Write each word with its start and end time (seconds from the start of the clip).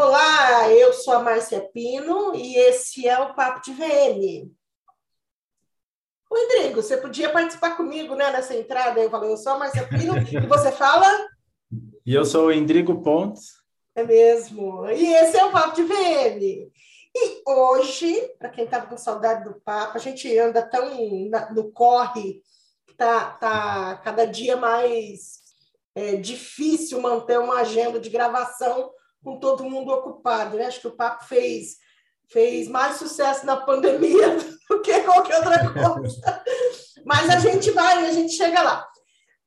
Olá, 0.00 0.70
eu 0.70 0.92
sou 0.92 1.12
a 1.12 1.18
Márcia 1.18 1.60
Pino 1.74 2.32
e 2.32 2.56
esse 2.56 3.08
é 3.08 3.18
o 3.18 3.34
Papo 3.34 3.60
de 3.62 3.72
VM. 3.72 4.48
Rodrigo, 6.30 6.80
você 6.80 6.96
podia 6.98 7.32
participar 7.32 7.76
comigo 7.76 8.14
né, 8.14 8.30
nessa 8.30 8.54
entrada? 8.54 9.00
Eu 9.00 9.10
falei, 9.10 9.32
eu 9.32 9.36
sou 9.36 9.54
a 9.54 9.58
Márcia 9.58 9.88
Pino 9.88 10.14
e 10.22 10.46
você 10.46 10.70
fala? 10.70 11.04
E 12.06 12.14
eu 12.14 12.24
sou 12.24 12.46
o 12.46 12.52
Endrigo 12.52 13.02
Pontes. 13.02 13.54
É 13.96 14.04
mesmo. 14.04 14.88
E 14.88 15.14
esse 15.14 15.36
é 15.36 15.44
o 15.44 15.50
Papo 15.50 15.74
de 15.74 15.82
VM. 15.82 16.70
E 17.12 17.42
hoje, 17.44 18.20
para 18.38 18.50
quem 18.50 18.66
estava 18.66 18.86
com 18.86 18.96
saudade 18.96 19.42
do 19.42 19.60
papo, 19.62 19.96
a 19.96 20.00
gente 20.00 20.38
anda 20.38 20.62
tão 20.62 20.94
no 21.52 21.72
corre, 21.72 22.40
tá, 22.96 23.30
tá 23.32 23.96
cada 24.04 24.26
dia 24.26 24.56
mais 24.56 25.40
é, 25.92 26.14
difícil 26.14 27.00
manter 27.00 27.40
uma 27.40 27.56
agenda 27.56 27.98
de 27.98 28.08
gravação 28.08 28.92
com 29.22 29.38
todo 29.38 29.68
mundo 29.68 29.90
ocupado. 29.90 30.56
Né? 30.56 30.66
Acho 30.66 30.80
que 30.80 30.88
o 30.88 30.96
papo 30.96 31.24
fez, 31.24 31.76
fez 32.30 32.68
mais 32.68 32.96
sucesso 32.96 33.44
na 33.46 33.56
pandemia 33.56 34.36
do 34.68 34.80
que 34.80 35.00
qualquer 35.00 35.38
outra 35.38 35.72
coisa. 35.72 36.42
Mas 37.04 37.30
a 37.30 37.38
gente 37.38 37.70
vai, 37.70 38.06
a 38.06 38.12
gente 38.12 38.32
chega 38.34 38.62
lá. 38.62 38.86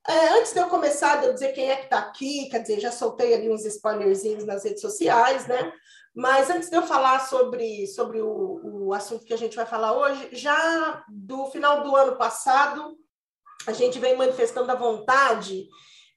É, 0.08 0.30
antes 0.40 0.52
de 0.54 0.60
eu 0.60 0.68
começar, 0.68 1.18
de 1.18 1.28
eu 1.28 1.34
dizer 1.34 1.54
quem 1.54 1.70
é 1.70 1.76
que 1.76 1.84
está 1.84 2.00
aqui, 2.00 2.50
quer 2.50 2.60
dizer, 2.60 2.80
já 2.80 2.92
soltei 2.92 3.36
ali 3.36 3.52
uns 3.52 3.66
spoilerzinhos 3.66 4.46
nas 4.46 4.64
redes 4.64 4.82
sociais, 4.82 5.46
né? 5.46 5.72
Mas 6.14 6.50
antes 6.50 6.70
de 6.70 6.76
eu 6.76 6.82
falar 6.82 7.20
sobre, 7.20 7.88
sobre 7.88 8.20
o, 8.20 8.88
o 8.88 8.94
assunto 8.94 9.24
que 9.24 9.34
a 9.34 9.38
gente 9.38 9.56
vai 9.56 9.66
falar 9.66 9.94
hoje, 9.94 10.30
já 10.34 11.04
do 11.08 11.46
final 11.52 11.84
do 11.84 11.96
ano 11.96 12.18
passado, 12.18 12.98
a 13.68 13.72
gente 13.72 14.00
vem 14.00 14.18
manifestando 14.18 14.72
a 14.72 14.76
vontade 14.76 15.68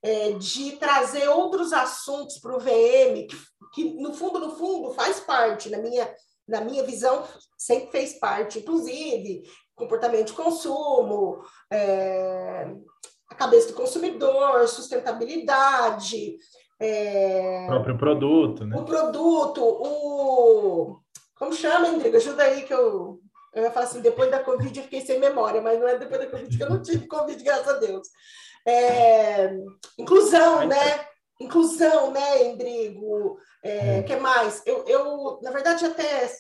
é, 0.05 0.33
de 0.33 0.73
trazer 0.73 1.29
outros 1.29 1.73
assuntos 1.73 2.39
para 2.39 2.55
o 2.55 2.61
VM, 2.61 3.27
que, 3.27 3.37
que, 3.73 3.95
no 3.95 4.13
fundo, 4.13 4.39
no 4.39 4.55
fundo, 4.55 4.93
faz 4.93 5.19
parte, 5.21 5.71
na 5.71 5.79
minha, 5.79 6.15
na 6.47 6.61
minha 6.61 6.85
visão, 6.85 7.25
sempre 7.57 7.91
fez 7.91 8.19
parte, 8.19 8.59
inclusive 8.59 9.43
comportamento 9.75 10.29
de 10.29 10.33
consumo, 10.35 11.43
é, 11.71 12.71
a 13.29 13.35
cabeça 13.35 13.69
do 13.69 13.75
consumidor, 13.75 14.67
sustentabilidade. 14.69 16.37
É, 16.81 17.65
o 17.65 17.69
próprio 17.69 17.99
produto, 17.99 18.65
né? 18.65 18.77
O 18.77 18.85
produto, 18.85 19.63
o. 19.63 21.01
Como 21.37 21.53
chama, 21.53 21.89
Indriga? 21.89 22.19
Ajuda 22.19 22.45
aí 22.45 22.63
que 22.63 22.73
eu. 22.73 23.21
Eu 23.55 23.63
ia 23.63 23.71
falar 23.71 23.87
assim, 23.87 24.01
depois 24.01 24.31
da 24.31 24.43
Covid 24.43 24.77
eu 24.77 24.85
fiquei 24.85 25.01
sem 25.01 25.21
memória, 25.21 25.61
mas 25.61 25.79
não 25.79 25.87
é 25.87 25.97
depois 25.97 26.21
da 26.21 26.27
Covid 26.27 26.57
que 26.57 26.63
eu 26.63 26.71
não 26.71 26.83
tive 26.83 27.07
Covid, 27.07 27.43
graças 27.43 27.69
a 27.69 27.79
Deus. 27.79 28.09
É, 28.67 29.51
inclusão, 29.99 30.67
né? 30.67 31.07
Inclusão, 31.41 32.11
né, 32.11 32.45
Indrigo? 32.47 33.39
É, 33.63 33.99
é. 33.99 34.03
que 34.03 34.17
mais? 34.17 34.63
Eu, 34.65 34.85
eu, 34.87 35.41
na 35.43 35.51
verdade, 35.51 35.85
até 35.85 36.31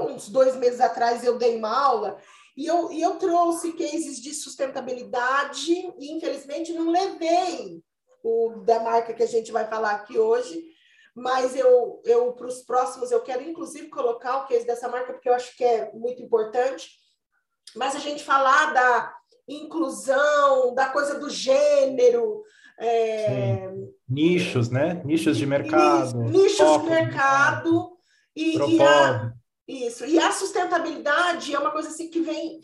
uns 0.00 0.28
dois 0.28 0.56
meses 0.56 0.80
atrás 0.80 1.24
eu 1.24 1.38
dei 1.38 1.56
uma 1.56 1.76
aula 1.76 2.18
e 2.56 2.66
eu, 2.66 2.90
e 2.92 3.00
eu 3.00 3.16
trouxe 3.16 3.72
cases 3.72 4.20
de 4.20 4.34
sustentabilidade 4.34 5.72
e, 5.98 6.12
infelizmente, 6.12 6.72
não 6.72 6.90
levei 6.90 7.82
o 8.22 8.62
da 8.64 8.80
marca 8.80 9.14
que 9.14 9.22
a 9.22 9.26
gente 9.26 9.50
vai 9.50 9.66
falar 9.66 9.92
aqui 9.92 10.18
hoje, 10.18 10.62
mas 11.14 11.56
eu, 11.56 12.00
eu 12.04 12.32
para 12.32 12.46
os 12.46 12.62
próximos, 12.62 13.10
eu 13.10 13.22
quero, 13.22 13.42
inclusive, 13.42 13.88
colocar 13.88 14.38
o 14.38 14.46
case 14.46 14.66
dessa 14.66 14.88
marca, 14.88 15.12
porque 15.12 15.28
eu 15.28 15.34
acho 15.34 15.56
que 15.56 15.64
é 15.64 15.90
muito 15.92 16.22
importante. 16.22 16.90
Mas 17.74 17.96
a 17.96 17.98
gente 17.98 18.22
falar 18.22 18.72
da 18.72 19.14
inclusão, 19.52 20.74
da 20.74 20.88
coisa 20.88 21.18
do 21.18 21.28
gênero. 21.28 22.42
É... 22.78 23.70
Nichos, 24.08 24.68
né? 24.68 25.00
Nichos 25.04 25.36
de 25.36 25.46
mercado. 25.46 26.18
Nichos 26.22 26.82
de 26.82 26.88
mercado. 26.88 27.92
E, 28.34 28.56
e, 28.56 28.82
a, 28.82 29.32
isso. 29.66 30.04
E 30.04 30.18
a 30.18 30.32
sustentabilidade 30.32 31.54
é 31.54 31.58
uma 31.58 31.70
coisa 31.70 31.88
assim 31.88 32.08
que 32.08 32.20
vem 32.20 32.60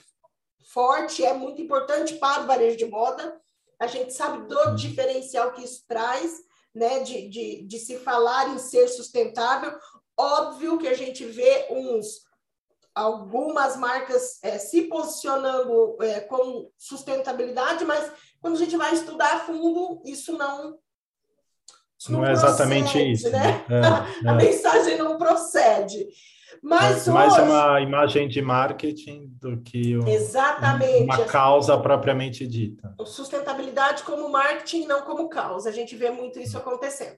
forte, 0.72 1.24
é 1.24 1.32
muito 1.32 1.60
importante 1.62 2.14
para 2.14 2.42
o 2.42 2.46
varejo 2.46 2.76
de 2.76 2.86
moda. 2.86 3.40
A 3.80 3.86
gente 3.86 4.12
sabe 4.12 4.46
do 4.46 4.74
diferencial 4.74 5.52
que 5.52 5.64
isso 5.64 5.84
traz, 5.86 6.40
né? 6.74 7.00
De, 7.00 7.28
de, 7.28 7.62
de 7.62 7.78
se 7.78 7.96
falar 7.98 8.48
em 8.50 8.58
ser 8.58 8.88
sustentável. 8.88 9.72
Óbvio 10.16 10.78
que 10.78 10.88
a 10.88 10.94
gente 10.94 11.24
vê 11.24 11.66
uns 11.70 12.27
algumas 12.98 13.76
marcas 13.76 14.38
é, 14.42 14.58
se 14.58 14.82
posicionando 14.82 15.96
é, 16.02 16.20
com 16.20 16.70
sustentabilidade, 16.76 17.84
mas 17.84 18.10
quando 18.40 18.56
a 18.56 18.58
gente 18.58 18.76
vai 18.76 18.92
estudar 18.92 19.34
a 19.34 19.38
fundo, 19.40 20.02
isso 20.04 20.36
não. 20.36 20.78
Isso 21.98 22.12
não, 22.12 22.20
não, 22.20 22.26
é 22.26 22.30
procede, 22.30 22.52
exatamente 22.52 23.12
isso. 23.12 23.30
Né? 23.30 23.64
É, 23.70 24.28
a 24.28 24.32
é. 24.32 24.36
mensagem 24.36 24.98
não 24.98 25.16
procede. 25.16 26.08
Mas 26.62 27.06
é 27.06 27.12
mais 27.12 27.34
hoje... 27.34 27.42
uma 27.42 27.80
imagem 27.80 28.28
de 28.28 28.42
marketing 28.42 29.28
do 29.40 29.60
que 29.60 29.96
um, 29.96 30.08
Exatamente. 30.08 31.04
uma 31.04 31.24
causa 31.24 31.78
propriamente 31.78 32.46
dita. 32.46 32.94
Sustentabilidade 33.04 34.02
como 34.02 34.28
marketing, 34.28 34.86
não 34.86 35.02
como 35.02 35.28
causa. 35.28 35.68
A 35.68 35.72
gente 35.72 35.94
vê 35.94 36.10
muito 36.10 36.40
isso 36.40 36.58
acontecendo. 36.58 37.16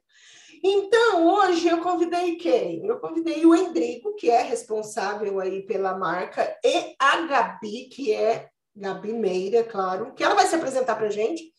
Então, 0.62 1.26
hoje 1.26 1.69
eu 1.69 1.81
convidei 1.81 2.37
quem? 2.37 2.84
Eu 2.87 3.00
convidei 3.00 3.47
o 3.47 3.54
Endrigo, 3.54 4.15
que 4.15 4.28
é 4.31 4.43
responsável 4.43 5.41
aí 5.41 5.62
pela 5.62 5.97
marca, 5.97 6.59
e 6.62 6.94
a 6.98 7.22
Gabi, 7.22 7.88
que 7.88 8.12
é 8.12 8.50
Gabi 8.76 9.15
Meira, 9.15 9.65
claro, 9.65 10.12
que 10.15 10.22
ela 10.22 10.34
vai 10.34 10.47
se 10.47 10.54
apresentar 10.54 10.97
para 10.97 11.06
a 11.06 11.10
gente, 11.10 11.50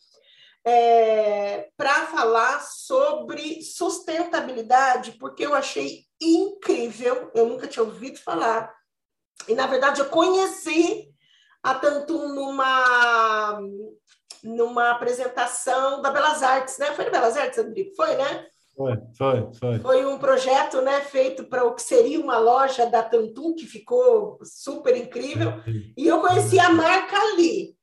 é, 0.64 1.70
para 1.76 2.06
falar 2.08 2.62
sobre 2.62 3.64
sustentabilidade, 3.64 5.14
porque 5.14 5.46
eu 5.46 5.56
achei 5.56 6.06
incrível, 6.22 7.32
eu 7.34 7.48
nunca 7.48 7.68
tinha 7.68 7.84
ouvido 7.84 8.20
falar, 8.20 8.72
e 9.48 9.56
na 9.56 9.66
verdade 9.66 10.00
eu 10.00 10.10
conheci 10.10 11.12
a 11.64 11.74
Tantum 11.74 12.28
numa, 12.36 13.60
numa 14.44 14.92
apresentação 14.92 16.04
da 16.04 16.12
Belas 16.12 16.44
Artes, 16.44 16.78
né? 16.78 16.94
Foi 16.94 17.06
na 17.06 17.12
Belas 17.12 17.36
Artes, 17.36 17.58
Andrigo? 17.58 17.96
Foi, 17.96 18.16
né? 18.16 18.48
Foi, 18.86 18.98
foi, 19.18 19.54
foi. 19.54 19.80
Foi 19.80 20.06
um 20.06 20.18
projeto 20.18 20.82
né, 20.82 21.02
feito 21.02 21.46
para 21.46 21.66
o 21.66 21.74
que 21.74 21.82
seria 21.82 22.20
uma 22.20 22.38
loja 22.38 22.86
da 22.86 23.04
Tantum, 23.04 23.54
que 23.54 23.66
ficou 23.66 24.40
super 24.44 24.96
incrível. 24.96 25.54
E 25.98 26.08
eu 26.08 26.22
conheci 26.22 26.60
a 26.60 26.70
marca 26.70 27.16
ali. 27.18 27.76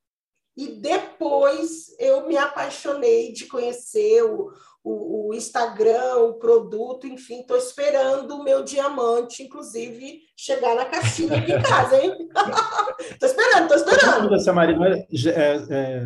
E 0.57 0.67
depois 0.67 1.95
eu 1.97 2.27
me 2.27 2.35
apaixonei 2.35 3.31
de 3.31 3.45
conhecer 3.45 4.23
o, 4.23 4.51
o, 4.83 5.29
o 5.29 5.33
Instagram, 5.33 6.15
o 6.17 6.33
produto, 6.33 7.07
enfim, 7.07 7.41
estou 7.41 7.55
esperando 7.55 8.35
o 8.35 8.43
meu 8.43 8.63
diamante, 8.63 9.43
inclusive, 9.43 10.19
chegar 10.35 10.75
na 10.75 10.85
caixinha 10.85 11.37
aqui 11.37 11.53
em 11.53 11.61
casa, 11.63 11.95
hein? 12.03 12.13
Estou 12.99 13.29
esperando, 13.29 13.73
estou 13.73 13.93
esperando. 13.93 14.53
Marido 14.53 14.83
é, 14.83 15.07
é, 15.27 15.55
é 15.69 16.01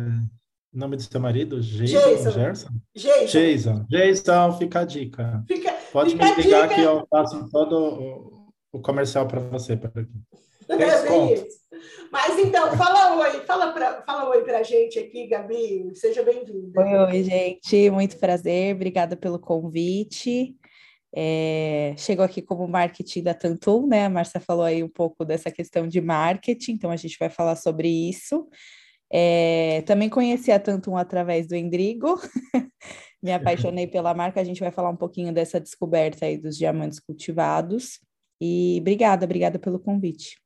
nome 0.74 0.96
do 0.96 1.02
seu 1.02 1.20
marido? 1.20 1.60
Jason. 1.60 2.30
Jason. 2.30 2.70
Jason. 2.94 3.26
Jason. 3.26 3.86
Jason, 3.88 4.52
fica 4.58 4.80
a 4.80 4.84
dica. 4.84 5.44
Fica, 5.46 5.72
Pode 5.92 6.10
fica 6.10 6.24
me 6.24 6.42
ligar 6.42 6.68
que 6.68 6.80
eu 6.80 7.06
faço 7.08 7.48
todo 7.50 7.76
o, 8.72 8.78
o 8.78 8.80
comercial 8.80 9.26
para 9.26 9.40
você. 9.40 9.76
Pra 9.76 9.90
aqui. 9.90 10.08
É 10.68 11.46
Mas 12.10 12.38
então, 12.38 12.76
fala 12.76 13.16
oi, 13.18 13.40
fala, 13.46 13.72
pra, 13.72 14.02
fala 14.02 14.28
oi 14.30 14.42
para 14.42 14.58
a 14.58 14.62
gente 14.62 14.98
aqui, 14.98 15.26
Gabi. 15.26 15.90
Seja 15.94 16.22
bem-vinda. 16.22 16.80
Oi, 16.80 16.96
oi, 16.96 17.22
gente. 17.22 17.90
Muito 17.90 18.16
prazer. 18.18 18.74
Obrigada 18.74 19.16
pelo 19.16 19.38
convite. 19.38 20.56
É, 21.16 21.94
chegou 21.96 22.24
aqui 22.24 22.42
como 22.42 22.66
marketing 22.66 23.22
da 23.22 23.34
Tantum, 23.34 23.86
né? 23.86 24.06
A 24.06 24.10
Marcia 24.10 24.40
falou 24.40 24.64
aí 24.64 24.82
um 24.82 24.88
pouco 24.88 25.24
dessa 25.24 25.50
questão 25.50 25.86
de 25.86 26.00
marketing, 26.00 26.72
então 26.72 26.90
a 26.90 26.96
gente 26.96 27.16
vai 27.20 27.30
falar 27.30 27.54
sobre 27.54 27.88
isso. 27.88 28.48
É, 29.16 29.82
também 29.82 30.08
conheci 30.08 30.50
a 30.50 30.58
Tantum 30.58 30.96
através 30.96 31.46
do 31.46 31.54
Endrigo, 31.54 32.20
me 33.22 33.32
apaixonei 33.32 33.86
pela 33.86 34.12
marca. 34.12 34.40
A 34.40 34.44
gente 34.44 34.58
vai 34.58 34.72
falar 34.72 34.90
um 34.90 34.96
pouquinho 34.96 35.32
dessa 35.32 35.60
descoberta 35.60 36.26
aí 36.26 36.36
dos 36.36 36.56
diamantes 36.56 36.98
cultivados. 36.98 38.00
E 38.40 38.78
obrigada, 38.80 39.24
obrigada 39.24 39.56
pelo 39.56 39.78
convite. 39.78 40.36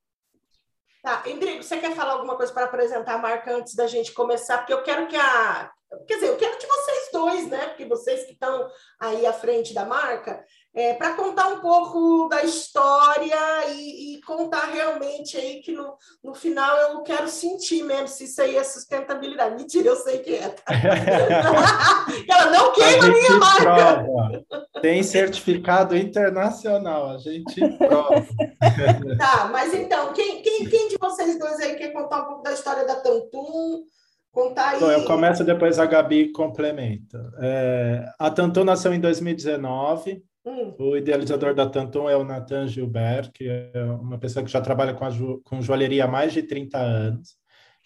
Tá, 1.03 1.23
Endrigo, 1.27 1.63
você 1.63 1.79
quer 1.79 1.95
falar 1.95 2.13
alguma 2.13 2.37
coisa 2.37 2.53
para 2.53 2.67
apresentar 2.67 3.15
a 3.15 3.19
marca 3.19 3.57
antes 3.57 3.75
da 3.75 3.87
gente 3.87 4.13
começar? 4.13 4.59
Porque 4.59 4.75
eu 4.75 4.83
quero 4.83 5.09
que 5.09 5.17
a. 5.17 5.71
Quer 6.07 6.17
dizer, 6.17 6.27
eu 6.27 6.37
quero 6.37 6.59
de 6.59 6.67
vocês 6.67 7.09
dois, 7.11 7.49
né? 7.49 7.69
Porque 7.69 7.87
vocês 7.87 8.27
que 8.27 8.33
estão 8.33 8.69
aí 9.01 9.25
à 9.25 9.33
frente 9.33 9.73
da 9.73 9.87
marca, 9.87 10.45
é, 10.75 10.95
para 10.95 11.15
contar 11.15 11.49
um 11.49 11.61
pouco 11.61 12.29
da 12.29 12.45
história 12.45 13.35
e, 13.73 14.15
e, 14.15 14.21
contar 14.21 14.67
realmente 14.67 15.37
aí 15.37 15.61
que 15.61 15.73
no, 15.73 15.97
no 16.23 16.35
final 16.35 16.77
eu 16.77 17.03
quero 17.03 17.27
sentir 17.27 17.83
mesmo 17.83 18.07
se 18.07 18.25
isso 18.25 18.41
aí 18.43 18.57
é 18.57 18.63
sustentabilidade. 18.63 19.57
Mentira, 19.57 19.89
eu 19.89 19.97
sei 19.97 20.19
que 20.19 20.35
é. 20.35 20.49
Tá? 20.49 20.65
Ela 22.29 22.51
não 22.51 22.73
queima 22.73 23.07
a 23.07 23.09
minha 23.09 23.37
marca. 23.37 24.05
Prova. 24.05 24.45
Tem 24.81 25.03
certificado 25.03 25.97
internacional, 25.97 27.11
a 27.11 27.19
gente 27.19 27.61
prova. 27.79 28.25
tá, 29.19 29.49
mas 29.51 29.75
então, 29.75 30.13
quem, 30.13 30.43
quem, 30.43 30.69
quem 30.69 30.89
de 30.89 30.97
vocês 30.99 31.39
dois 31.39 31.59
aí 31.61 31.77
quer 31.77 31.93
contar 31.93 32.23
um 32.23 32.27
pouco 32.27 32.43
da 32.43 32.53
história 32.53 32.87
da 32.87 32.97
Tantum? 32.97 33.85
Contar 34.31 34.69
aí. 34.69 34.77
Então, 34.77 34.93
eu 34.93 35.05
começo 35.05 35.43
depois 35.43 35.79
a 35.79 35.87
Gabi 35.87 36.31
complementa. 36.31 37.19
É, 37.41 38.05
a 38.19 38.31
Tantum 38.31 38.63
nasceu 38.63 38.93
em 38.93 39.01
2019 39.01 40.23
Hum. 40.49 40.75
O 40.79 40.97
idealizador 40.97 41.55
da 41.55 41.69
Tanton 41.69 42.09
é 42.09 42.17
o 42.17 42.25
Nathan 42.25 42.67
Gilbert, 42.67 43.31
que 43.33 43.47
é 43.47 43.85
uma 43.85 44.19
pessoa 44.19 44.43
que 44.43 44.51
já 44.51 44.63
trabalha 44.63 44.95
com, 44.95 45.11
jo 45.11 45.43
com 45.45 45.61
joalheria 45.61 46.05
há 46.05 46.09
mais 46.09 46.33
de 46.33 46.43
30 46.43 46.79
anos, 46.79 47.37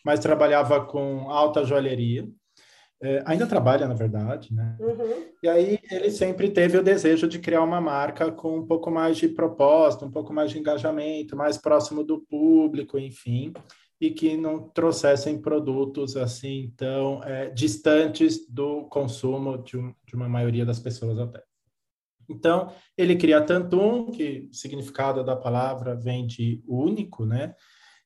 mas 0.05 0.21
trabalhava 0.21 0.85
com 0.85 1.29
alta 1.29 1.65
joalheria. 1.65 2.29
É, 3.03 3.21
ainda 3.27 3.49
trabalha, 3.49 3.89
na 3.89 3.95
verdade, 3.95 4.55
né? 4.55 4.77
Uhum. 4.79 5.27
E 5.43 5.49
aí 5.49 5.81
ele 5.91 6.09
sempre 6.09 6.49
teve 6.51 6.79
o 6.79 6.85
desejo 6.85 7.27
de 7.27 7.41
criar 7.41 7.65
uma 7.65 7.81
marca 7.81 8.31
com 8.31 8.59
um 8.59 8.65
pouco 8.65 8.93
mais 8.93 9.17
de 9.17 9.27
propósito, 9.27 10.05
um 10.05 10.11
pouco 10.11 10.33
mais 10.33 10.53
de 10.53 10.61
engajamento, 10.61 11.35
mais 11.35 11.59
próximo 11.59 12.05
do 12.05 12.21
público, 12.21 12.97
enfim, 12.97 13.53
e 14.01 14.09
que 14.13 14.37
não 14.37 14.69
trouxessem 14.69 15.43
produtos 15.43 16.17
assim 16.17 16.73
tão 16.77 17.25
é, 17.25 17.51
distantes 17.51 18.49
do 18.49 18.85
consumo 18.85 19.59
de, 19.59 19.77
um, 19.77 19.93
de 20.07 20.15
uma 20.15 20.29
maioria 20.29 20.65
das 20.65 20.79
pessoas 20.79 21.19
até. 21.19 21.43
Então, 22.29 22.73
ele 22.97 23.17
cria 23.17 23.41
Tantum, 23.41 24.11
que 24.11 24.49
o 24.51 24.55
significado 24.55 25.25
da 25.25 25.37
palavra 25.37 25.95
vem 25.95 26.27
de 26.27 26.63
único, 26.67 27.25
né? 27.25 27.55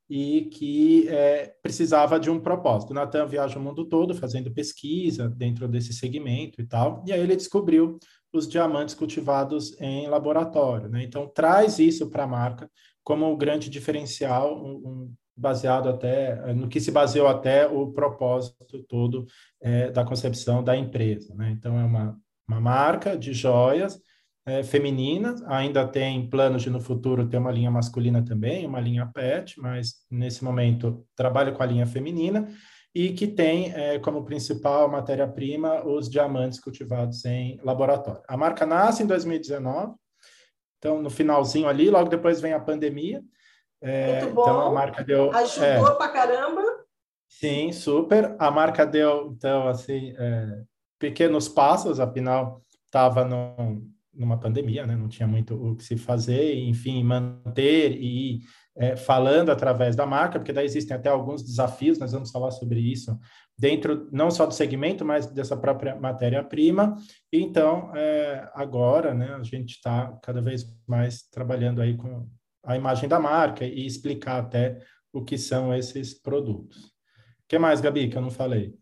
E 0.09 0.43
que 0.53 1.09
é, 1.09 1.53
precisava 1.63 2.21
de 2.21 2.31
um 2.31 2.39
propósito. 2.39 2.95
Natan 2.95 3.27
viaja 3.27 3.59
o 3.59 3.63
mundo 3.63 3.85
todo 3.85 4.15
fazendo 4.15 4.53
pesquisa 4.53 5.29
dentro 5.29 5.67
desse 5.67 5.93
segmento 5.93 6.61
e 6.61 6.67
tal, 6.67 7.03
e 7.07 7.13
aí 7.13 7.21
ele 7.21 7.35
descobriu 7.35 7.99
os 8.33 8.49
diamantes 8.49 8.95
cultivados 8.95 9.79
em 9.81 10.07
laboratório, 10.09 10.89
né? 10.89 11.03
Então, 11.03 11.27
traz 11.27 11.79
isso 11.79 12.09
para 12.11 12.25
a 12.25 12.29
marca 12.29 12.71
como 13.03 13.31
um 13.31 13.37
grande 13.37 13.71
diferencial, 13.71 14.63
um, 14.65 14.75
um, 14.75 15.15
baseado 15.37 15.89
até 15.89 16.53
no 16.55 16.67
que 16.67 16.81
se 16.81 16.91
baseou 16.91 17.29
até 17.29 17.67
o 17.67 17.93
propósito 17.93 18.83
todo 18.89 19.27
é, 19.61 19.91
da 19.91 20.05
concepção 20.05 20.63
da 20.63 20.77
empresa, 20.77 21.35
né? 21.35 21.51
Então, 21.51 21.79
é 21.79 21.85
uma, 21.85 22.19
uma 22.49 22.61
marca 22.61 23.17
de 23.17 23.33
joias 23.33 24.01
é, 24.47 24.63
feminina, 24.63 25.35
ainda 25.49 25.87
tem 25.87 26.31
planos 26.31 26.63
de 26.63 26.71
no 26.71 26.81
futuro 26.81 27.29
ter 27.29 27.37
uma 27.37 27.51
linha 27.51 27.71
masculina 27.71 28.25
também, 28.25 28.65
uma 28.65 28.79
linha 28.79 29.11
pet, 29.13 29.61
mas 29.61 30.07
nesse 30.09 30.45
momento 30.45 31.05
trabalha 31.17 31.51
com 31.51 31.63
a 31.65 31.67
linha 31.67 31.85
feminina 31.85 32.49
e 32.95 33.13
que 33.13 33.27
tem 33.27 33.73
é, 33.75 33.99
como 33.99 34.25
principal 34.25 34.89
matéria-prima 34.89 35.85
os 35.85 36.09
diamantes 36.09 36.61
cultivados 36.61 37.25
em 37.25 37.61
laboratório. 37.65 38.23
A 38.29 38.37
marca 38.37 38.65
nasce 38.65 39.03
em 39.03 39.07
2019, 39.07 39.95
então 40.79 41.03
no 41.03 41.11
finalzinho 41.11 41.69
ali, 41.69 41.91
logo 41.91 42.09
depois 42.09 42.41
vem 42.41 42.53
a 42.53 42.61
pandemia. 42.61 43.21
É, 43.83 44.23
Muito 44.23 44.35
bom. 44.35 44.43
Então 44.43 44.61
a 44.61 44.71
marca 44.71 45.03
deu 45.03 45.33
ajudou 45.33 45.89
é, 45.89 45.95
pra 45.97 46.09
caramba. 46.09 46.63
Sim, 47.29 47.73
super. 47.73 48.37
A 48.39 48.49
marca 48.51 48.87
deu 48.87 49.33
então 49.37 49.67
assim 49.67 50.15
é, 50.17 50.63
pequenos 51.01 51.49
passos, 51.49 51.99
afinal 51.99 52.63
estava 52.87 53.25
num 53.25 53.96
numa 54.17 54.39
pandemia, 54.39 54.87
né? 54.87 54.97
Não 54.97 55.09
tinha 55.09 55.27
muito 55.27 55.55
o 55.55 55.77
que 55.77 55.85
se 55.85 55.97
fazer, 55.97 56.55
enfim, 56.55 57.03
manter 57.05 57.93
e 58.01 58.41
é, 58.77 58.97
falando 58.97 59.51
através 59.51 59.97
da 59.97 60.07
marca, 60.07 60.39
porque 60.39 60.53
daí 60.53 60.67
existem 60.67 60.97
até 60.97 61.09
alguns 61.09 61.43
desafios, 61.43 61.99
nós 61.99 62.13
vamos 62.13 62.31
falar 62.31 62.51
sobre 62.51 62.81
isso 62.81 63.19
dentro 63.59 64.09
não 64.13 64.31
só 64.31 64.47
do 64.47 64.55
segmento, 64.55 65.05
mas 65.05 65.27
dessa 65.27 65.57
própria 65.57 65.97
matéria-prima. 65.97 66.97
Então, 67.33 67.95
é, 67.97 68.49
agora, 68.55 69.15
né, 69.15 69.35
a 69.35 69.43
gente 69.43 69.71
está 69.71 70.13
cada 70.23 70.41
vez 70.43 70.67
mais 70.87 71.23
trabalhando 71.23 71.81
aí 71.81 71.97
com 71.97 72.29
a 72.65 72.77
imagem 72.77 73.09
da 73.09 73.19
marca 73.19 73.65
e 73.65 73.87
explicar 73.87 74.41
até 74.41 74.83
o 75.13 75.25
que 75.25 75.39
são 75.39 75.75
esses 75.75 76.13
produtos. 76.13 76.85
O 76.85 77.49
que 77.49 77.59
mais, 77.59 77.81
Gabi, 77.81 78.09
que 78.09 78.19
eu 78.19 78.23
não 78.23 78.31
falei? 78.31 78.75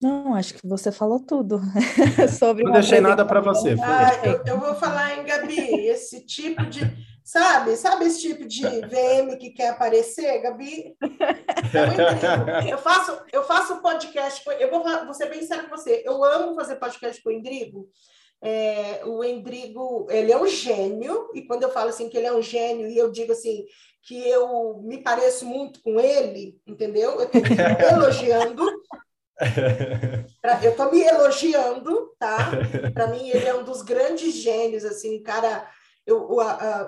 Não, 0.00 0.34
acho 0.34 0.54
que 0.54 0.66
você 0.66 0.92
falou 0.92 1.18
tudo 1.18 1.60
sobre. 2.38 2.62
Não 2.62 2.72
deixei 2.72 3.00
nada 3.00 3.24
para 3.24 3.40
você. 3.40 3.74
Ah, 3.82 4.24
eu, 4.24 4.42
eu, 4.46 4.60
vou 4.60 4.74
falar 4.76 5.18
em 5.18 5.24
Gabi, 5.24 5.86
esse 5.88 6.24
tipo 6.24 6.64
de, 6.66 6.80
sabe, 7.24 7.76
sabe 7.76 8.04
esse 8.04 8.20
tipo 8.20 8.46
de 8.46 8.62
VM 8.62 9.36
que 9.38 9.50
quer 9.50 9.70
aparecer, 9.70 10.40
Gabi? 10.40 10.96
É 11.74 12.72
eu 12.72 12.78
faço, 12.78 13.20
eu 13.32 13.42
faço 13.42 13.82
podcast, 13.82 14.42
eu 14.60 14.70
vou, 14.70 14.84
vou 15.04 15.14
ser 15.14 15.28
bem 15.30 15.42
sério 15.42 15.68
com 15.68 15.76
você. 15.76 16.02
Eu 16.06 16.22
amo 16.24 16.54
fazer 16.54 16.76
podcast 16.76 17.20
com 17.20 17.30
o 17.30 17.32
Endrigo. 17.32 17.88
É, 18.40 19.02
o 19.04 19.24
Endrigo, 19.24 20.06
ele 20.10 20.30
é 20.30 20.40
um 20.40 20.46
gênio, 20.46 21.28
e 21.34 21.42
quando 21.42 21.64
eu 21.64 21.70
falo 21.70 21.88
assim 21.88 22.08
que 22.08 22.16
ele 22.16 22.28
é 22.28 22.32
um 22.32 22.40
gênio, 22.40 22.86
e 22.86 22.96
eu 22.96 23.10
digo 23.10 23.32
assim 23.32 23.64
que 24.02 24.16
eu 24.28 24.80
me 24.84 25.02
pareço 25.02 25.44
muito 25.44 25.82
com 25.82 25.98
ele, 25.98 26.56
entendeu? 26.66 27.20
Eu 27.20 27.24
estou 27.24 27.42
elogiando, 27.92 28.64
eu 30.62 30.76
tô 30.76 30.90
me 30.90 31.00
elogiando, 31.00 32.14
tá? 32.18 32.50
Para 32.92 33.06
mim, 33.08 33.28
ele 33.28 33.46
é 33.46 33.54
um 33.54 33.64
dos 33.64 33.82
grandes 33.82 34.34
gênios, 34.34 34.84
assim, 34.84 35.22
cara, 35.22 35.68
eu, 36.06 36.28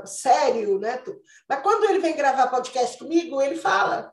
sério, 0.07 0.79
né? 0.79 1.03
Mas 1.49 1.63
quando 1.63 1.85
ele 1.85 1.99
vem 1.99 2.17
gravar 2.17 2.49
podcast 2.49 2.99
comigo, 2.99 3.41
ele 3.41 3.57
fala. 3.57 4.13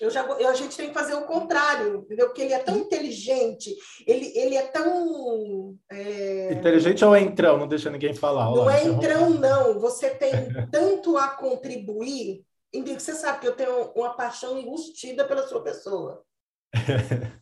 Eu 0.00 0.10
já, 0.10 0.24
eu, 0.24 0.48
a 0.48 0.54
gente 0.54 0.76
tem 0.76 0.88
que 0.88 0.94
fazer 0.94 1.14
o 1.14 1.26
contrário, 1.26 1.96
entendeu? 1.96 2.26
Porque 2.26 2.42
ele 2.42 2.54
é 2.54 2.58
tão 2.58 2.76
inteligente, 2.78 3.74
ele, 4.06 4.32
ele 4.34 4.56
é 4.56 4.62
tão. 4.62 5.76
É... 5.90 6.52
Inteligente 6.52 7.04
ou 7.04 7.14
é 7.14 7.20
entrão? 7.20 7.58
Não 7.58 7.68
deixa 7.68 7.90
ninguém 7.90 8.14
falar. 8.14 8.46
Não 8.46 8.70
é 8.70 8.84
entrão, 8.84 9.30
não. 9.30 9.78
Você 9.80 10.10
tem 10.10 10.32
tanto 10.70 11.16
a 11.18 11.28
contribuir. 11.28 12.42
Você 12.86 13.14
sabe 13.14 13.40
que 13.40 13.48
eu 13.48 13.54
tenho 13.54 13.92
uma 13.94 14.14
paixão 14.14 14.58
enrustida 14.58 15.26
pela 15.26 15.46
sua 15.46 15.62
pessoa. 15.62 16.24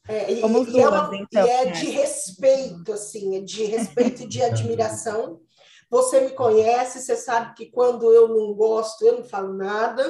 É, 0.09 0.33
e, 0.33 0.41
Como 0.41 0.65
duas, 0.65 0.75
e, 0.75 0.81
é 0.81 0.89
uma, 0.89 1.17
então, 1.17 1.47
e 1.47 1.51
é 1.51 1.67
de 1.67 1.87
respeito, 1.91 2.93
assim, 2.93 3.37
é 3.37 3.41
de 3.41 3.65
respeito 3.65 4.23
e 4.23 4.27
de 4.27 4.43
admiração. 4.43 5.41
Você 5.89 6.21
me 6.21 6.31
conhece, 6.31 7.01
você 7.01 7.17
sabe 7.17 7.55
que 7.55 7.67
quando 7.67 8.13
eu 8.13 8.29
não 8.29 8.55
gosto, 8.55 9.05
eu 9.05 9.19
não 9.19 9.25
falo 9.25 9.55
nada. 9.55 10.05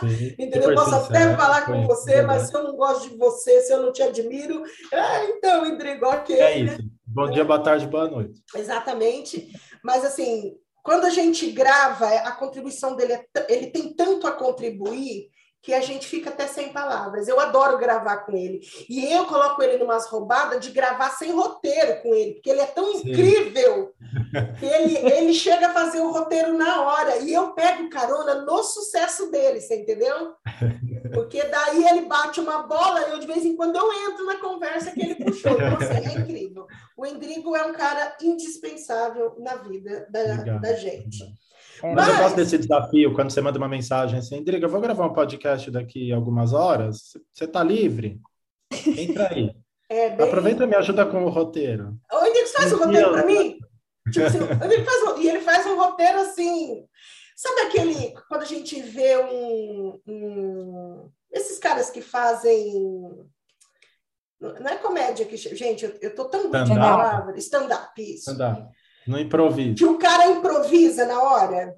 Sim, 0.00 0.34
Entendeu? 0.38 0.70
Eu 0.70 0.74
posso 0.74 0.94
até 0.94 1.36
falar 1.36 1.66
com 1.66 1.86
você, 1.86 2.22
mas 2.22 2.48
se 2.48 2.54
eu 2.54 2.64
não 2.64 2.76
gosto 2.76 3.08
de 3.08 3.16
você, 3.16 3.60
se 3.60 3.72
eu 3.72 3.82
não 3.82 3.92
te 3.92 4.02
admiro, 4.02 4.62
é, 4.92 5.30
então, 5.30 5.66
Indrigo, 5.66 6.06
ok. 6.06 6.38
É 6.38 6.58
isso. 6.58 6.78
Né? 6.78 6.88
Bom 7.06 7.30
dia, 7.30 7.44
boa 7.44 7.62
tarde, 7.62 7.86
boa 7.86 8.08
noite. 8.08 8.42
Exatamente. 8.54 9.48
Mas, 9.82 10.04
assim, 10.04 10.54
quando 10.82 11.04
a 11.04 11.10
gente 11.10 11.50
grava, 11.50 12.06
a 12.06 12.32
contribuição 12.32 12.96
dele, 12.96 13.12
é 13.12 13.26
ele 13.48 13.68
tem 13.68 13.94
tanto 13.94 14.26
a 14.26 14.32
contribuir 14.32 15.30
que 15.62 15.74
a 15.74 15.80
gente 15.80 16.06
fica 16.06 16.30
até 16.30 16.46
sem 16.46 16.72
palavras. 16.72 17.28
Eu 17.28 17.38
adoro 17.40 17.78
gravar 17.78 18.18
com 18.18 18.32
ele. 18.36 18.60
E 18.88 19.12
eu 19.12 19.26
coloco 19.26 19.62
ele 19.62 19.78
numas 19.78 20.06
roubadas 20.06 20.60
de 20.60 20.70
gravar 20.70 21.10
sem 21.10 21.32
roteiro 21.32 22.00
com 22.02 22.14
ele, 22.14 22.34
porque 22.34 22.50
ele 22.50 22.60
é 22.60 22.66
tão 22.66 22.92
Sim. 22.94 23.10
incrível 23.10 23.92
que 24.58 24.66
ele, 24.66 24.96
ele 24.96 25.34
chega 25.34 25.68
a 25.68 25.74
fazer 25.74 26.00
o 26.00 26.12
roteiro 26.12 26.56
na 26.56 26.82
hora. 26.82 27.18
E 27.18 27.32
eu 27.32 27.52
pego 27.52 27.90
carona 27.90 28.36
no 28.42 28.62
sucesso 28.62 29.30
dele, 29.30 29.60
você 29.60 29.82
entendeu? 29.82 30.34
Porque 31.12 31.42
daí 31.44 31.84
ele 31.86 32.02
bate 32.02 32.40
uma 32.40 32.62
bola 32.62 33.08
e 33.08 33.10
eu, 33.12 33.18
de 33.18 33.26
vez 33.26 33.44
em 33.44 33.56
quando, 33.56 33.76
eu 33.76 33.92
entro 34.10 34.24
na 34.26 34.36
conversa 34.36 34.92
que 34.92 35.00
ele 35.00 35.14
puxou. 35.16 35.52
Então, 35.52 35.76
assim, 35.76 36.08
é 36.08 36.20
incrível. 36.20 36.66
O 36.96 37.04
Endrigo 37.04 37.56
é 37.56 37.64
um 37.66 37.72
cara 37.72 38.16
indispensável 38.22 39.34
na 39.38 39.56
vida 39.56 40.06
da, 40.10 40.58
da 40.58 40.72
gente. 40.74 41.24
É, 41.82 41.94
mas, 41.94 42.06
mas, 42.06 42.08
eu 42.08 42.22
gosto 42.24 42.36
desse 42.36 42.58
desafio, 42.58 43.14
quando 43.14 43.30
você 43.30 43.40
manda 43.40 43.58
uma 43.58 43.68
mensagem 43.68 44.18
assim, 44.18 44.42
Driga, 44.42 44.66
eu 44.66 44.70
vou 44.70 44.80
gravar 44.80 45.06
um 45.06 45.12
podcast 45.12 45.70
daqui 45.70 46.12
a 46.12 46.16
algumas 46.16 46.52
horas, 46.52 47.16
você 47.32 47.44
está 47.44 47.62
livre? 47.62 48.20
Entra 48.96 49.28
aí. 49.30 49.54
É 49.90 50.10
bem... 50.10 50.26
Aproveita 50.26 50.64
e 50.64 50.66
me 50.66 50.76
ajuda 50.76 51.06
com 51.06 51.24
o 51.24 51.30
roteiro. 51.30 51.98
O 52.12 52.26
Endrigo 52.26 52.48
faz 52.48 52.70
o 52.70 52.76
um 52.76 52.78
roteiro 52.80 53.10
para 53.10 53.24
mim? 53.24 53.58
Tipo 54.12 54.26
assim, 54.26 54.38
ele 54.38 54.84
faz, 54.84 55.18
e 55.18 55.28
ele 55.28 55.40
faz 55.40 55.66
um 55.66 55.76
roteiro 55.78 56.20
assim... 56.20 56.84
Sabe 57.34 57.60
aquele... 57.62 58.12
Quando 58.28 58.42
a 58.42 58.44
gente 58.44 58.82
vê 58.82 59.16
um... 59.16 59.98
um 60.06 61.10
esses 61.32 61.58
caras 61.58 61.88
que 61.88 62.02
fazem... 62.02 62.70
Não 64.38 64.68
é 64.68 64.76
comédia 64.76 65.24
que... 65.24 65.38
Gente, 65.38 65.86
eu, 65.86 65.98
eu 66.02 66.14
tô 66.14 66.26
tão 66.26 66.50
ruim 66.50 66.64
de 66.64 66.74
palavra. 66.74 67.34
Stand-up, 67.38 67.98
isso. 67.98 68.30
Stand-up. 68.30 68.68
No 69.08 69.18
improviso. 69.18 69.74
Que 69.74 69.86
o 69.86 69.98
cara 69.98 70.26
improvisa 70.26 71.06
na 71.06 71.22
hora. 71.22 71.74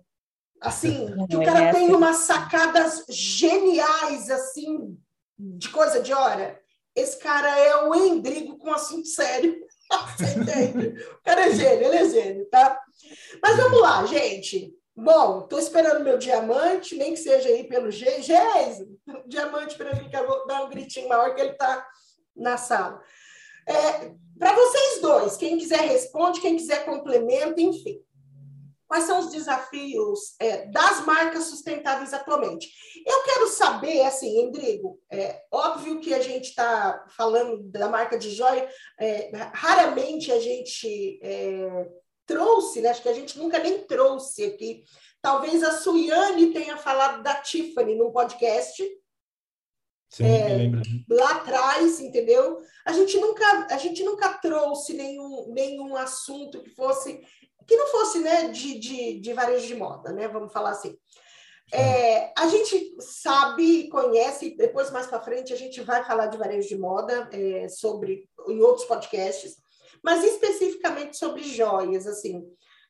Assim, 0.61 1.07
que 1.29 1.37
o 1.37 1.45
cara 1.45 1.73
tem 1.73 1.95
umas 1.95 2.17
sacadas 2.17 3.05
geniais, 3.09 4.29
assim, 4.29 4.99
de 5.39 5.69
coisa 5.71 6.03
de 6.03 6.13
hora. 6.13 6.61
Esse 6.95 7.19
cara 7.19 7.57
é 7.57 7.85
o 7.85 7.95
Endrigo 7.95 8.59
com 8.59 8.71
assunto 8.73 9.07
sério. 9.07 9.57
Você 10.19 10.39
entende? 10.39 11.03
O 11.15 11.23
cara 11.23 11.47
é 11.47 11.55
gênio, 11.55 11.87
ele 11.87 11.97
é 11.97 12.09
gênio, 12.11 12.47
tá? 12.51 12.79
Mas 13.43 13.57
vamos 13.57 13.81
lá, 13.81 14.05
gente. 14.07 14.75
Bom, 14.95 15.45
estou 15.45 15.59
esperando 15.59 16.05
meu 16.05 16.19
diamante, 16.19 16.97
nem 16.97 17.15
que 17.15 17.21
seja 17.21 17.49
aí 17.49 17.65
pelo 17.65 17.91
G. 17.91 18.21
Geis, 18.21 18.85
diamante 19.27 19.77
para 19.77 19.95
mim, 19.95 20.11
que 20.11 20.17
eu 20.17 20.27
vou 20.27 20.47
dar 20.47 20.65
um 20.65 20.69
gritinho 20.69 21.09
maior 21.09 21.35
que 21.35 21.41
ele 21.41 21.53
está 21.53 21.87
na 22.37 22.57
sala. 22.57 23.01
É, 23.67 24.13
para 24.41 24.55
vocês 24.55 25.03
dois, 25.03 25.37
quem 25.37 25.59
quiser 25.59 25.83
responde, 25.83 26.41
quem 26.41 26.57
quiser 26.57 26.87
complementa, 26.87 27.61
enfim. 27.61 28.03
quais 28.89 29.05
são 29.05 29.21
os 29.21 29.31
desafios 29.31 30.35
é, 30.41 30.67
das 30.69 31.05
marcas 31.05 31.45
sustentáveis 31.45 32.15
atualmente. 32.15 32.69
Eu 33.07 33.23
quero 33.23 33.47
saber, 33.49 34.01
assim, 34.01 34.41
Endrigo, 34.41 34.99
é 35.11 35.43
óbvio 35.53 36.01
que 36.01 36.15
a 36.15 36.21
gente 36.21 36.49
está 36.49 37.07
falando 37.17 37.63
da 37.65 37.91
marca 37.91 38.19
de 38.19 38.31
joia, 38.31 38.67
é, 38.99 39.31
raramente 39.53 40.33
a 40.33 40.41
gente 40.41 41.21
é, 41.23 41.87
trouxe, 42.25 42.81
né? 42.81 42.89
acho 42.89 43.03
que 43.03 43.11
a 43.11 43.15
gente 43.15 43.39
nunca 43.39 43.59
nem 43.59 43.85
trouxe 43.87 44.45
aqui. 44.45 44.85
Talvez 45.21 45.63
a 45.63 45.73
Suiane 45.73 46.53
tenha 46.53 46.79
falado 46.79 47.23
da 47.23 47.35
Tiffany 47.35 47.95
num 47.95 48.11
podcast, 48.11 48.83
Sim, 50.11 50.25
é, 50.25 50.71
lá 51.09 51.37
atrás, 51.37 52.01
entendeu? 52.01 52.61
A 52.85 52.93
gente 52.93 53.17
nunca, 53.19 53.69
a 53.71 53.79
gente 53.79 54.03
nunca 54.03 54.29
trouxe 54.35 54.93
nenhum, 54.93 55.53
nenhum 55.53 55.97
assunto 55.97 56.63
que 56.63 56.71
fosse 56.71 57.21
que 57.67 57.77
não 57.77 57.87
fosse 57.87 58.19
né, 58.19 58.49
de, 58.49 58.81
de, 58.81 59.21
de 59.21 59.33
varejo 59.33 59.65
de 59.65 59.77
moda, 59.77 60.13
né? 60.13 60.27
Vamos 60.27 60.53
falar 60.53 60.71
assim. 60.71 60.99
É, 61.73 62.33
a 62.37 62.49
gente 62.49 62.97
sabe, 62.99 63.89
conhece, 63.89 64.57
depois 64.57 64.91
mais 64.91 65.07
para 65.07 65.23
frente 65.23 65.53
a 65.53 65.57
gente 65.57 65.81
vai 65.83 66.03
falar 66.05 66.27
de 66.27 66.37
varejo 66.37 66.69
de 66.69 66.77
moda 66.77 67.29
é, 67.33 67.69
sobre 67.69 68.29
em 68.49 68.61
outros 68.61 68.87
podcasts, 68.87 69.55
mas 70.03 70.25
especificamente 70.25 71.17
sobre 71.17 71.45
joias, 71.45 72.09
assim. 72.09 72.43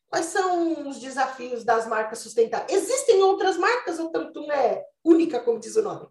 Quais 0.08 0.26
são 0.26 0.88
os 0.88 0.98
desafios 0.98 1.62
das 1.62 1.86
marcas 1.86 2.20
sustentáveis? 2.20 2.72
Existem 2.72 3.22
outras 3.22 3.58
marcas 3.58 3.98
ou 3.98 4.10
tanto 4.10 4.50
é 4.50 4.82
única, 5.04 5.40
como 5.40 5.60
diz 5.60 5.76
o 5.76 5.82
nome? 5.82 6.08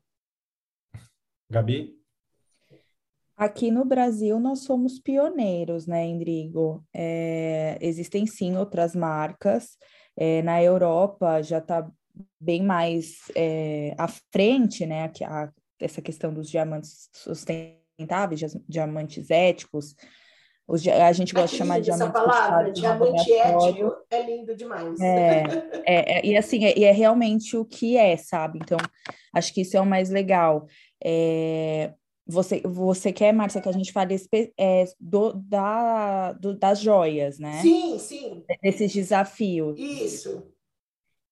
Gabi? 1.50 1.98
Aqui 3.36 3.72
no 3.72 3.86
Brasil 3.86 4.39
nós 4.39 4.60
somos 4.60 5.00
pioneiros, 5.00 5.88
né, 5.88 6.06
Indrigo? 6.06 6.86
É, 6.94 7.77
existem 7.82 8.25
sim 8.25 8.58
outras 8.58 8.94
marcas. 8.94 9.77
É, 10.18 10.41
na 10.41 10.62
Europa 10.62 11.41
já 11.41 11.60
está 11.60 11.89
bem 12.39 12.62
mais 12.62 13.32
é, 13.36 13.96
à 13.98 14.08
frente, 14.08 14.86
né? 14.86 15.10
A, 15.24 15.44
a, 15.44 15.50
essa 15.79 16.01
questão 16.01 16.34
dos 16.34 16.50
diamantes 16.50 17.10
sustentáveis, 17.13 18.41
diamantes 18.68 19.32
éticos. 19.32 19.96
Os, 20.68 20.88
a 20.88 21.12
gente 21.13 21.34
gosta 21.34 21.50
de 21.50 21.58
chamar 21.58 21.79
de 21.79 21.86
diamante 21.86 22.03
essa 22.03 22.25
palavra, 22.25 22.72
diamante 22.72 23.32
ético, 23.34 23.91
é 24.12 24.22
lindo 24.22 24.56
demais. 24.56 25.00
É, 25.00 25.44
é, 25.84 26.20
é, 26.20 26.25
e 26.25 26.38
assim, 26.38 26.63
é, 26.63 26.79
é 26.84 26.91
realmente 26.91 27.58
o 27.58 27.65
que 27.65 27.98
é, 27.98 28.15
sabe? 28.18 28.60
Então, 28.62 28.77
acho 29.34 29.51
que 29.51 29.62
isso 29.62 29.75
é 29.75 29.82
o 29.82 29.86
mais 29.86 30.12
legal. 30.12 30.68
É, 31.03 31.94
você, 32.25 32.62
você 32.63 33.12
quer, 33.12 33.34
Márcia, 33.34 33.62
que 33.62 33.70
a 33.70 33.74
gente 33.74 33.91
fale 33.91 34.15
é, 34.58 34.86
do, 35.00 35.34
da, 35.34 36.34
do, 36.34 36.53
das 36.53 36.79
joias, 36.79 37.39
né? 37.39 37.62
Sim, 37.62 37.98
sim. 37.98 38.44
Desses 38.62 38.94
desafios. 38.94 39.79
Isso. 39.79 40.44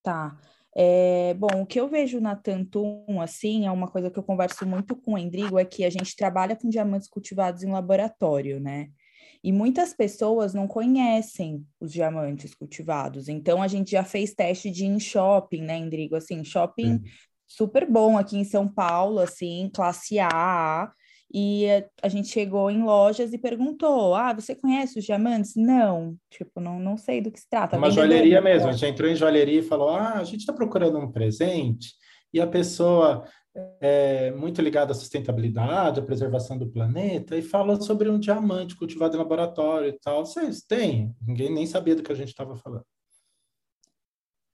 Tá. 0.02 0.38
É, 0.76 1.34
bom, 1.36 1.62
o 1.62 1.66
que 1.66 1.80
eu 1.80 1.88
vejo 1.88 2.20
na 2.20 2.36
Tantum, 2.36 3.22
assim, 3.22 3.66
é 3.66 3.72
uma 3.72 3.88
coisa 3.88 4.10
que 4.10 4.18
eu 4.18 4.24
converso 4.24 4.66
muito 4.66 4.96
com 4.96 5.14
o 5.14 5.18
Endrigo, 5.18 5.58
é 5.58 5.66
que 5.66 5.84
a 5.84 5.90
gente 5.90 6.16
trabalha 6.16 6.56
com 6.56 6.70
diamantes 6.70 7.08
cultivados 7.08 7.64
em 7.64 7.72
laboratório, 7.72 8.60
né? 8.60 8.90
E 9.44 9.52
muitas 9.52 9.94
pessoas 9.94 10.54
não 10.54 10.68
conhecem 10.68 11.66
os 11.80 11.92
diamantes 11.92 12.54
cultivados. 12.54 13.28
Então, 13.28 13.62
a 13.62 13.68
gente 13.68 13.92
já 13.92 14.04
fez 14.04 14.34
teste 14.34 14.70
de 14.72 14.86
em 14.86 15.00
shopping, 15.00 15.62
né, 15.62 15.78
Endrigo? 15.78 16.16
Assim, 16.16 16.44
shopping 16.44 17.02
super 17.48 17.90
bom 17.90 18.18
aqui 18.18 18.38
em 18.38 18.44
São 18.44 18.68
Paulo, 18.68 19.20
assim, 19.20 19.70
classe 19.74 20.20
A. 20.20 20.92
E 21.34 21.66
a 22.02 22.08
gente 22.08 22.30
chegou 22.30 22.72
em 22.72 22.84
lojas 22.84 23.34
e 23.34 23.38
perguntou: 23.38 24.16
Ah, 24.16 24.34
você 24.34 24.56
conhece 24.56 24.98
os 24.98 25.06
diamantes? 25.06 25.56
Não, 25.56 26.16
tipo, 26.30 26.62
não, 26.62 26.80
não 26.80 26.98
sei 26.98 27.20
do 27.20 27.32
que 27.32 27.40
se 27.40 27.50
trata. 27.50 27.78
Uma 27.78 27.92
joalheria 27.92 28.42
mesmo, 28.42 28.70
a 28.70 28.72
gente 28.72 28.86
entrou 28.86 29.10
em 29.10 29.16
joalheria 29.16 29.60
e 29.60 29.64
falou: 29.64 29.90
Ah, 29.90 30.14
a 30.14 30.24
gente 30.24 30.40
está 30.42 30.54
procurando 30.54 30.98
um 30.98 31.12
presente, 31.12 31.94
e 32.34 32.40
a 32.40 32.48
pessoa 32.48 33.26
é 33.82 34.32
muito 34.32 34.62
ligada 34.62 34.92
à 34.92 34.96
sustentabilidade, 34.96 36.00
à 36.00 36.04
preservação 36.04 36.58
do 36.58 36.70
planeta, 36.70 37.36
e 37.36 37.42
fala 37.42 37.80
sobre 37.82 38.10
um 38.10 38.20
diamante 38.20 38.76
cultivado 38.76 39.16
em 39.16 39.20
laboratório 39.20 39.90
e 39.90 40.00
tal. 40.00 40.26
Vocês 40.26 40.62
têm? 40.62 41.14
Ninguém 41.26 41.54
nem 41.54 41.66
sabia 41.66 41.96
do 41.96 42.04
que 42.04 42.12
a 42.12 42.16
gente 42.16 42.30
estava 42.30 42.56
falando. 42.56 42.86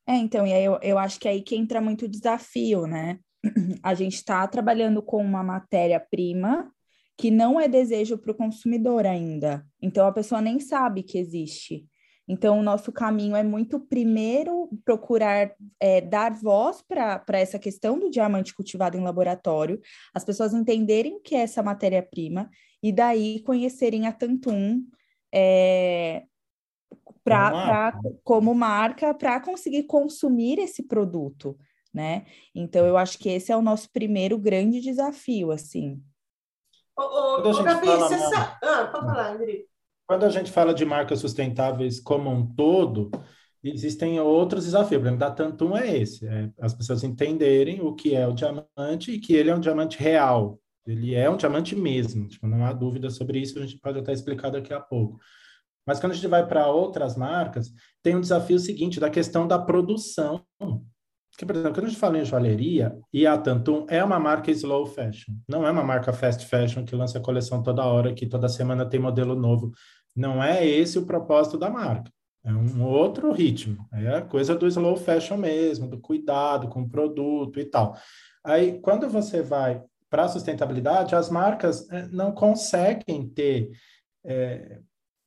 É, 0.08 0.16
então, 0.16 0.46
e 0.46 0.54
aí 0.54 0.66
eu, 0.66 0.80
eu 0.82 0.98
acho 1.00 1.20
que 1.20 1.28
aí 1.28 1.42
que 1.42 1.56
entra 1.56 1.80
muito 1.80 2.06
o 2.06 2.10
desafio, 2.10 2.86
né? 2.86 3.20
A 3.82 3.94
gente 3.94 4.16
está 4.16 4.46
trabalhando 4.48 5.02
com 5.02 5.24
uma 5.24 5.44
matéria-prima 5.44 6.72
que 7.18 7.30
não 7.30 7.60
é 7.60 7.68
desejo 7.68 8.18
para 8.18 8.32
o 8.32 8.36
consumidor 8.36 9.06
ainda. 9.06 9.66
Então, 9.82 10.08
a 10.08 10.12
pessoa 10.12 10.42
nem 10.42 10.60
sabe 10.60 11.04
que 11.04 11.18
existe. 11.18 11.86
Então, 12.28 12.60
o 12.60 12.64
nosso 12.64 12.92
caminho 12.92 13.36
é 13.36 13.44
muito, 13.44 13.80
primeiro, 13.80 14.70
procurar 14.86 15.54
é, 15.80 16.02
dar 16.02 16.34
voz 16.34 16.82
para 16.82 17.22
essa 17.34 17.60
questão 17.60 18.00
do 18.00 18.10
diamante 18.10 18.56
cultivado 18.56 18.98
em 18.98 19.04
laboratório, 19.04 19.80
as 20.14 20.24
pessoas 20.24 20.54
entenderem 20.54 21.22
que 21.22 21.36
é 21.36 21.40
essa 21.40 21.62
matéria-prima, 21.62 22.50
e 22.82 22.92
daí 22.92 23.42
conhecerem 23.44 24.08
a 24.08 24.12
Tantum, 24.12 24.84
é, 25.34 26.24
pra, 27.24 27.50
como, 27.50 27.66
marca. 27.66 28.02
Pra, 28.02 28.12
como 28.24 28.56
marca 28.56 29.14
para 29.14 29.40
conseguir 29.40 29.84
consumir 29.84 30.60
esse 30.60 30.84
produto, 30.84 31.58
né? 31.94 32.26
Então 32.54 32.86
eu 32.86 32.98
acho 32.98 33.18
que 33.18 33.30
esse 33.30 33.52
é 33.52 33.58
o 33.58 33.62
nosso 33.62 33.90
primeiro 33.92 34.38
grande 34.38 34.82
desafio, 34.82 35.52
assim. 35.52 36.02
Ô, 36.98 37.02
ô, 37.02 37.50
ô 37.50 37.64
Gabi, 37.64 37.88
você 37.88 38.18
sabe... 38.18 38.58
Ah, 38.64 38.90
pode 38.92 39.06
falar, 39.06 39.34
André. 39.34 39.66
Quando 40.06 40.26
a 40.26 40.30
gente 40.30 40.52
fala 40.52 40.74
de 40.74 40.86
marcas 40.86 41.20
sustentáveis 41.20 42.00
como 42.00 42.30
um 42.30 42.46
todo, 42.46 43.10
existem 43.64 44.20
outros 44.20 44.66
desafios. 44.66 45.00
O 45.00 45.02
problema 45.02 45.18
da 45.18 45.32
Tantum 45.32 45.76
é 45.76 45.98
esse: 45.98 46.28
é 46.28 46.50
as 46.60 46.74
pessoas 46.74 47.04
entenderem 47.04 47.82
o 47.82 47.96
que 47.96 48.14
é 48.14 48.28
o 48.28 48.34
diamante 48.34 49.12
e 49.12 49.20
que 49.20 49.34
ele 49.34 49.50
é 49.50 49.56
um 49.56 49.62
diamante 49.62 49.98
real. 49.98 50.60
Ele 50.86 51.16
é 51.16 51.30
um 51.30 51.38
diamante 51.38 51.76
mesmo, 51.76 52.28
tipo, 52.28 52.46
não 52.46 52.66
há 52.66 52.74
dúvida 52.74 53.10
sobre 53.10 53.40
isso, 53.40 53.58
a 53.58 53.62
gente 53.62 53.80
pode 53.80 53.98
até 54.00 54.12
explicar 54.12 54.50
daqui 54.50 54.74
a 54.74 54.82
pouco. 54.82 55.18
Mas 55.86 56.00
quando 56.00 56.14
a 56.14 56.16
gente 56.16 56.28
vai 56.28 56.46
para 56.48 56.68
outras 56.68 57.16
marcas, 57.16 57.72
tem 58.02 58.16
um 58.16 58.22
desafio 58.22 58.58
seguinte 58.60 59.00
da 59.00 59.10
questão 59.10 59.48
da 59.48 59.60
produção. 59.60 60.44
Que, 61.38 61.46
por 61.46 61.56
exemplo, 61.56 61.74
quando 61.74 61.86
a 61.86 61.90
gente 61.90 62.00
fala 62.00 62.18
em 62.20 62.26
joalheria, 62.26 62.96
e 63.12 63.26
a 63.26 63.38
Tantum 63.38 63.86
é 63.90 64.04
uma 64.04 64.20
marca 64.20 64.52
slow 64.52 64.86
fashion, 64.86 65.34
não 65.50 65.66
é 65.66 65.72
uma 65.72 65.84
marca 65.84 66.14
fast 66.14 66.46
fashion 66.46 66.86
que 66.86 66.96
lança 66.96 67.20
coleção 67.20 67.64
toda 67.64 67.86
hora, 67.86 68.14
que 68.14 68.28
toda 68.28 68.48
semana 68.48 68.86
tem 68.86 69.00
modelo 69.00 69.36
novo. 69.36 69.72
Não 70.16 70.44
é 70.44 70.66
esse 70.66 71.00
o 71.00 71.06
propósito 71.06 71.58
da 71.58 71.72
marca. 71.72 72.12
É 72.46 72.54
um 72.54 72.84
outro 72.84 73.32
ritmo. 73.32 73.88
É 73.94 74.18
a 74.18 74.22
coisa 74.22 74.54
do 74.54 74.68
slow 74.68 74.96
fashion 74.98 75.38
mesmo, 75.38 75.88
do 75.88 76.00
cuidado 76.00 76.68
com 76.68 76.82
o 76.82 76.90
produto 76.90 77.60
e 77.60 77.66
tal. 77.66 77.98
Aí, 78.44 78.80
quando 78.80 79.10
você 79.10 79.42
vai 79.42 79.82
para 80.10 80.26
a 80.26 80.28
sustentabilidade, 80.28 81.16
as 81.16 81.30
marcas 81.30 81.90
eh, 81.90 82.08
não 82.12 82.32
conseguem 82.32 83.28
ter 83.28 83.72
é, 84.24 84.80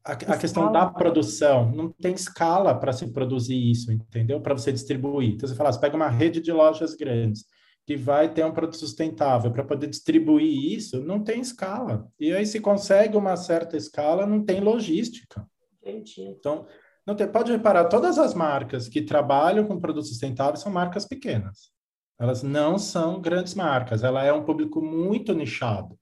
a, 0.06 0.12
a 0.12 0.38
questão 0.38 0.70
da 0.70 0.86
produção, 0.86 1.70
não 1.72 1.90
tem 1.90 2.14
escala 2.14 2.72
para 2.78 2.92
se 2.92 3.12
produzir 3.12 3.58
isso, 3.70 3.90
entendeu? 3.90 4.40
Para 4.40 4.54
você 4.56 4.72
distribuir. 4.72 5.34
Então, 5.34 5.48
você 5.48 5.54
fala, 5.54 5.72
você 5.72 5.80
pega 5.80 5.96
uma 5.96 6.08
rede 6.08 6.40
de 6.40 6.52
lojas 6.52 6.94
grandes 6.94 7.44
que 7.84 7.96
vai 7.96 8.32
ter 8.32 8.44
um 8.44 8.52
produto 8.52 8.78
sustentável 8.78 9.50
para 9.50 9.64
poder 9.64 9.88
distribuir 9.88 10.72
isso, 10.72 11.00
não 11.04 11.22
tem 11.22 11.40
escala. 11.40 12.08
E 12.18 12.32
aí, 12.32 12.46
se 12.46 12.60
consegue 12.60 13.16
uma 13.16 13.36
certa 13.36 13.76
escala, 13.76 14.26
não 14.26 14.44
tem 14.44 14.60
logística. 14.60 15.46
Entendi. 15.82 16.22
Então, 16.22 16.66
não 17.04 17.14
tem, 17.14 17.26
pode 17.26 17.50
reparar, 17.50 17.86
todas 17.86 18.18
as 18.18 18.34
marcas 18.34 18.88
que 18.88 19.02
trabalham 19.02 19.66
com 19.66 19.80
produtos 19.80 20.08
sustentáveis 20.08 20.60
são 20.60 20.72
marcas 20.72 21.04
pequenas. 21.04 21.70
Elas 22.18 22.42
não 22.42 22.78
são 22.78 23.20
grandes 23.20 23.54
marcas, 23.54 24.02
ela 24.02 24.24
é 24.24 24.32
um 24.32 24.44
público 24.44 24.80
muito 24.80 25.34
nichado. 25.34 25.98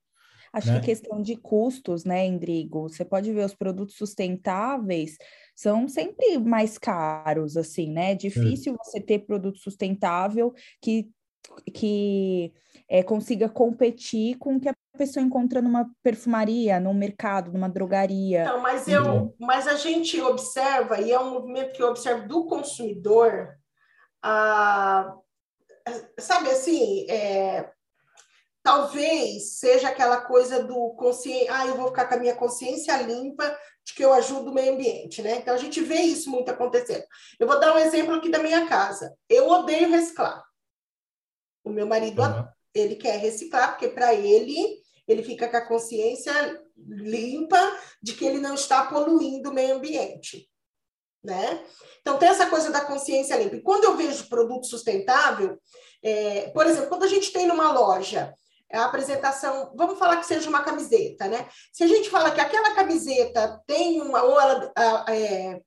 Acho 0.54 0.68
né? 0.68 0.78
que 0.78 0.86
questão 0.86 1.20
de 1.20 1.36
custos, 1.36 2.04
né, 2.04 2.24
Endrigo? 2.24 2.88
Você 2.88 3.04
pode 3.04 3.32
ver 3.32 3.44
os 3.44 3.54
produtos 3.54 3.96
sustentáveis 3.96 5.16
são 5.52 5.88
sempre 5.88 6.38
mais 6.38 6.78
caros, 6.78 7.56
assim, 7.56 7.90
né? 7.90 8.12
É 8.12 8.14
difícil 8.14 8.76
você 8.76 9.00
ter 9.00 9.26
produto 9.26 9.58
sustentável 9.58 10.54
que, 10.80 11.10
que 11.72 12.52
é, 12.88 13.02
consiga 13.02 13.48
competir 13.48 14.38
com 14.38 14.54
o 14.54 14.60
que 14.60 14.68
a 14.68 14.74
pessoa 14.96 15.24
encontra 15.24 15.60
numa 15.60 15.90
perfumaria, 16.04 16.78
num 16.78 16.94
mercado, 16.94 17.52
numa 17.52 17.68
drogaria. 17.68 18.44
Não, 18.44 18.60
mas 18.60 18.86
eu, 18.86 19.04
uhum. 19.04 19.34
mas 19.40 19.66
a 19.66 19.74
gente 19.74 20.20
observa, 20.20 21.00
e 21.00 21.10
é 21.10 21.18
um 21.18 21.32
movimento 21.32 21.72
que 21.72 21.82
eu 21.82 21.88
observo 21.88 22.28
do 22.28 22.46
consumidor, 22.46 23.56
a, 24.22 25.16
sabe 26.18 26.50
assim, 26.50 27.10
é, 27.10 27.73
talvez 28.64 29.58
seja 29.58 29.88
aquela 29.88 30.22
coisa 30.22 30.64
do 30.64 30.94
consciência, 30.94 31.54
ah, 31.54 31.66
eu 31.66 31.76
vou 31.76 31.88
ficar 31.88 32.06
com 32.06 32.14
a 32.14 32.18
minha 32.18 32.34
consciência 32.34 32.96
limpa 33.02 33.56
de 33.84 33.92
que 33.92 34.02
eu 34.02 34.10
ajudo 34.14 34.50
o 34.50 34.54
meio 34.54 34.72
ambiente, 34.72 35.20
né? 35.20 35.36
Então 35.36 35.52
a 35.52 35.58
gente 35.58 35.82
vê 35.82 35.96
isso 35.96 36.30
muito 36.30 36.50
acontecendo. 36.50 37.04
Eu 37.38 37.46
vou 37.46 37.60
dar 37.60 37.74
um 37.74 37.78
exemplo 37.78 38.14
aqui 38.14 38.30
da 38.30 38.38
minha 38.38 38.66
casa. 38.66 39.14
Eu 39.28 39.50
odeio 39.50 39.90
reciclar. 39.90 40.42
O 41.62 41.68
meu 41.68 41.86
marido, 41.86 42.22
uhum. 42.22 42.48
ele 42.74 42.96
quer 42.96 43.18
reciclar 43.18 43.72
porque 43.72 43.88
para 43.88 44.14
ele 44.14 44.82
ele 45.06 45.22
fica 45.22 45.46
com 45.46 45.58
a 45.58 45.68
consciência 45.68 46.32
limpa 46.78 47.60
de 48.02 48.14
que 48.14 48.24
ele 48.24 48.38
não 48.38 48.54
está 48.54 48.86
poluindo 48.86 49.50
o 49.50 49.52
meio 49.52 49.74
ambiente. 49.74 50.48
né? 51.22 51.62
Então, 52.00 52.18
tem 52.18 52.30
essa 52.30 52.46
coisa 52.46 52.70
da 52.70 52.80
consciência 52.80 53.36
limpa. 53.36 53.56
E 53.56 53.62
quando 53.62 53.84
eu 53.84 53.94
vejo 53.94 54.28
produto 54.30 54.66
sustentável, 54.66 55.58
é, 56.02 56.48
por 56.50 56.66
exemplo, 56.66 56.88
quando 56.88 57.04
a 57.04 57.08
gente 57.08 57.30
tem 57.30 57.46
numa 57.46 57.70
loja 57.70 58.34
a 58.74 58.84
apresentação, 58.84 59.72
vamos 59.74 59.98
falar 59.98 60.16
que 60.16 60.26
seja 60.26 60.48
uma 60.48 60.62
camiseta, 60.62 61.28
né? 61.28 61.48
Se 61.72 61.84
a 61.84 61.86
gente 61.86 62.10
fala 62.10 62.30
que 62.30 62.40
aquela 62.40 62.74
camiseta 62.74 63.62
tem 63.66 64.00
uma, 64.02 64.22
ou 64.22 64.40
ela 64.40 64.72
é, 65.08 65.60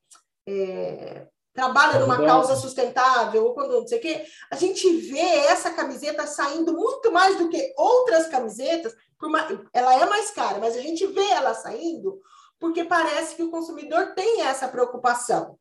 é, 0.48 1.28
trabalha 1.54 2.00
numa 2.00 2.24
causa 2.24 2.56
sustentável, 2.56 3.46
ou 3.46 3.54
quando 3.54 3.80
não 3.80 3.88
sei 3.88 3.98
o 3.98 4.02
quê, 4.02 4.26
a 4.52 4.56
gente 4.56 4.90
vê 4.98 5.20
essa 5.20 5.72
camiseta 5.72 6.28
saindo 6.28 6.74
muito 6.74 7.12
mais 7.12 7.38
do 7.38 7.50
que 7.50 7.74
outras 7.78 8.28
camisetas, 8.28 8.94
uma, 9.22 9.48
ela 9.74 9.96
é 9.96 10.06
mais 10.06 10.32
cara, 10.32 10.60
mas 10.60 10.76
a 10.76 10.82
gente 10.82 11.06
vê 11.08 11.26
ela 11.32 11.54
saindo 11.54 12.22
porque 12.60 12.84
parece 12.84 13.36
que 13.36 13.44
o 13.44 13.52
consumidor 13.52 14.14
tem 14.14 14.42
essa 14.42 14.68
preocupação. 14.68 15.58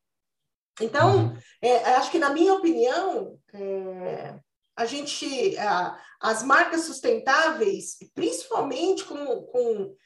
Então, 0.81 1.17
uhum. 1.17 1.37
é, 1.63 1.77
acho 1.95 2.11
que, 2.11 2.19
na 2.19 2.31
minha 2.31 2.55
opinião, 2.55 3.39
é, 3.53 4.35
a 4.77 4.85
gente, 4.85 5.57
a, 5.59 5.99
as 6.21 6.43
marcas 6.43 6.83
sustentáveis, 6.83 7.97
principalmente 8.15 9.05
com, 9.05 9.43
com 9.43 9.97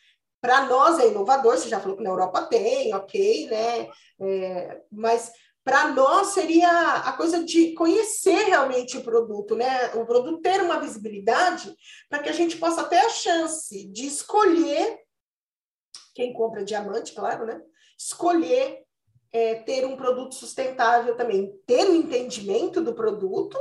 para 0.40 0.64
nós 0.66 0.98
é 0.98 1.08
inovador, 1.08 1.58
você 1.58 1.68
já 1.68 1.80
falou 1.80 1.96
que 1.96 2.02
na 2.02 2.10
Europa 2.10 2.46
tem, 2.46 2.94
ok, 2.94 3.50
né? 3.50 3.90
É, 4.20 4.80
mas 4.90 5.30
para 5.62 5.88
nós 5.88 6.28
seria 6.28 6.70
a 6.70 7.12
coisa 7.12 7.44
de 7.44 7.74
conhecer 7.74 8.46
realmente 8.46 8.96
o 8.96 9.02
produto, 9.02 9.54
né? 9.54 9.94
O 9.94 10.06
produto 10.06 10.40
ter 10.40 10.62
uma 10.62 10.80
visibilidade 10.80 11.74
para 12.08 12.20
que 12.20 12.30
a 12.30 12.32
gente 12.32 12.56
possa 12.56 12.84
ter 12.84 12.98
a 12.98 13.10
chance 13.10 13.86
de 13.88 14.06
escolher 14.06 14.98
quem 16.14 16.32
compra 16.32 16.64
diamante, 16.64 17.12
claro, 17.12 17.44
né? 17.44 17.60
Escolher 17.98 18.82
é, 19.32 19.56
ter 19.56 19.84
um 19.84 19.96
produto 19.96 20.34
sustentável 20.34 21.16
também, 21.16 21.52
ter 21.66 21.86
o 21.86 21.92
um 21.92 21.96
entendimento 21.96 22.80
do 22.80 22.94
produto, 22.94 23.58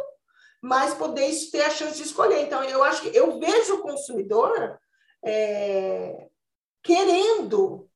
mas 0.61 0.93
poder 0.93 1.31
ter 1.51 1.61
a 1.61 1.69
chance 1.69 1.97
de 1.97 2.03
escolher. 2.03 2.41
Então, 2.41 2.63
eu 2.63 2.83
acho 2.83 3.01
que 3.01 3.15
eu 3.15 3.39
vejo 3.39 3.75
o 3.75 3.81
consumidor 3.81 4.79
é, 5.23 6.27
querendo 6.83 7.89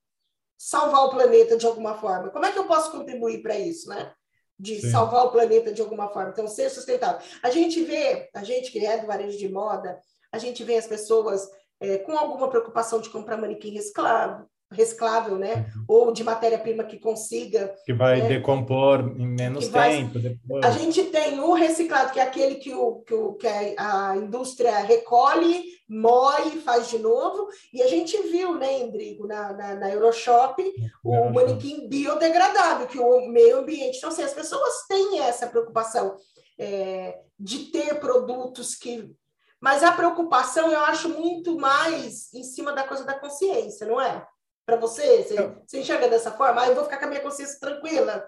salvar 0.58 1.05
o 1.05 1.10
planeta 1.10 1.58
de 1.58 1.65
alguma 1.65 1.98
forma. 1.98 2.29
Como 2.29 2.46
é 2.46 2.51
que 2.51 2.60
eu 2.60 2.65
posso 2.65 2.91
contribuir 2.91 3.41
para 3.41 3.58
isso, 3.58 3.89
né? 3.89 4.13
De 4.58 4.79
Sim. 4.79 4.91
salvar 4.91 5.25
o 5.25 5.32
planeta 5.32 5.74
de 5.74 5.82
alguma 5.82 6.10
forma. 6.10 6.29
Então, 6.29 6.48
ser 6.48 6.70
sustentável. 6.70 7.22
A 7.41 7.50
gente 7.50 7.84
vê, 7.84 8.29
a 8.34 8.43
gente 8.43 8.72
que 8.72 8.86
é 8.86 8.98
do 8.98 9.08
varejo 9.08 9.38
de 9.38 9.50
moda, 9.50 10.00
a 10.32 10.38
gente 10.38 10.63
vê 10.63 10.77
as 10.77 10.88
pessoas 10.88 11.50
é, 11.79 11.98
com 11.98 12.17
alguma 12.17 12.50
preocupação 12.50 13.01
de 13.01 13.10
comprar 13.10 13.38
manequim 13.38 13.72
reciclado, 13.72 14.48
reciclável, 14.75 15.38
né? 15.38 15.72
Uhum. 15.75 15.86
Ou 15.88 16.12
de 16.13 16.24
matéria-prima 16.24 16.84
que 16.84 16.98
consiga. 16.98 17.74
Que 17.86 17.94
vai 17.94 18.22
né? 18.22 18.27
decompor 18.27 19.13
em 19.18 19.27
menos 19.27 19.68
tempo. 19.68 20.20
Depois. 20.20 20.65
A 20.65 20.72
gente 20.72 21.03
tem 21.06 21.39
o 21.39 21.53
reciclado, 21.53 22.12
que 22.12 22.20
é 22.20 22.24
aquele 22.24 22.56
que, 22.56 22.74
o, 22.74 22.96
que, 23.06 23.13
o, 23.13 23.34
que 23.34 23.48
a 23.48 24.15
indústria 24.18 24.80
recolhe, 24.80 25.63
moe, 25.88 26.62
faz 26.63 26.89
de 26.89 26.98
novo. 26.98 27.48
E 27.74 27.82
a 27.82 27.88
gente 27.88 28.18
viu, 28.24 28.56
né, 28.56 28.82
Endrigo, 28.82 29.27
na, 29.27 29.53
na, 29.53 29.75
na 29.75 29.89
Euroshop, 29.92 30.63
o 31.03 31.30
manequim 31.30 31.88
biodegradável, 31.88 32.88
que 32.88 33.00
o 33.00 33.27
meio 33.30 33.60
ambiente. 33.60 33.98
Então, 33.98 34.10
assim, 34.10 34.24
as 34.24 34.34
pessoas 34.34 34.86
têm 34.88 35.20
essa 35.20 35.48
preocupação 35.48 36.18
é, 36.58 37.20
de 37.39 37.65
ter 37.65 38.00
produtos 38.00 38.75
que. 38.75 39.13
Mas 39.60 39.82
a 39.82 39.92
preocupação 39.92 40.72
eu 40.72 40.80
acho 40.82 41.10
muito 41.10 41.58
mais 41.58 42.34
em 42.34 42.44
cima 42.44 42.74
da 42.74 42.84
coisa 42.84 43.06
da 43.06 43.18
consciência, 43.18 43.88
não 43.88 44.00
é? 44.00 44.25
Para 44.65 44.77
você? 44.77 45.24
Você, 45.24 45.39
eu... 45.39 45.55
você, 45.65 45.79
enxerga 45.79 46.10
dessa 46.10 46.32
forma? 46.32 46.62
Ah, 46.62 46.67
eu 46.67 46.75
vou 46.75 46.84
ficar 46.84 46.98
com 46.98 47.05
a 47.05 47.10
minha 47.10 47.22
consciência 47.22 47.60
tranquila. 47.60 48.27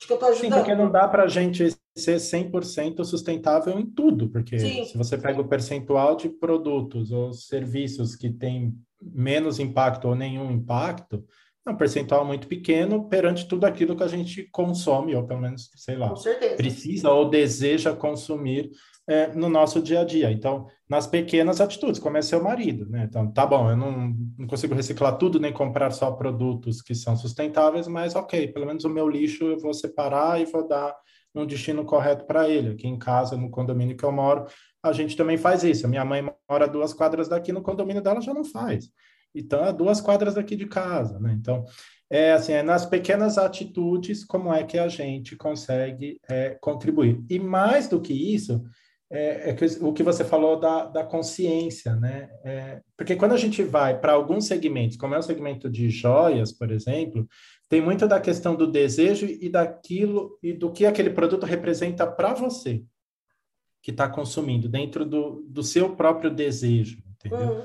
Acho 0.00 0.06
que 0.06 0.12
eu 0.12 0.16
estou 0.16 0.28
ajudando. 0.30 0.50
Sim, 0.50 0.58
porque 0.58 0.74
não 0.74 0.90
dá 0.90 1.06
para 1.06 1.24
a 1.24 1.28
gente 1.28 1.76
ser 1.96 2.16
100% 2.16 3.04
sustentável 3.04 3.78
em 3.78 3.86
tudo, 3.86 4.28
porque 4.30 4.58
Sim. 4.58 4.84
se 4.84 4.96
você 4.96 5.16
pega 5.16 5.40
o 5.40 5.48
percentual 5.48 6.16
de 6.16 6.28
produtos 6.28 7.12
ou 7.12 7.32
serviços 7.32 8.16
que 8.16 8.30
têm 8.30 8.74
menos 9.00 9.58
impacto 9.58 10.08
ou 10.08 10.14
nenhum 10.14 10.50
impacto, 10.50 11.24
é 11.66 11.70
um 11.70 11.76
percentual 11.76 12.24
muito 12.24 12.48
pequeno 12.48 13.08
perante 13.08 13.46
tudo 13.46 13.64
aquilo 13.64 13.96
que 13.96 14.02
a 14.02 14.08
gente 14.08 14.48
consome, 14.50 15.14
ou 15.14 15.24
pelo 15.24 15.40
menos, 15.40 15.70
sei 15.76 15.96
lá, 15.96 16.12
precisa 16.56 17.10
ou 17.10 17.28
deseja 17.30 17.94
consumir 17.94 18.70
é, 19.08 19.28
no 19.28 19.48
nosso 19.48 19.80
dia 19.80 20.00
a 20.00 20.04
dia. 20.04 20.30
Então, 20.30 20.66
nas 20.88 21.06
pequenas 21.06 21.60
atitudes, 21.60 22.00
como 22.00 22.16
é 22.16 22.22
seu 22.22 22.42
marido, 22.42 22.88
né? 22.88 23.06
Então, 23.08 23.30
tá 23.32 23.46
bom, 23.46 23.70
eu 23.70 23.76
não, 23.76 24.14
não 24.38 24.46
consigo 24.46 24.74
reciclar 24.74 25.16
tudo, 25.18 25.38
nem 25.38 25.52
comprar 25.52 25.90
só 25.92 26.10
produtos 26.10 26.82
que 26.82 26.94
são 26.94 27.16
sustentáveis, 27.16 27.86
mas 27.86 28.14
ok, 28.14 28.48
pelo 28.48 28.66
menos 28.66 28.84
o 28.84 28.90
meu 28.90 29.08
lixo 29.08 29.44
eu 29.44 29.58
vou 29.58 29.72
separar 29.74 30.40
e 30.40 30.44
vou 30.44 30.66
dar 30.66 30.96
um 31.34 31.46
destino 31.46 31.84
correto 31.84 32.26
para 32.26 32.48
ele. 32.48 32.70
Aqui 32.70 32.86
em 32.86 32.98
casa, 32.98 33.36
no 33.36 33.50
condomínio 33.50 33.96
que 33.96 34.04
eu 34.04 34.12
moro, 34.12 34.46
a 34.82 34.92
gente 34.92 35.16
também 35.16 35.38
faz 35.38 35.62
isso. 35.64 35.86
A 35.86 35.88
minha 35.88 36.04
mãe 36.04 36.28
mora 36.50 36.66
duas 36.66 36.92
quadras 36.92 37.28
daqui, 37.28 37.52
no 37.52 37.62
condomínio 37.62 38.02
dela 38.02 38.20
já 38.20 38.34
não 38.34 38.44
faz. 38.44 38.90
Então, 39.34 39.64
é 39.64 39.72
duas 39.72 40.00
quadras 40.00 40.34
daqui 40.34 40.56
de 40.56 40.66
casa, 40.66 41.18
né? 41.18 41.36
Então, 41.38 41.64
é 42.10 42.32
assim, 42.32 42.52
é 42.52 42.62
nas 42.62 42.84
pequenas 42.84 43.38
atitudes 43.38 44.24
como 44.24 44.52
é 44.52 44.62
que 44.64 44.78
a 44.78 44.88
gente 44.88 45.34
consegue 45.36 46.20
é, 46.28 46.50
contribuir. 46.60 47.22
E 47.28 47.38
mais 47.38 47.88
do 47.88 48.00
que 48.00 48.12
isso, 48.12 48.62
é, 49.10 49.50
é 49.50 49.54
que, 49.54 49.64
o 49.80 49.92
que 49.92 50.02
você 50.02 50.24
falou 50.24 50.58
da, 50.58 50.86
da 50.86 51.04
consciência, 51.04 51.94
né? 51.96 52.30
É, 52.44 52.80
porque 52.96 53.16
quando 53.16 53.32
a 53.32 53.36
gente 53.36 53.62
vai 53.62 53.98
para 53.98 54.12
alguns 54.12 54.46
segmentos, 54.46 54.96
como 54.96 55.14
é 55.14 55.18
o 55.18 55.22
segmento 55.22 55.70
de 55.70 55.88
joias, 55.88 56.52
por 56.52 56.70
exemplo, 56.70 57.26
tem 57.68 57.80
muito 57.80 58.06
da 58.06 58.20
questão 58.20 58.54
do 58.54 58.66
desejo 58.66 59.26
e 59.26 59.48
daquilo 59.48 60.38
e 60.42 60.52
do 60.52 60.70
que 60.70 60.84
aquele 60.84 61.10
produto 61.10 61.46
representa 61.46 62.06
para 62.06 62.34
você 62.34 62.82
que 63.82 63.90
está 63.90 64.08
consumindo, 64.08 64.68
dentro 64.68 65.04
do, 65.04 65.44
do 65.48 65.62
seu 65.62 65.96
próprio 65.96 66.30
desejo, 66.30 67.02
entendeu? 67.10 67.56
Uhum. 67.56 67.62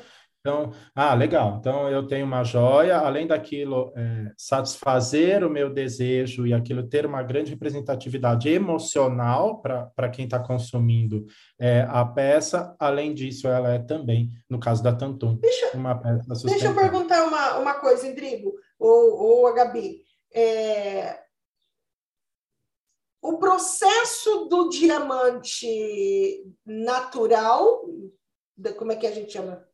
Então, 0.47 0.71
ah, 0.95 1.13
legal. 1.13 1.57
Então, 1.59 1.89
eu 1.89 2.07
tenho 2.07 2.25
uma 2.25 2.41
joia, 2.41 2.99
além 2.99 3.27
daquilo 3.27 3.91
é, 3.97 4.31
satisfazer 4.37 5.43
o 5.43 5.49
meu 5.49 5.69
desejo 5.69 6.47
e 6.47 6.53
aquilo 6.53 6.87
ter 6.87 7.05
uma 7.05 7.21
grande 7.21 7.51
representatividade 7.51 8.47
emocional 8.47 9.61
para 9.61 10.09
quem 10.09 10.23
está 10.23 10.39
consumindo 10.39 11.25
é, 11.59 11.85
a 11.89 12.05
peça, 12.05 12.73
além 12.79 13.13
disso, 13.13 13.45
ela 13.49 13.73
é 13.73 13.79
também, 13.79 14.29
no 14.49 14.57
caso 14.57 14.81
da 14.81 14.95
Tantum, 14.95 15.35
deixa, 15.35 15.75
uma 15.75 15.95
peça 15.95 16.33
sustentável. 16.33 16.49
Deixa 16.49 16.67
eu 16.67 16.75
perguntar 16.75 17.27
uma, 17.27 17.57
uma 17.57 17.73
coisa, 17.73 18.07
Indrigo, 18.07 18.53
ou, 18.79 19.19
ou 19.19 19.47
a 19.47 19.53
Gabi. 19.53 19.97
É, 20.33 21.19
o 23.21 23.37
processo 23.37 24.45
do 24.45 24.69
diamante 24.69 26.45
natural, 26.65 27.83
como 28.77 28.93
é 28.93 28.95
que 28.95 29.07
a 29.07 29.11
gente 29.11 29.33
chama? 29.33 29.66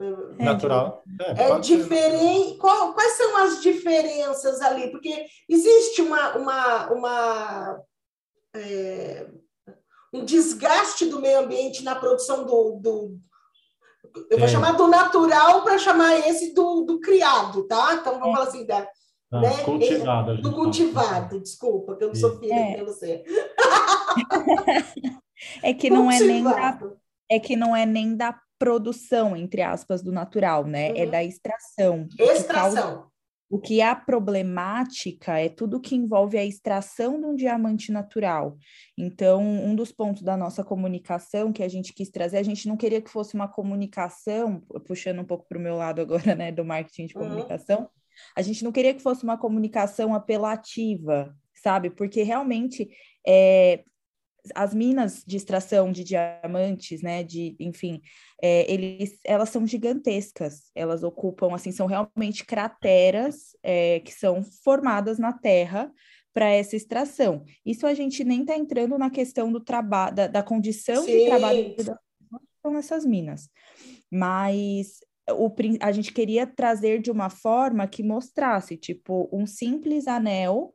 É, 0.00 0.44
natural. 0.44 1.02
É, 1.20 1.50
é 1.50 1.58
diferente. 1.58 2.56
Qual, 2.58 2.94
quais 2.94 3.14
são 3.14 3.36
as 3.38 3.60
diferenças 3.60 4.60
ali? 4.60 4.90
Porque 4.90 5.26
existe 5.48 6.02
uma, 6.02 6.36
uma, 6.36 6.92
uma 6.92 7.80
é, 8.54 9.28
um 10.12 10.24
desgaste 10.24 11.06
do 11.06 11.20
meio 11.20 11.40
ambiente 11.40 11.82
na 11.82 11.94
produção 11.94 12.46
do. 12.46 12.78
do 12.80 13.18
eu 14.30 14.38
vou 14.38 14.46
é. 14.46 14.50
chamar 14.50 14.72
do 14.72 14.86
natural 14.86 15.62
para 15.62 15.78
chamar 15.78 16.14
esse 16.28 16.54
do, 16.54 16.82
do 16.82 17.00
criado, 17.00 17.64
tá? 17.64 17.94
Então 17.94 18.18
vamos 18.18 18.28
é. 18.28 18.32
falar 18.32 18.48
assim, 18.48 18.64
da, 18.64 18.88
ah, 19.32 19.40
né? 19.40 19.64
cultivado. 19.64 20.40
Do 20.40 20.52
cultivado, 20.52 21.40
desculpa, 21.40 21.96
que 21.96 22.04
eu 22.04 22.08
não 22.08 22.14
sou 22.14 22.38
filha 22.38 22.54
é. 22.54 22.76
de 22.76 22.84
você. 22.84 23.24
é 25.62 25.74
que 25.74 25.90
não 25.90 26.10
é 26.10 26.20
nem 26.20 26.42
da, 26.42 26.80
é 27.28 27.38
que 27.38 27.56
não 27.56 27.76
é 27.76 27.84
nem 27.84 28.16
da 28.16 28.40
produção, 28.58 29.36
entre 29.36 29.62
aspas, 29.62 30.02
do 30.02 30.12
natural, 30.12 30.66
né? 30.66 30.88
É 30.88 30.92
uhum. 30.92 30.98
É 30.98 31.06
da 31.06 31.24
extração. 31.24 32.08
Extração. 32.18 33.08
O 33.50 33.58
que 33.58 33.80
é 33.80 33.88
a 33.88 33.96
problemática 33.96 35.38
é 35.38 35.48
tudo 35.48 35.80
que 35.80 35.96
envolve 35.96 36.36
a 36.36 36.44
extração 36.44 37.18
de 37.18 37.24
um 37.24 37.34
diamante 37.34 37.90
natural. 37.90 38.58
Então, 38.96 39.42
um 39.42 39.74
dos 39.74 39.90
pontos 39.90 40.22
da 40.22 40.36
nossa 40.36 40.62
comunicação 40.62 41.50
que 41.50 41.62
a 41.62 41.68
gente 41.68 41.94
quis 41.94 42.10
trazer, 42.10 42.36
a 42.36 42.42
gente 42.42 42.68
não 42.68 42.76
queria 42.76 43.00
que 43.00 43.10
fosse 43.10 43.34
uma 43.34 43.48
comunicação, 43.48 44.60
puxando 44.86 45.20
um 45.20 45.24
pouco 45.24 45.46
para 45.48 45.56
o 45.56 45.60
meu 45.60 45.76
lado 45.76 46.02
agora, 46.02 46.34
né, 46.34 46.52
do 46.52 46.62
marketing 46.62 47.06
de 47.06 47.16
uhum. 47.16 47.22
comunicação, 47.22 47.80
uhum. 47.80 47.88
a 48.36 48.42
gente 48.42 48.62
não 48.62 48.70
queria 48.70 48.92
que 48.92 49.02
fosse 49.02 49.24
uma 49.24 49.38
comunicação 49.38 50.14
apelativa, 50.14 51.34
sabe? 51.54 51.88
Porque 51.88 52.22
realmente 52.22 52.90
é, 53.26 53.82
as 54.54 54.74
minas 54.74 55.22
de 55.26 55.36
extração 55.36 55.90
de 55.92 56.04
diamantes, 56.04 57.02
né, 57.02 57.22
de, 57.22 57.56
enfim, 57.58 58.00
é, 58.42 58.70
eles, 58.72 59.18
elas 59.24 59.48
são 59.48 59.66
gigantescas, 59.66 60.70
elas 60.74 61.02
ocupam, 61.02 61.54
assim, 61.54 61.72
são 61.72 61.86
realmente 61.86 62.44
crateras 62.44 63.56
é, 63.62 64.00
que 64.00 64.12
são 64.12 64.42
formadas 64.64 65.18
na 65.18 65.32
terra 65.32 65.92
para 66.32 66.50
essa 66.50 66.76
extração. 66.76 67.44
Isso 67.64 67.86
a 67.86 67.94
gente 67.94 68.22
nem 68.24 68.42
está 68.42 68.56
entrando 68.56 68.96
na 68.96 69.10
questão 69.10 69.50
do 69.50 69.60
trabalho, 69.60 70.14
da, 70.14 70.26
da, 70.26 70.42
condição 70.42 71.02
Sim. 71.04 71.18
de 71.18 71.26
trabalho 71.26 71.74
são 72.62 72.72
nessas 72.72 73.04
minas, 73.04 73.48
mas 74.10 75.00
o, 75.30 75.52
a 75.80 75.92
gente 75.92 76.12
queria 76.12 76.46
trazer 76.46 77.00
de 77.00 77.10
uma 77.10 77.30
forma 77.30 77.86
que 77.86 78.02
mostrasse, 78.02 78.76
tipo, 78.76 79.28
um 79.32 79.46
simples 79.46 80.06
anel 80.06 80.74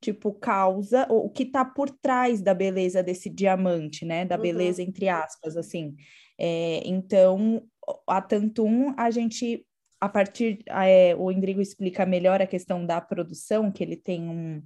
tipo, 0.00 0.32
causa, 0.32 1.06
o 1.10 1.28
que 1.28 1.42
está 1.42 1.64
por 1.64 1.90
trás 1.90 2.40
da 2.40 2.54
beleza 2.54 3.02
desse 3.02 3.28
diamante, 3.28 4.04
né? 4.04 4.24
Da 4.24 4.36
uhum. 4.36 4.42
beleza, 4.42 4.82
entre 4.82 5.08
aspas, 5.08 5.56
assim. 5.56 5.96
É, 6.38 6.82
então, 6.84 7.62
a 8.06 8.22
Tantum, 8.22 8.94
a 8.96 9.10
gente, 9.10 9.66
a 10.00 10.08
partir, 10.08 10.62
é, 10.68 11.14
o 11.16 11.30
Indrigo 11.32 11.60
explica 11.60 12.06
melhor 12.06 12.40
a 12.40 12.46
questão 12.46 12.86
da 12.86 13.00
produção, 13.00 13.72
que 13.72 13.82
ele 13.82 13.96
tem 13.96 14.28
um, 14.28 14.62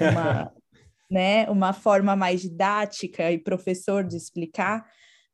uma, 0.00 0.52
né, 1.10 1.48
uma 1.48 1.72
forma 1.72 2.16
mais 2.16 2.42
didática 2.42 3.30
e 3.30 3.38
professor 3.38 4.04
de 4.04 4.16
explicar, 4.16 4.84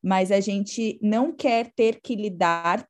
mas 0.01 0.31
a 0.31 0.39
gente 0.39 0.99
não 1.01 1.35
quer 1.35 1.71
ter 1.75 1.99
que 2.01 2.15
lidar 2.15 2.87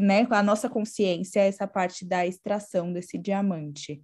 né, 0.00 0.26
com 0.26 0.34
a 0.34 0.42
nossa 0.42 0.68
consciência 0.68 1.40
essa 1.40 1.66
parte 1.66 2.04
da 2.04 2.26
extração 2.26 2.92
desse 2.92 3.18
diamante. 3.18 4.02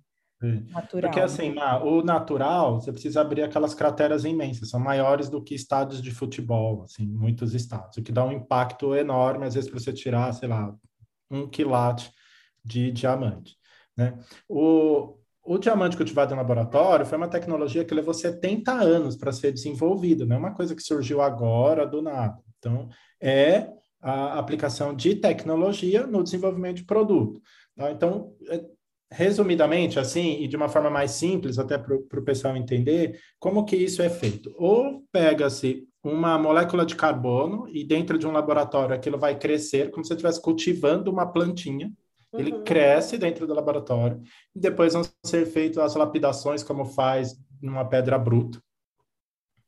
Natural. 0.70 1.10
Porque 1.10 1.20
assim, 1.20 1.54
o 1.82 2.02
natural, 2.02 2.80
você 2.80 2.92
precisa 2.92 3.20
abrir 3.20 3.42
aquelas 3.42 3.74
crateras 3.74 4.24
imensas, 4.24 4.70
são 4.70 4.80
maiores 4.80 5.28
do 5.28 5.42
que 5.42 5.54
estádios 5.54 6.02
de 6.02 6.10
futebol, 6.10 6.82
assim, 6.82 7.06
muitos 7.06 7.54
estados, 7.54 7.96
o 7.96 8.02
que 8.02 8.12
dá 8.12 8.24
um 8.24 8.32
impacto 8.32 8.94
enorme, 8.94 9.46
às 9.46 9.54
vezes, 9.54 9.70
para 9.70 9.78
você 9.78 9.92
tirar, 9.92 10.32
sei 10.32 10.48
lá, 10.48 10.74
um 11.30 11.48
quilate 11.48 12.10
de 12.64 12.90
diamante. 12.90 13.56
Né? 13.96 14.18
O, 14.48 15.16
o 15.42 15.58
diamante 15.58 15.96
cultivado 15.96 16.32
em 16.32 16.36
laboratório 16.36 17.06
foi 17.06 17.18
uma 17.18 17.28
tecnologia 17.28 17.84
que 17.84 17.94
levou 17.94 18.14
70 18.14 18.72
anos 18.72 19.16
para 19.16 19.32
ser 19.32 19.52
desenvolvida, 19.52 20.24
não 20.24 20.36
é 20.36 20.38
uma 20.38 20.54
coisa 20.54 20.74
que 20.74 20.82
surgiu 20.82 21.20
agora 21.20 21.86
do 21.86 22.00
nada. 22.00 22.38
Então, 22.58 22.88
é 23.20 23.68
a 24.00 24.38
aplicação 24.38 24.94
de 24.94 25.14
tecnologia 25.14 26.06
no 26.06 26.22
desenvolvimento 26.22 26.76
de 26.76 26.84
produto. 26.84 27.40
Tá? 27.74 27.90
Então, 27.90 28.34
é, 28.48 28.62
resumidamente, 29.14 29.98
assim, 30.00 30.42
e 30.42 30.48
de 30.48 30.56
uma 30.56 30.68
forma 30.68 30.90
mais 30.90 31.12
simples, 31.12 31.56
até 31.56 31.78
para 31.78 31.94
o 31.94 32.24
pessoal 32.24 32.56
entender, 32.56 33.20
como 33.38 33.64
que 33.64 33.76
isso 33.76 34.02
é 34.02 34.10
feito? 34.10 34.52
Ou 34.58 35.04
pega-se 35.12 35.86
uma 36.02 36.36
molécula 36.36 36.84
de 36.84 36.96
carbono 36.96 37.68
e 37.68 37.84
dentro 37.84 38.18
de 38.18 38.26
um 38.26 38.32
laboratório 38.32 38.94
aquilo 38.94 39.16
vai 39.16 39.38
crescer 39.38 39.90
como 39.90 40.04
se 40.04 40.08
você 40.08 40.14
estivesse 40.14 40.42
cultivando 40.42 41.12
uma 41.12 41.26
plantinha, 41.26 41.92
uhum. 42.32 42.40
ele 42.40 42.52
cresce 42.62 43.16
dentro 43.16 43.46
do 43.46 43.54
laboratório, 43.54 44.20
e 44.54 44.58
depois 44.58 44.94
vão 44.94 45.02
ser 45.24 45.46
feitas 45.46 45.78
as 45.78 45.94
lapidações 45.94 46.64
como 46.64 46.84
faz 46.84 47.36
numa 47.62 47.84
pedra 47.84 48.18
bruta. 48.18 48.60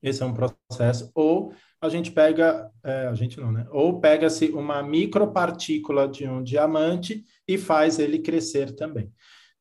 Esse 0.02 0.22
é 0.22 0.26
um 0.26 0.35
processo. 0.35 1.11
Ou 1.14 1.52
a 1.80 1.88
gente 1.88 2.11
pega, 2.11 2.70
é, 2.85 3.06
a 3.06 3.14
gente 3.14 3.40
não, 3.40 3.52
né? 3.52 3.66
Ou 3.70 4.00
pega-se 4.00 4.50
uma 4.50 4.82
micropartícula 4.82 6.09
de 6.09 6.28
um 6.28 6.42
diamante 6.42 7.24
e 7.46 7.56
faz 7.56 7.98
ele 8.00 8.18
crescer 8.18 8.74
também 8.74 9.11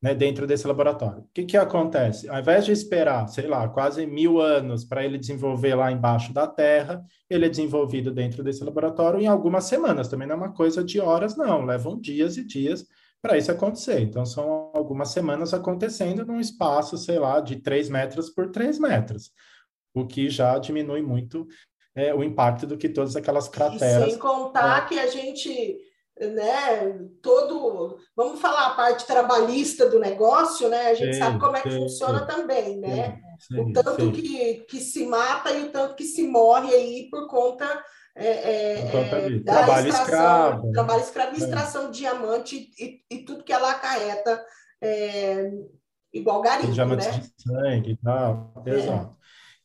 né, 0.05 0.13
dentro 0.13 0.45
desse 0.45 0.67
laboratório. 0.67 1.23
O 1.23 1.27
que, 1.33 1.43
que 1.45 1.57
acontece? 1.57 2.29
Ao 2.29 2.39
invés 2.39 2.63
de 2.63 2.71
esperar, 2.71 3.27
sei 3.27 3.47
lá, 3.47 3.67
quase 3.67 4.05
mil 4.05 4.39
anos 4.39 4.85
para 4.85 5.03
ele 5.03 5.17
desenvolver 5.17 5.73
lá 5.73 5.91
embaixo 5.91 6.31
da 6.31 6.45
Terra, 6.45 7.03
ele 7.27 7.47
é 7.47 7.49
desenvolvido 7.49 8.11
dentro 8.11 8.43
desse 8.43 8.63
laboratório 8.63 9.19
em 9.19 9.25
algumas 9.25 9.63
semanas. 9.63 10.07
Também 10.07 10.27
não 10.27 10.35
é 10.35 10.37
uma 10.37 10.53
coisa 10.53 10.83
de 10.83 10.99
horas, 10.99 11.35
não. 11.35 11.65
Levam 11.65 11.99
dias 11.99 12.37
e 12.37 12.45
dias 12.45 12.85
para 13.19 13.35
isso 13.35 13.51
acontecer. 13.51 13.99
Então, 13.99 14.23
são 14.27 14.69
algumas 14.75 15.09
semanas 15.09 15.55
acontecendo 15.55 16.23
num 16.23 16.39
espaço, 16.39 16.99
sei 16.99 17.17
lá, 17.17 17.39
de 17.39 17.55
3 17.55 17.89
metros 17.89 18.29
por 18.29 18.51
3 18.51 18.77
metros, 18.77 19.31
o 19.91 20.05
que 20.05 20.29
já 20.29 20.59
diminui 20.59 21.01
muito 21.01 21.47
é, 21.95 22.13
o 22.13 22.23
impacto 22.23 22.67
do 22.67 22.77
que 22.77 22.89
todas 22.89 23.15
aquelas 23.15 23.49
crateras. 23.49 24.05
E 24.05 24.11
sem 24.11 24.19
contar 24.19 24.83
né? 24.83 24.87
que 24.87 24.99
a 24.99 25.07
gente 25.07 25.79
né, 26.19 26.97
todo, 27.21 27.97
vamos 28.15 28.39
falar 28.39 28.67
a 28.67 28.75
parte 28.75 29.05
trabalhista 29.05 29.89
do 29.89 29.99
negócio, 29.99 30.69
né? 30.69 30.87
A 30.87 30.93
gente 30.93 31.13
sim, 31.13 31.19
sabe 31.19 31.39
como 31.39 31.57
é 31.57 31.61
que 31.61 31.71
sim, 31.71 31.79
funciona 31.79 32.19
sim. 32.19 32.25
também, 32.25 32.77
né? 32.79 33.19
o 33.51 33.73
tanto 33.73 34.11
Que, 34.13 34.65
que 34.69 34.79
se 34.79 35.05
mata 35.05 35.51
e 35.51 35.63
o 35.63 35.71
tanto 35.71 35.95
que 35.95 36.05
se 36.05 36.25
morre 36.25 36.73
aí 36.73 37.09
por 37.09 37.27
conta, 37.27 37.65
é, 38.15 38.27
é, 38.27 38.79
é, 38.79 39.39
da 39.39 39.53
trabalho 39.53 39.89
extração, 39.89 40.03
escravo, 40.05 40.71
trabalho 40.71 41.01
escravo, 41.01 41.35
é. 41.35 41.37
extração 41.37 41.91
de 41.91 41.97
diamante 41.99 42.71
e, 42.79 43.01
e, 43.11 43.25
tudo 43.25 43.43
que 43.43 43.51
ela 43.51 43.71
acarreta, 43.71 44.41
é, 44.81 45.51
igual 46.13 46.41
garimpo, 46.41 46.71
diamante 46.71 47.07
né? 47.07 47.17
de 47.17 47.43
sangue 47.43 47.91
e 47.91 47.97
tal, 47.97 48.53
exato. 48.65 49.17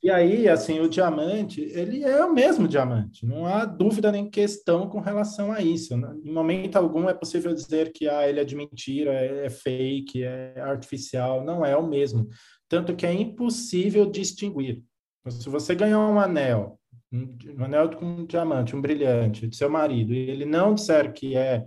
E 0.02 0.10
aí, 0.10 0.48
assim, 0.48 0.80
o 0.80 0.88
diamante, 0.88 1.60
ele 1.60 2.02
é 2.02 2.24
o 2.24 2.32
mesmo 2.32 2.66
diamante, 2.66 3.26
não 3.26 3.44
há 3.44 3.66
dúvida 3.66 4.10
nem 4.10 4.30
questão 4.30 4.88
com 4.88 4.98
relação 4.98 5.52
a 5.52 5.60
isso. 5.60 5.94
Né? 5.94 6.16
Em 6.24 6.32
momento 6.32 6.76
algum 6.76 7.06
é 7.06 7.12
possível 7.12 7.52
dizer 7.52 7.92
que 7.92 8.08
ah, 8.08 8.26
ele 8.26 8.40
é 8.40 8.44
de 8.44 8.56
mentira, 8.56 9.12
é 9.12 9.50
fake, 9.50 10.22
é 10.22 10.58
artificial, 10.58 11.44
não 11.44 11.66
é 11.66 11.76
o 11.76 11.86
mesmo. 11.86 12.28
Tanto 12.66 12.96
que 12.96 13.04
é 13.04 13.12
impossível 13.12 14.10
distinguir. 14.10 14.82
Se 15.28 15.50
você 15.50 15.74
ganhar 15.74 15.98
um 15.98 16.18
anel, 16.18 16.80
um 17.12 17.64
anel 17.64 17.90
com 17.90 18.06
um 18.06 18.26
diamante, 18.26 18.74
um 18.74 18.80
brilhante, 18.80 19.46
de 19.46 19.54
seu 19.54 19.68
marido, 19.68 20.14
e 20.14 20.30
ele 20.30 20.46
não 20.46 20.72
disser 20.72 21.12
que 21.12 21.36
é 21.36 21.66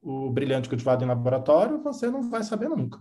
o 0.00 0.30
brilhante 0.30 0.70
cultivado 0.70 1.04
em 1.04 1.08
laboratório, 1.08 1.82
você 1.82 2.08
não 2.08 2.30
vai 2.30 2.42
saber 2.42 2.70
nunca. 2.70 2.98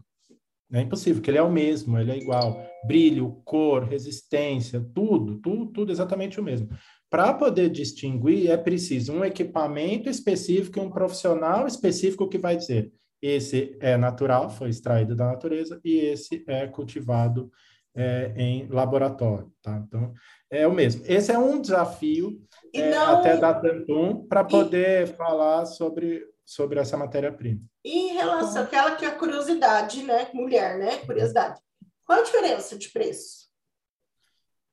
É 0.73 0.81
impossível, 0.81 1.15
porque 1.21 1.29
ele 1.29 1.38
é 1.38 1.43
o 1.43 1.51
mesmo, 1.51 1.99
ele 1.99 2.12
é 2.12 2.17
igual. 2.17 2.65
Brilho, 2.86 3.41
cor, 3.45 3.83
resistência, 3.83 4.83
tudo, 4.93 5.39
tudo, 5.39 5.67
tudo 5.67 5.91
exatamente 5.91 6.39
o 6.39 6.43
mesmo. 6.43 6.69
Para 7.09 7.33
poder 7.33 7.69
distinguir, 7.69 8.49
é 8.49 8.57
preciso 8.57 9.13
um 9.13 9.23
equipamento 9.23 10.09
específico 10.09 10.79
e 10.79 10.81
um 10.81 10.89
profissional 10.89 11.67
específico 11.67 12.27
que 12.27 12.39
vai 12.39 12.57
dizer 12.57 12.91
esse 13.23 13.77
é 13.79 13.95
natural, 13.95 14.49
foi 14.49 14.67
extraído 14.67 15.15
da 15.15 15.27
natureza, 15.27 15.79
e 15.83 15.95
esse 15.95 16.43
é 16.45 16.67
cultivado 16.67 17.49
é, 17.95 18.33
em 18.36 18.67
laboratório, 18.67 19.49
tá? 19.62 19.81
Então, 19.88 20.13
é 20.51 20.67
o 20.67 20.73
mesmo. 20.73 21.03
Esse 21.05 21.31
é 21.31 21.38
um 21.38 21.62
desafio 21.62 22.38
é, 22.73 22.91
não... 22.91 23.15
até 23.15 23.38
da 23.38 23.53
Tantum 23.53 24.27
para 24.27 24.43
poder 24.43 25.03
e... 25.03 25.07
falar 25.07 25.65
sobre 25.65 26.21
sobre 26.45 26.79
essa 26.79 26.97
matéria-prima. 26.97 27.62
Em 27.84 28.13
relação 28.13 28.63
àquela 28.63 28.95
que 28.95 29.06
é 29.06 29.10
a 29.10 29.15
curiosidade, 29.15 30.03
né? 30.03 30.27
Mulher, 30.34 30.77
né? 30.77 30.97
Curiosidade. 30.97 31.60
Qual 32.06 32.19
a 32.19 32.23
diferença 32.23 32.77
de 32.77 32.89
preço? 32.89 33.43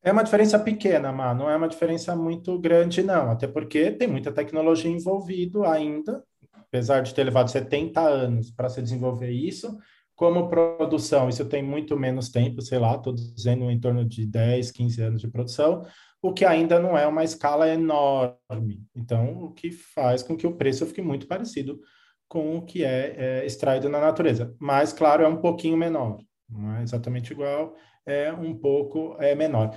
É 0.02 0.10
uma 0.10 0.24
diferença 0.24 0.58
pequena, 0.58 1.12
mas 1.12 1.36
não 1.36 1.50
é 1.50 1.56
uma 1.56 1.68
diferença 1.68 2.16
muito 2.16 2.58
grande, 2.58 3.02
não. 3.02 3.30
Até 3.30 3.46
porque 3.46 3.90
tem 3.90 4.08
muita 4.08 4.32
tecnologia 4.32 4.90
envolvida 4.90 5.70
ainda, 5.70 6.24
apesar 6.54 7.02
de 7.02 7.14
ter 7.14 7.22
levado 7.22 7.50
70 7.50 8.00
anos 8.00 8.50
para 8.50 8.68
se 8.70 8.80
desenvolver 8.80 9.30
isso. 9.30 9.78
Como 10.16 10.48
produção, 10.48 11.28
isso 11.28 11.44
tem 11.44 11.62
muito 11.62 11.96
menos 11.96 12.30
tempo, 12.30 12.60
sei 12.62 12.78
lá, 12.78 12.94
estou 12.94 13.14
dizendo 13.14 13.70
em 13.70 13.80
torno 13.80 14.04
de 14.04 14.26
10, 14.26 14.70
15 14.70 15.02
anos 15.02 15.20
de 15.20 15.30
produção 15.30 15.84
o 16.22 16.32
que 16.32 16.44
ainda 16.44 16.78
não 16.78 16.96
é 16.96 17.06
uma 17.06 17.24
escala 17.24 17.68
enorme. 17.68 18.84
Então, 18.94 19.44
o 19.44 19.52
que 19.52 19.70
faz 19.70 20.22
com 20.22 20.36
que 20.36 20.46
o 20.46 20.56
preço 20.56 20.86
fique 20.86 21.00
muito 21.00 21.26
parecido 21.26 21.80
com 22.28 22.56
o 22.56 22.62
que 22.62 22.84
é, 22.84 23.14
é 23.16 23.46
extraído 23.46 23.88
na 23.88 24.00
natureza. 24.00 24.54
Mas, 24.60 24.92
claro, 24.92 25.24
é 25.24 25.28
um 25.28 25.40
pouquinho 25.40 25.76
menor. 25.76 26.18
Não 26.48 26.76
é 26.76 26.82
exatamente 26.82 27.32
igual, 27.32 27.74
é 28.06 28.32
um 28.32 28.54
pouco 28.54 29.16
é 29.18 29.34
menor. 29.34 29.74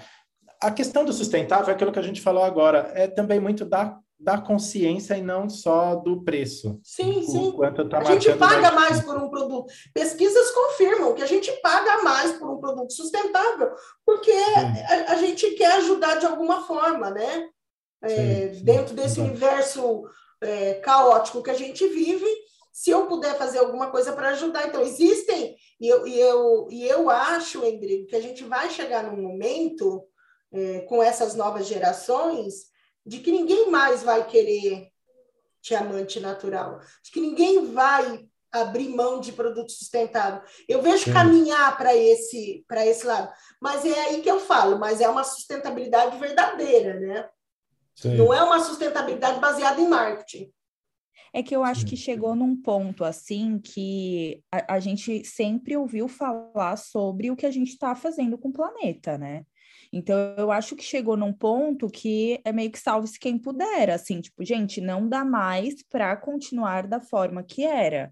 A 0.62 0.72
questão 0.72 1.04
do 1.04 1.14
sustentável 1.14 1.70
é 1.70 1.72
aquilo 1.74 1.92
que 1.92 2.00
a 2.00 2.04
gente 2.04 2.22
falou 2.22 2.44
agora, 2.44 2.92
é 2.94 3.08
também 3.08 3.40
muito 3.40 3.66
da 3.66 3.98
da 4.24 4.38
consciência 4.40 5.18
e 5.18 5.22
não 5.22 5.50
só 5.50 5.96
do 5.96 6.24
preço. 6.24 6.80
Sim, 6.82 7.22
sim. 7.24 7.54
A 7.98 8.04
gente 8.06 8.34
paga 8.38 8.72
mais 8.72 9.04
por 9.04 9.18
um 9.18 9.30
produto. 9.30 9.72
Pesquisas 9.94 10.52
confirmam 10.52 11.14
que 11.14 11.22
a 11.22 11.28
gente 11.28 11.52
paga 11.62 12.02
mais 12.04 12.32
por 12.34 12.50
um 12.50 12.58
produto 12.58 12.94
sustentável, 12.94 13.72
porque 14.06 14.32
a, 14.32 15.12
a, 15.12 15.16
gente 15.16 15.52
quer 15.52 15.74
ajudar 15.74 16.16
de 16.16 16.26
alguma 16.26 16.66
forma, 16.66 17.12
né? 17.12 17.50
É, 18.02 18.10
sim, 18.50 18.56
sim, 18.56 18.64
dentro 18.64 18.96
desse 18.96 19.20
exatamente. 19.20 19.32
universo 19.32 20.04
é, 20.42 20.74
caótico 20.76 21.44
que 21.44 21.52
a 21.52 21.56
gente 21.56 21.86
vive, 21.90 22.28
se 22.72 22.92
eu 22.92 23.06
puder 23.08 23.38
fazer 23.38 23.60
alguma 23.60 23.92
coisa 23.92 24.14
para 24.14 24.30
ajudar. 24.30 24.68
Então, 24.68 24.82
existem, 24.82 25.56
e 25.82 25.88
eu, 25.88 26.08
e, 26.08 26.18
eu, 26.18 26.68
e 26.72 26.88
eu 26.88 27.10
acho, 27.10 27.66
Endrigo, 27.66 28.08
que 28.08 28.16
a 28.16 28.22
gente 28.22 28.46
vai 28.46 28.70
chegar 28.70 29.04
num 29.04 29.22
momento, 29.22 30.02
é, 30.54 30.80
com 30.82 31.04
essas 31.04 31.36
novas 31.36 31.68
gerações, 31.68 32.73
de 33.06 33.20
que 33.20 33.32
ninguém 33.32 33.70
mais 33.70 34.04
vai 34.04 34.26
querer 34.28 34.90
diamante 35.62 36.20
natural, 36.20 36.80
de 37.04 37.12
que 37.12 37.22
ninguém 37.22 37.72
vai 37.72 38.26
abrir 38.52 38.90
mão 38.90 39.20
de 39.20 39.32
produto 39.32 39.72
sustentável. 39.72 40.42
Eu 40.70 40.82
vejo 40.82 41.06
Sim. 41.06 41.14
caminhar 41.14 41.76
para 41.76 41.96
esse 41.96 42.64
para 42.68 42.86
esse 42.86 43.06
lado, 43.06 43.32
mas 43.60 43.84
é 43.86 44.00
aí 44.06 44.22
que 44.22 44.30
eu 44.30 44.40
falo, 44.40 44.78
mas 44.78 45.02
é 45.02 45.10
uma 45.10 45.24
sustentabilidade 45.24 46.18
verdadeira, 46.20 47.00
né? 47.00 47.30
Sim. 47.96 48.16
Não 48.16 48.34
é 48.34 48.44
uma 48.44 48.60
sustentabilidade 48.60 49.40
baseada 49.40 49.82
em 49.82 49.88
marketing. 49.88 50.52
É 51.36 51.42
que 51.42 51.56
eu 51.56 51.64
acho 51.64 51.86
que 51.88 51.98
chegou 51.98 52.36
num 52.36 52.56
ponto 52.56 53.04
assim 53.04 53.58
que 53.58 54.44
a, 54.52 54.76
a 54.76 54.80
gente 54.80 55.26
sempre 55.26 55.76
ouviu 55.76 56.08
falar 56.08 56.78
sobre 56.78 57.32
o 57.32 57.36
que 57.36 57.48
a 57.48 57.52
gente 57.52 57.70
está 57.70 57.96
fazendo 57.96 58.38
com 58.38 58.50
o 58.50 58.54
planeta, 58.54 59.18
né? 59.18 59.44
Então, 59.94 60.18
eu 60.40 60.52
acho 60.52 60.76
que 60.76 60.84
chegou 60.84 61.16
num 61.16 61.32
ponto 61.32 61.88
que 61.88 62.42
é 62.44 62.52
meio 62.52 62.72
que 62.72 62.80
salve-se 62.80 63.20
quem 63.20 63.38
puder, 63.38 63.92
assim, 63.92 64.22
tipo, 64.22 64.44
gente, 64.44 64.82
não 64.82 65.08
dá 65.08 65.24
mais 65.24 65.84
para 65.84 66.18
continuar 66.18 66.88
da 66.88 67.00
forma 67.00 67.44
que 67.44 67.64
era. 67.64 68.12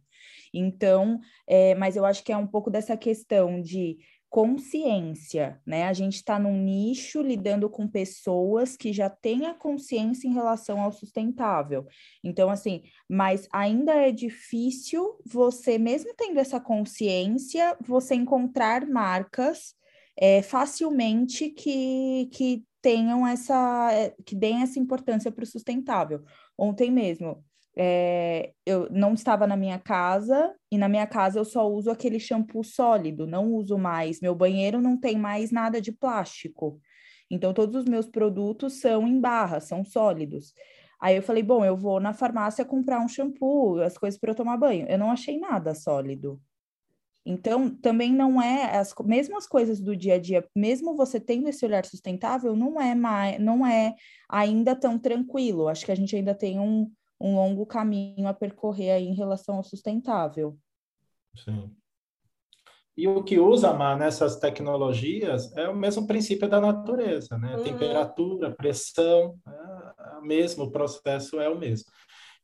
Então, 0.53 1.19
é, 1.47 1.73
mas 1.73 1.95
eu 1.95 2.05
acho 2.05 2.23
que 2.23 2.31
é 2.31 2.37
um 2.37 2.45
pouco 2.45 2.69
dessa 2.69 2.95
questão 2.95 3.59
de 3.59 3.97
consciência, 4.29 5.59
né? 5.65 5.87
A 5.87 5.93
gente 5.93 6.17
está 6.17 6.37
num 6.37 6.55
nicho 6.55 7.21
lidando 7.21 7.69
com 7.69 7.87
pessoas 7.87 8.77
que 8.77 8.93
já 8.93 9.09
têm 9.09 9.47
a 9.47 9.53
consciência 9.53 10.27
em 10.27 10.33
relação 10.33 10.79
ao 10.79 10.91
sustentável. 10.91 11.85
Então, 12.23 12.49
assim, 12.49 12.83
mas 13.09 13.47
ainda 13.51 13.93
é 13.93 14.11
difícil 14.11 15.17
você, 15.25 15.79
mesmo 15.79 16.13
tendo 16.15 16.39
essa 16.39 16.59
consciência, 16.61 17.75
você 17.81 18.13
encontrar 18.13 18.87
marcas 18.87 19.75
é, 20.21 20.43
facilmente 20.43 21.49
que, 21.49 22.29
que 22.31 22.63
tenham 22.79 23.25
essa, 23.25 24.13
que 24.23 24.35
deem 24.35 24.61
essa 24.61 24.77
importância 24.77 25.31
para 25.31 25.43
o 25.43 25.47
sustentável. 25.47 26.23
Ontem 26.55 26.91
mesmo, 26.91 27.43
é, 27.75 28.53
eu 28.63 28.87
não 28.91 29.15
estava 29.15 29.47
na 29.47 29.57
minha 29.57 29.79
casa 29.79 30.53
e 30.71 30.77
na 30.77 30.87
minha 30.87 31.07
casa 31.07 31.39
eu 31.39 31.45
só 31.45 31.67
uso 31.67 31.89
aquele 31.89 32.19
shampoo 32.19 32.63
sólido, 32.63 33.25
não 33.25 33.51
uso 33.51 33.79
mais. 33.79 34.21
Meu 34.21 34.35
banheiro 34.35 34.79
não 34.79 34.95
tem 34.95 35.17
mais 35.17 35.51
nada 35.51 35.81
de 35.81 35.91
plástico. 35.91 36.79
Então, 37.29 37.51
todos 37.51 37.75
os 37.75 37.85
meus 37.85 38.07
produtos 38.07 38.79
são 38.79 39.07
em 39.07 39.19
barra, 39.19 39.59
são 39.59 39.83
sólidos. 39.83 40.53
Aí 40.99 41.15
eu 41.15 41.23
falei, 41.23 41.41
bom, 41.41 41.65
eu 41.65 41.75
vou 41.75 41.99
na 41.99 42.13
farmácia 42.13 42.63
comprar 42.63 42.99
um 42.99 43.07
shampoo, 43.07 43.81
as 43.81 43.97
coisas 43.97 44.19
para 44.19 44.31
eu 44.31 44.35
tomar 44.35 44.57
banho. 44.57 44.85
Eu 44.87 44.99
não 44.99 45.09
achei 45.09 45.39
nada 45.39 45.73
sólido. 45.73 46.39
Então, 47.25 47.69
também 47.69 48.11
não 48.11 48.41
é 48.41 48.77
as 48.77 48.93
mesmo 49.03 49.37
as 49.37 49.45
coisas 49.45 49.79
do 49.79 49.95
dia 49.95 50.15
a 50.15 50.17
dia, 50.17 50.47
mesmo 50.55 50.95
você 50.95 51.19
tendo 51.19 51.47
esse 51.47 51.63
olhar 51.63 51.85
sustentável, 51.85 52.55
não 52.55 52.81
é 52.81 52.95
mais, 52.95 53.39
não 53.39 53.65
é 53.65 53.95
ainda 54.27 54.75
tão 54.75 54.97
tranquilo. 54.97 55.67
Acho 55.67 55.85
que 55.85 55.91
a 55.91 55.95
gente 55.95 56.15
ainda 56.15 56.33
tem 56.33 56.59
um, 56.59 56.91
um 57.19 57.35
longo 57.35 57.65
caminho 57.65 58.27
a 58.27 58.33
percorrer 58.33 58.91
aí 58.91 59.07
em 59.07 59.13
relação 59.13 59.55
ao 59.55 59.63
sustentável. 59.63 60.57
Sim. 61.35 61.71
E 62.97 63.07
o 63.07 63.23
que 63.23 63.39
usa 63.39 63.73
Mar, 63.73 63.97
nessas 63.97 64.37
tecnologias 64.37 65.55
é 65.55 65.69
o 65.69 65.75
mesmo 65.75 66.05
princípio 66.05 66.49
da 66.49 66.59
natureza, 66.59 67.37
né? 67.37 67.55
Uhum. 67.55 67.63
Temperatura, 67.63 68.51
pressão, 68.51 69.35
é, 69.47 70.17
o 70.17 70.21
mesmo, 70.21 70.65
o 70.65 70.71
processo 70.71 71.39
é 71.39 71.47
o 71.47 71.57
mesmo. 71.57 71.89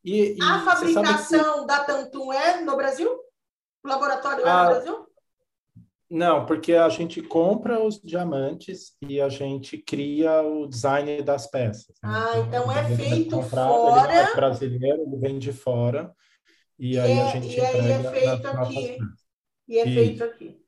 E, 0.02 0.36
e 0.36 0.42
a 0.42 0.60
fabricação 0.60 1.60
que... 1.60 1.66
da 1.66 1.84
Tantum 1.84 2.32
é 2.32 2.62
no 2.62 2.76
Brasil? 2.76 3.10
O 3.88 3.90
laboratório 3.90 4.42
é 4.42 4.44
no 4.44 4.50
ah, 4.50 4.66
Brasil? 4.66 5.06
Não, 6.10 6.44
porque 6.44 6.74
a 6.74 6.90
gente 6.90 7.22
compra 7.22 7.82
os 7.82 7.98
diamantes 7.98 8.94
e 9.00 9.18
a 9.18 9.30
gente 9.30 9.78
cria 9.78 10.42
o 10.42 10.66
design 10.66 11.22
das 11.22 11.50
peças. 11.50 11.96
Né? 12.02 12.10
Ah, 12.10 12.32
então, 12.36 12.64
então 12.64 12.72
é 12.72 12.96
feito 12.96 13.36
comprado, 13.36 13.68
fora. 13.68 14.12
Ele 14.12 14.20
é 14.20 14.34
brasileiro, 14.34 15.02
ele 15.02 15.16
vem 15.16 15.38
de 15.38 15.52
fora. 15.52 16.14
E, 16.78 16.96
e 16.96 16.98
aí 17.00 17.12
é, 17.12 17.22
a 17.22 17.30
gente 17.30 17.56
e 17.56 17.60
aí 17.60 17.90
é 17.90 18.10
feito 18.10 18.46
aqui. 18.46 18.98
E 19.66 19.78
é 19.78 19.88
e, 19.88 19.94
feito 19.94 20.24
aqui. 20.24 20.60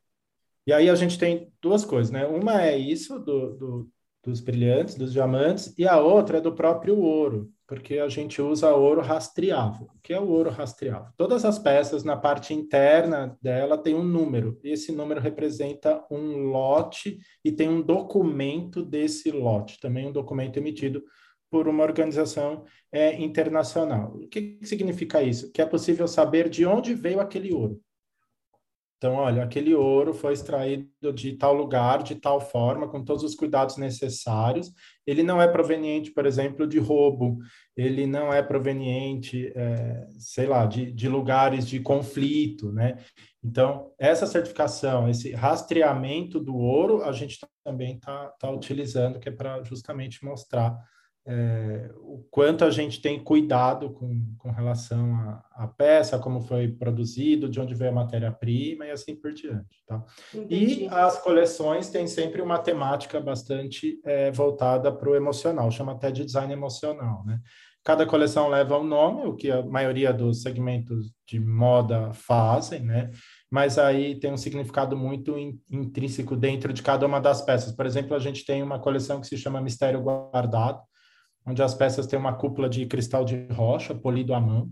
E 0.67 0.73
aí 0.73 0.89
a 0.89 0.95
gente 0.95 1.19
tem 1.19 1.53
duas 1.61 1.85
coisas, 1.85 2.11
né? 2.11 2.27
Uma 2.27 2.63
é 2.63 2.79
isso 2.79 3.19
do, 3.19 3.55
do, 3.55 3.91
dos 4.23 4.41
brilhantes, 4.41 4.95
dos 4.95 5.13
diamantes, 5.13 5.75
e 5.79 5.87
a 5.87 5.99
outra 5.99 6.39
é 6.39 6.41
do 6.41 6.55
próprio 6.55 6.99
ouro 6.99 7.53
porque 7.71 8.01
a 8.01 8.09
gente 8.09 8.43
usa 8.43 8.75
ouro 8.75 9.01
rastreável. 9.01 9.87
O 9.95 10.01
que 10.03 10.13
é 10.13 10.19
o 10.19 10.27
ouro 10.27 10.51
rastreável? 10.51 11.13
Todas 11.17 11.45
as 11.45 11.57
peças 11.57 12.03
na 12.03 12.17
parte 12.17 12.53
interna 12.53 13.39
dela 13.41 13.79
tem 13.79 13.95
um 13.95 14.03
número. 14.03 14.59
Esse 14.65 14.91
número 14.91 15.21
representa 15.21 16.05
um 16.11 16.49
lote 16.49 17.21
e 17.45 17.53
tem 17.53 17.69
um 17.69 17.81
documento 17.81 18.85
desse 18.85 19.31
lote, 19.31 19.79
também 19.79 20.09
um 20.09 20.13
documento 20.13 20.57
emitido 20.57 21.01
por 21.49 21.69
uma 21.69 21.85
organização 21.85 22.65
é, 22.91 23.15
internacional. 23.23 24.17
O 24.17 24.27
que, 24.27 24.57
que 24.57 24.67
significa 24.67 25.23
isso? 25.23 25.53
Que 25.53 25.63
é 25.63 25.67
possível 25.67 26.09
saber 26.09 26.49
de 26.49 26.67
onde 26.67 26.93
veio 26.93 27.21
aquele 27.21 27.55
ouro. 27.55 27.81
Então, 29.01 29.15
olha, 29.15 29.43
aquele 29.43 29.75
ouro 29.75 30.13
foi 30.13 30.35
extraído 30.35 31.11
de 31.15 31.33
tal 31.33 31.55
lugar, 31.55 32.03
de 32.03 32.17
tal 32.17 32.39
forma, 32.39 32.87
com 32.87 33.03
todos 33.03 33.25
os 33.25 33.35
cuidados 33.35 33.79
necessários. 33.79 34.71
Ele 35.07 35.23
não 35.23 35.41
é 35.41 35.49
proveniente, 35.49 36.11
por 36.11 36.27
exemplo, 36.27 36.67
de 36.67 36.79
roubo, 36.79 37.39
ele 37.75 38.07
não 38.07 38.31
é 38.31 38.43
proveniente, 38.43 39.51
é, 39.57 40.07
sei 40.19 40.47
lá, 40.47 40.67
de, 40.67 40.93
de 40.93 41.09
lugares 41.09 41.67
de 41.67 41.81
conflito, 41.81 42.71
né? 42.73 42.99
Então, 43.43 43.91
essa 43.99 44.27
certificação, 44.27 45.09
esse 45.09 45.33
rastreamento 45.33 46.39
do 46.39 46.55
ouro, 46.55 47.03
a 47.03 47.13
gente 47.13 47.39
também 47.65 47.95
está 47.95 48.27
tá 48.39 48.51
utilizando, 48.51 49.19
que 49.19 49.31
é 49.31 49.33
para 49.33 49.65
justamente 49.65 50.23
mostrar 50.23 50.77
é, 51.27 51.91
o 51.99 52.25
quanto 52.31 52.65
a 52.65 52.71
gente 52.71 53.01
tem 53.01 53.23
cuidado 53.23 53.91
com, 53.91 54.35
com 54.39 54.51
relação 54.51 55.41
à, 55.53 55.69
peça, 55.69 56.19
como 56.19 56.41
foi 56.41 56.69
produzido, 56.69 57.49
de 57.49 57.61
onde 57.61 57.75
veio 57.75 57.91
a 57.91 57.95
matéria-prima 57.95 58.87
e 58.87 58.91
assim 58.91 59.15
por 59.15 59.33
diante. 59.33 59.85
Tá? 59.87 60.03
E 60.49 60.89
as 60.89 61.19
coleções 61.23 61.91
têm 61.91 62.07
sempre 62.07 62.41
uma 62.41 62.59
temática 62.59 63.21
bastante 63.21 64.01
é, 64.05 64.31
voltada 64.31 64.91
para 64.91 65.11
o 65.11 65.15
emocional, 65.15 65.71
chama 65.71 65.93
até 65.93 66.11
de 66.11 66.25
design 66.25 66.53
emocional. 66.53 67.23
Né? 67.27 67.39
Cada 67.85 68.07
coleção 68.07 68.49
leva 68.49 68.79
um 68.79 68.85
nome, 68.85 69.27
o 69.27 69.37
que 69.37 69.51
a 69.51 69.63
maioria 69.63 70.13
dos 70.13 70.43
segmentos 70.43 71.13
de 71.27 71.39
moda 71.39 72.13
fazem, 72.13 72.81
né? 72.81 73.11
mas 73.51 73.79
aí 73.79 74.19
tem 74.19 74.33
um 74.33 74.37
significado 74.37 74.97
muito 74.97 75.39
in, 75.39 75.61
intrínseco 75.71 76.35
dentro 76.35 76.73
de 76.73 76.83
cada 76.83 77.07
uma 77.07 77.21
das 77.21 77.43
peças. 77.43 77.73
Por 77.73 77.85
exemplo, 77.85 78.17
a 78.17 78.19
gente 78.19 78.45
tem 78.45 78.63
uma 78.63 78.79
coleção 78.79 79.21
que 79.21 79.27
se 79.27 79.37
chama 79.37 79.61
Mistério 79.61 80.03
Guardado, 80.03 80.81
onde 81.51 81.63
as 81.63 81.75
peças 81.75 82.07
têm 82.07 82.19
uma 82.19 82.35
cúpula 82.35 82.69
de 82.69 82.87
cristal 82.87 83.25
de 83.25 83.47
rocha 83.53 83.95
polido 83.95 84.35
à 84.35 84.41
mão. 84.41 84.71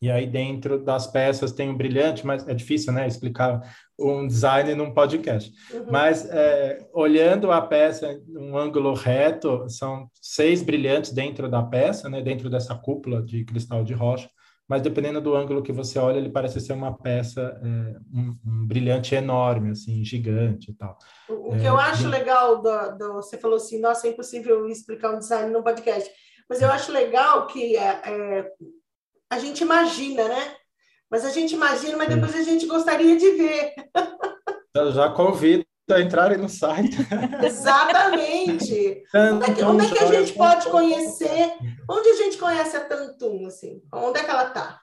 E 0.00 0.10
aí 0.10 0.26
dentro 0.26 0.82
das 0.82 1.06
peças 1.06 1.52
tem 1.52 1.70
um 1.70 1.76
brilhante, 1.76 2.26
mas 2.26 2.46
é 2.48 2.52
difícil, 2.52 2.92
né, 2.92 3.06
explicar 3.06 3.62
um 3.96 4.26
design 4.26 4.74
num 4.74 4.92
podcast. 4.92 5.52
Uhum. 5.72 5.86
Mas 5.90 6.28
é, 6.28 6.84
olhando 6.92 7.52
a 7.52 7.62
peça 7.62 8.20
num 8.26 8.58
ângulo 8.58 8.94
reto, 8.94 9.64
são 9.68 10.08
seis 10.20 10.60
brilhantes 10.60 11.12
dentro 11.12 11.48
da 11.48 11.62
peça, 11.62 12.08
né, 12.08 12.20
dentro 12.20 12.50
dessa 12.50 12.74
cúpula 12.74 13.22
de 13.22 13.44
cristal 13.44 13.84
de 13.84 13.94
rocha 13.94 14.28
mas 14.68 14.82
dependendo 14.82 15.20
do 15.20 15.34
ângulo 15.34 15.62
que 15.62 15.72
você 15.72 15.98
olha, 15.98 16.18
ele 16.18 16.30
parece 16.30 16.60
ser 16.60 16.72
uma 16.72 16.96
peça, 16.96 17.40
é, 17.62 17.96
um, 18.14 18.38
um, 18.46 18.66
brilhante 18.66 19.14
enorme, 19.14 19.70
assim, 19.70 20.04
gigante 20.04 20.70
e 20.70 20.74
tal. 20.74 20.96
O, 21.28 21.54
o 21.54 21.58
que 21.58 21.66
é, 21.66 21.68
eu 21.68 21.76
acho 21.76 22.08
legal, 22.08 22.62
do, 22.62 22.96
do, 22.96 23.12
você 23.14 23.36
falou 23.36 23.56
assim, 23.56 23.80
nossa, 23.80 24.06
é 24.06 24.10
impossível 24.10 24.68
explicar 24.68 25.14
um 25.14 25.18
design 25.18 25.50
num 25.50 25.62
podcast, 25.62 26.10
mas 26.48 26.62
eu 26.62 26.70
acho 26.70 26.92
legal 26.92 27.46
que 27.46 27.76
é, 27.76 28.00
é, 28.04 28.50
a 29.30 29.38
gente 29.38 29.62
imagina, 29.62 30.28
né? 30.28 30.56
Mas 31.10 31.24
a 31.24 31.30
gente 31.30 31.54
imagina, 31.54 31.96
mas 31.96 32.08
depois 32.08 32.34
a 32.34 32.42
gente 32.42 32.66
gostaria 32.66 33.16
de 33.16 33.30
ver. 33.32 33.74
Eu 34.74 34.92
já 34.92 35.10
convido 35.10 35.64
entrarem 36.00 36.38
no 36.38 36.48
site. 36.48 36.96
Exatamente. 37.44 39.04
onde, 39.14 39.50
é 39.50 39.54
que, 39.54 39.62
onde 39.62 39.86
é 39.86 39.90
que 39.90 39.98
a 39.98 40.06
gente 40.06 40.32
pode 40.34 40.70
conhecer? 40.70 41.54
Onde 41.88 42.08
a 42.08 42.16
gente 42.16 42.38
conhece 42.38 42.76
a 42.76 42.84
Tantum, 42.84 43.46
assim? 43.46 43.82
Onde 43.92 44.18
é 44.20 44.24
que 44.24 44.30
ela 44.30 44.48
está? 44.48 44.80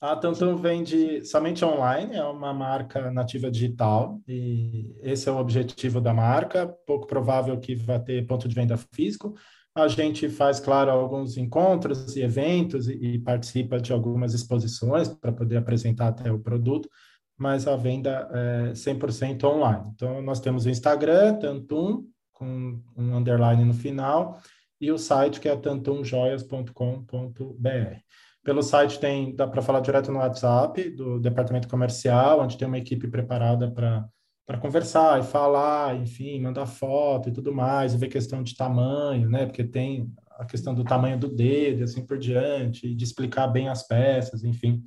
A 0.00 0.14
Tantum 0.16 0.56
vende 0.56 1.24
somente 1.24 1.64
online, 1.64 2.16
é 2.16 2.24
uma 2.24 2.52
marca 2.52 3.10
nativa 3.10 3.50
digital 3.50 4.20
e 4.28 4.94
esse 5.02 5.28
é 5.28 5.32
o 5.32 5.38
objetivo 5.38 6.00
da 6.00 6.12
marca. 6.12 6.66
Pouco 6.86 7.06
provável 7.06 7.58
que 7.58 7.74
vá 7.74 7.98
ter 7.98 8.26
ponto 8.26 8.46
de 8.46 8.54
venda 8.54 8.76
físico. 8.76 9.34
A 9.74 9.88
gente 9.88 10.28
faz, 10.28 10.60
claro, 10.60 10.90
alguns 10.90 11.36
encontros 11.36 12.14
e 12.16 12.22
eventos 12.22 12.86
e, 12.86 12.92
e 12.92 13.18
participa 13.18 13.80
de 13.80 13.92
algumas 13.92 14.34
exposições 14.34 15.08
para 15.08 15.32
poder 15.32 15.56
apresentar 15.56 16.08
até 16.08 16.30
o 16.30 16.38
produto, 16.38 16.88
mas 17.36 17.66
a 17.66 17.76
venda 17.76 18.28
é 18.32 18.72
100% 18.72 19.44
online. 19.44 19.90
Então, 19.94 20.22
nós 20.22 20.40
temos 20.40 20.66
o 20.66 20.70
Instagram, 20.70 21.34
Tantum, 21.34 22.04
com 22.32 22.80
um 22.96 23.16
underline 23.16 23.64
no 23.64 23.74
final, 23.74 24.38
e 24.80 24.90
o 24.90 24.98
site 24.98 25.40
que 25.40 25.48
é 25.48 25.56
tantumjoias.com.br. 25.56 27.98
Pelo 28.42 28.62
site 28.62 29.00
tem, 29.00 29.34
dá 29.34 29.46
para 29.46 29.62
falar 29.62 29.80
direto 29.80 30.12
no 30.12 30.18
WhatsApp 30.18 30.90
do 30.90 31.18
departamento 31.18 31.68
comercial, 31.68 32.40
onde 32.40 32.58
tem 32.58 32.68
uma 32.68 32.78
equipe 32.78 33.08
preparada 33.08 33.70
para 33.70 34.06
para 34.46 34.58
conversar 34.58 35.20
e 35.20 35.22
falar, 35.22 35.96
enfim, 35.96 36.38
mandar 36.38 36.66
foto 36.66 37.30
e 37.30 37.32
tudo 37.32 37.50
mais, 37.50 37.94
e 37.94 37.96
ver 37.96 38.08
questão 38.08 38.42
de 38.42 38.54
tamanho, 38.54 39.30
né? 39.30 39.46
Porque 39.46 39.64
tem 39.64 40.12
a 40.32 40.44
questão 40.44 40.74
do 40.74 40.84
tamanho 40.84 41.18
do 41.18 41.34
dedo, 41.34 41.84
assim 41.84 42.04
por 42.04 42.18
diante, 42.18 42.94
de 42.94 43.04
explicar 43.04 43.46
bem 43.46 43.70
as 43.70 43.86
peças, 43.86 44.44
enfim 44.44 44.82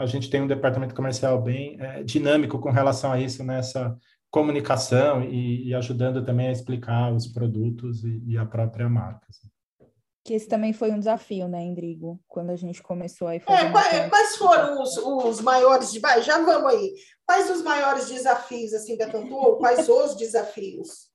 a 0.00 0.06
gente 0.06 0.30
tem 0.30 0.40
um 0.40 0.46
departamento 0.46 0.94
comercial 0.94 1.40
bem 1.42 1.76
é, 1.78 2.02
dinâmico 2.02 2.58
com 2.58 2.70
relação 2.70 3.12
a 3.12 3.20
isso 3.20 3.44
nessa 3.44 3.94
comunicação 4.30 5.22
e, 5.22 5.68
e, 5.68 5.74
ajudando 5.74 6.24
também 6.24 6.48
a 6.48 6.52
explicar 6.52 7.12
os 7.12 7.26
produtos 7.26 8.02
e, 8.02 8.22
e, 8.28 8.38
a 8.38 8.46
própria 8.46 8.88
marca. 8.88 9.26
Assim. 9.28 9.48
Que 10.24 10.34
esse 10.34 10.48
também 10.48 10.72
foi 10.72 10.90
um 10.90 10.98
desafio, 10.98 11.48
né, 11.48 11.62
Indrigo? 11.62 12.18
Quando 12.26 12.50
a 12.50 12.56
gente 12.56 12.82
começou 12.82 13.28
aí. 13.28 13.38
É, 13.38 13.70
quais, 13.70 14.08
quais 14.08 14.36
foram 14.36 14.80
os, 14.80 14.96
os 14.96 15.40
maiores, 15.42 15.92
já 15.92 16.38
vamos 16.42 16.72
aí, 16.72 16.94
quais 17.26 17.50
os 17.50 17.62
maiores 17.62 18.08
desafios 18.08 18.72
assim 18.72 18.96
da 18.96 19.08
Tantu, 19.08 19.34
ou 19.34 19.58
quais 19.58 19.86
os 19.88 20.16
desafios? 20.16 21.10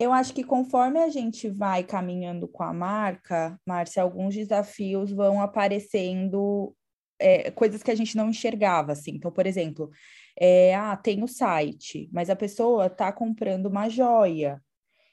Eu 0.00 0.12
acho 0.12 0.32
que 0.32 0.42
conforme 0.42 0.98
a 0.98 1.10
gente 1.10 1.48
vai 1.48 1.84
caminhando 1.84 2.48
com 2.48 2.62
a 2.62 2.72
marca, 2.72 3.60
Márcia, 3.66 4.02
alguns 4.02 4.34
desafios 4.34 5.12
vão 5.12 5.42
aparecendo 5.42 6.74
é, 7.20 7.50
coisas 7.50 7.82
que 7.82 7.90
a 7.90 7.94
gente 7.94 8.16
não 8.16 8.30
enxergava, 8.30 8.92
assim. 8.92 9.12
Então, 9.12 9.30
por 9.30 9.46
exemplo, 9.46 9.90
é, 10.38 10.74
ah, 10.74 10.96
tem 10.96 11.22
o 11.22 11.28
site, 11.28 12.08
mas 12.12 12.30
a 12.30 12.36
pessoa 12.36 12.86
está 12.86 13.12
comprando 13.12 13.66
uma 13.66 13.88
joia. 13.88 14.60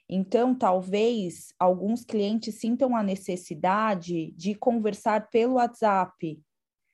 Então, 0.10 0.56
talvez 0.56 1.54
alguns 1.60 2.06
clientes 2.06 2.56
sintam 2.56 2.96
a 2.96 3.04
necessidade 3.04 4.32
de 4.32 4.56
conversar 4.56 5.30
pelo 5.30 5.56
WhatsApp, 5.56 6.42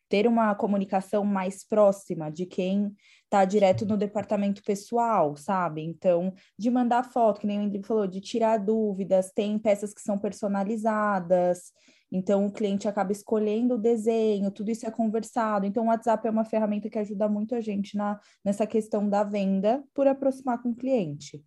ter 0.09 0.27
uma 0.27 0.53
comunicação 0.55 1.23
mais 1.23 1.63
próxima 1.63 2.31
de 2.31 2.45
quem 2.45 2.93
está 3.23 3.45
direto 3.45 3.85
no 3.85 3.97
departamento 3.97 4.63
pessoal, 4.63 5.35
sabe? 5.35 5.81
Então, 5.81 6.33
de 6.57 6.69
mandar 6.69 7.03
foto, 7.03 7.39
que 7.39 7.47
nem 7.47 7.59
o 7.59 7.63
Ingrid 7.63 7.85
falou, 7.85 8.07
de 8.07 8.19
tirar 8.19 8.57
dúvidas, 8.57 9.31
tem 9.31 9.57
peças 9.57 9.93
que 9.93 10.01
são 10.01 10.17
personalizadas, 10.17 11.71
então 12.13 12.45
o 12.45 12.51
cliente 12.51 12.87
acaba 12.87 13.11
escolhendo 13.11 13.73
o 13.73 13.77
desenho, 13.77 14.51
tudo 14.51 14.69
isso 14.69 14.85
é 14.85 14.91
conversado. 14.91 15.65
Então, 15.65 15.85
o 15.85 15.87
WhatsApp 15.87 16.27
é 16.27 16.31
uma 16.31 16.45
ferramenta 16.45 16.89
que 16.89 16.99
ajuda 16.99 17.27
muito 17.27 17.55
a 17.55 17.61
gente 17.61 17.97
na, 17.97 18.19
nessa 18.45 18.67
questão 18.67 19.09
da 19.09 19.23
venda 19.23 19.83
por 19.95 20.07
aproximar 20.07 20.61
com 20.61 20.69
o 20.69 20.75
cliente 20.75 21.43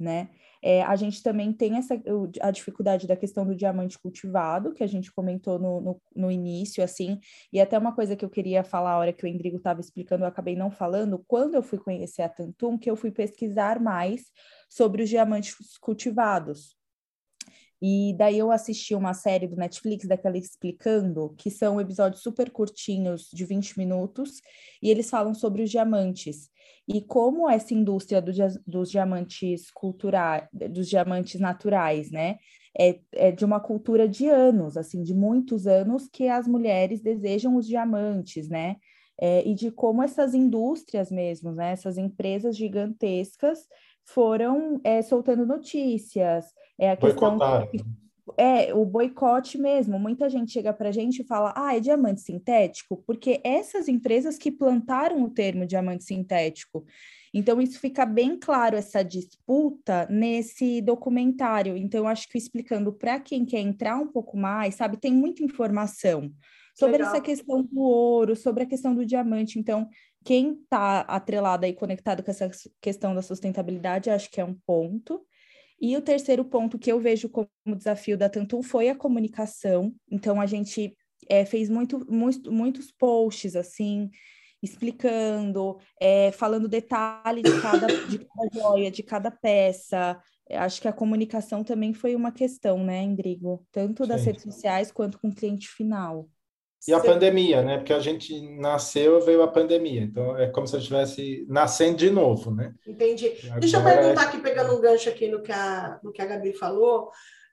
né? 0.00 0.30
É, 0.62 0.82
a 0.82 0.96
gente 0.96 1.22
também 1.22 1.52
tem 1.52 1.76
essa, 1.76 2.00
a 2.40 2.50
dificuldade 2.50 3.06
da 3.06 3.16
questão 3.16 3.46
do 3.46 3.54
diamante 3.54 3.98
cultivado, 3.98 4.72
que 4.72 4.82
a 4.82 4.86
gente 4.86 5.12
comentou 5.12 5.58
no, 5.58 5.80
no, 5.80 6.02
no 6.16 6.30
início, 6.30 6.82
assim, 6.82 7.18
e 7.52 7.60
até 7.60 7.78
uma 7.78 7.94
coisa 7.94 8.16
que 8.16 8.24
eu 8.24 8.30
queria 8.30 8.64
falar 8.64 8.92
a 8.92 8.98
hora 8.98 9.12
que 9.12 9.24
o 9.24 9.28
Endrigo 9.28 9.58
estava 9.58 9.80
explicando, 9.80 10.24
eu 10.24 10.28
acabei 10.28 10.56
não 10.56 10.70
falando, 10.70 11.22
quando 11.26 11.54
eu 11.54 11.62
fui 11.62 11.78
conhecer 11.78 12.22
a 12.22 12.28
Tantum, 12.28 12.78
que 12.78 12.90
eu 12.90 12.96
fui 12.96 13.10
pesquisar 13.10 13.78
mais 13.78 14.22
sobre 14.68 15.02
os 15.02 15.08
diamantes 15.08 15.54
cultivados, 15.78 16.79
e 17.82 18.14
daí 18.18 18.38
eu 18.38 18.50
assisti 18.50 18.94
uma 18.94 19.14
série 19.14 19.46
do 19.46 19.56
Netflix 19.56 20.06
daquela 20.06 20.36
explicando, 20.36 21.34
que 21.38 21.50
são 21.50 21.80
episódios 21.80 22.22
super 22.22 22.50
curtinhos, 22.50 23.28
de 23.32 23.44
20 23.44 23.78
minutos, 23.78 24.40
e 24.82 24.90
eles 24.90 25.08
falam 25.08 25.34
sobre 25.34 25.62
os 25.62 25.70
diamantes. 25.70 26.50
E 26.86 27.00
como 27.00 27.48
essa 27.48 27.72
indústria 27.72 28.20
do, 28.20 28.32
dos 28.66 28.90
diamantes 28.90 29.70
culturais, 29.70 30.46
dos 30.52 30.88
diamantes 30.88 31.40
naturais, 31.40 32.10
né? 32.10 32.36
É, 32.78 33.00
é 33.12 33.32
de 33.32 33.44
uma 33.44 33.60
cultura 33.60 34.08
de 34.08 34.28
anos, 34.28 34.76
assim, 34.76 35.02
de 35.02 35.14
muitos 35.14 35.66
anos 35.66 36.08
que 36.12 36.28
as 36.28 36.46
mulheres 36.46 37.00
desejam 37.00 37.56
os 37.56 37.66
diamantes, 37.66 38.48
né? 38.48 38.76
É, 39.20 39.46
e 39.46 39.54
de 39.54 39.70
como 39.70 40.02
essas 40.02 40.34
indústrias 40.34 41.10
mesmo, 41.10 41.52
né? 41.52 41.72
Essas 41.72 41.96
empresas 41.96 42.56
gigantescas 42.56 43.60
foram 44.04 44.80
é, 44.82 45.02
soltando 45.02 45.46
notícias, 45.46 46.46
é 46.78 46.90
a 46.90 46.96
questão 46.96 47.38
é 48.36 48.72
o 48.74 48.84
boicote 48.84 49.58
mesmo. 49.58 49.98
Muita 49.98 50.28
gente 50.28 50.52
chega 50.52 50.72
para 50.72 50.88
a 50.90 50.92
gente 50.92 51.20
e 51.20 51.26
fala: 51.26 51.52
ah, 51.56 51.76
é 51.76 51.80
diamante 51.80 52.20
sintético, 52.20 53.02
porque 53.06 53.40
essas 53.44 53.88
empresas 53.88 54.36
que 54.36 54.50
plantaram 54.50 55.22
o 55.22 55.30
termo 55.30 55.66
diamante 55.66 56.04
sintético. 56.04 56.84
Então, 57.32 57.60
isso 57.60 57.78
fica 57.78 58.04
bem 58.04 58.36
claro, 58.36 58.76
essa 58.76 59.04
disputa, 59.04 60.06
nesse 60.10 60.80
documentário. 60.80 61.76
Então, 61.76 62.00
eu 62.00 62.06
acho 62.08 62.28
que 62.28 62.36
explicando 62.36 62.92
para 62.92 63.20
quem 63.20 63.44
quer 63.44 63.60
entrar 63.60 63.96
um 63.96 64.08
pouco 64.08 64.36
mais, 64.36 64.74
sabe, 64.74 64.96
tem 64.96 65.12
muita 65.12 65.44
informação 65.44 66.28
sobre 66.74 66.98
Legal. 66.98 67.12
essa 67.12 67.20
questão 67.20 67.62
do 67.62 67.80
ouro, 67.80 68.34
sobre 68.34 68.64
a 68.64 68.66
questão 68.66 68.94
do 68.96 69.06
diamante. 69.06 69.60
Então, 69.60 69.88
quem 70.24 70.60
está 70.62 71.00
atrelado 71.00 71.64
e 71.66 71.72
conectado 71.72 72.22
com 72.22 72.30
essa 72.30 72.50
questão 72.80 73.14
da 73.14 73.22
sustentabilidade, 73.22 74.10
acho 74.10 74.30
que 74.30 74.40
é 74.40 74.44
um 74.44 74.54
ponto. 74.66 75.24
E 75.80 75.96
o 75.96 76.02
terceiro 76.02 76.44
ponto 76.44 76.78
que 76.78 76.92
eu 76.92 77.00
vejo 77.00 77.28
como 77.28 77.48
desafio 77.76 78.18
da 78.18 78.28
Tantum 78.28 78.62
foi 78.62 78.90
a 78.90 78.94
comunicação. 78.94 79.94
Então, 80.10 80.38
a 80.38 80.44
gente 80.44 80.94
é, 81.28 81.44
fez 81.46 81.70
muito, 81.70 82.06
muito, 82.10 82.52
muitos 82.52 82.92
posts, 82.92 83.56
assim, 83.56 84.10
explicando, 84.62 85.78
é, 85.98 86.30
falando 86.32 86.68
detalhe 86.68 87.42
de 87.42 87.60
cada, 87.62 87.86
de 87.86 88.18
cada 88.18 88.48
joia, 88.52 88.90
de 88.90 89.02
cada 89.02 89.30
peça. 89.30 90.20
Acho 90.50 90.82
que 90.82 90.88
a 90.88 90.92
comunicação 90.92 91.64
também 91.64 91.94
foi 91.94 92.14
uma 92.14 92.30
questão, 92.30 92.84
né, 92.84 93.02
Indrigo? 93.02 93.66
Tanto 93.72 94.06
das 94.06 94.20
Sim. 94.20 94.26
redes 94.26 94.42
sociais 94.42 94.92
quanto 94.92 95.18
com 95.18 95.28
o 95.28 95.34
cliente 95.34 95.66
final. 95.66 96.28
E 96.88 96.94
a 96.94 97.00
pandemia, 97.00 97.62
né? 97.62 97.76
Porque 97.76 97.92
a 97.92 98.00
gente 98.00 98.40
nasceu, 98.56 99.20
veio 99.20 99.42
a 99.42 99.48
pandemia. 99.48 100.00
Então, 100.00 100.36
é 100.36 100.48
como 100.48 100.66
se 100.66 100.74
eu 100.74 100.80
estivesse 100.80 101.44
nascendo 101.48 101.98
de 101.98 102.10
novo, 102.10 102.50
né? 102.50 102.74
Entendi. 102.86 103.28
Deixa 103.58 103.76
eu 103.76 103.84
perguntar 103.84 104.22
é... 104.22 104.26
aqui, 104.26 104.38
pegando 104.38 104.74
um 104.74 104.80
gancho 104.80 105.08
aqui 105.08 105.28
no 105.28 105.42
que 105.42 105.52
a, 105.52 106.00
no 106.02 106.10
que 106.10 106.22
a 106.22 106.26
Gabi 106.26 106.54
falou. 106.54 107.10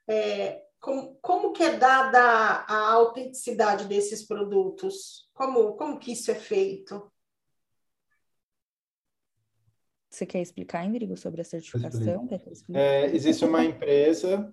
É, 0.08 0.62
como, 0.80 1.18
como 1.20 1.52
que 1.52 1.62
é 1.62 1.76
dada 1.76 2.18
a 2.66 2.92
autenticidade 2.92 3.84
desses 3.84 4.26
produtos? 4.26 5.28
Como, 5.34 5.74
como 5.74 5.98
que 5.98 6.12
isso 6.12 6.30
é 6.30 6.34
feito? 6.34 7.12
Você 10.08 10.24
quer 10.24 10.40
explicar, 10.40 10.86
Indrigo, 10.86 11.16
sobre 11.18 11.42
a 11.42 11.44
certificação? 11.44 12.26
É, 12.72 13.06
existe 13.14 13.44
uma 13.44 13.62
empresa 13.62 14.50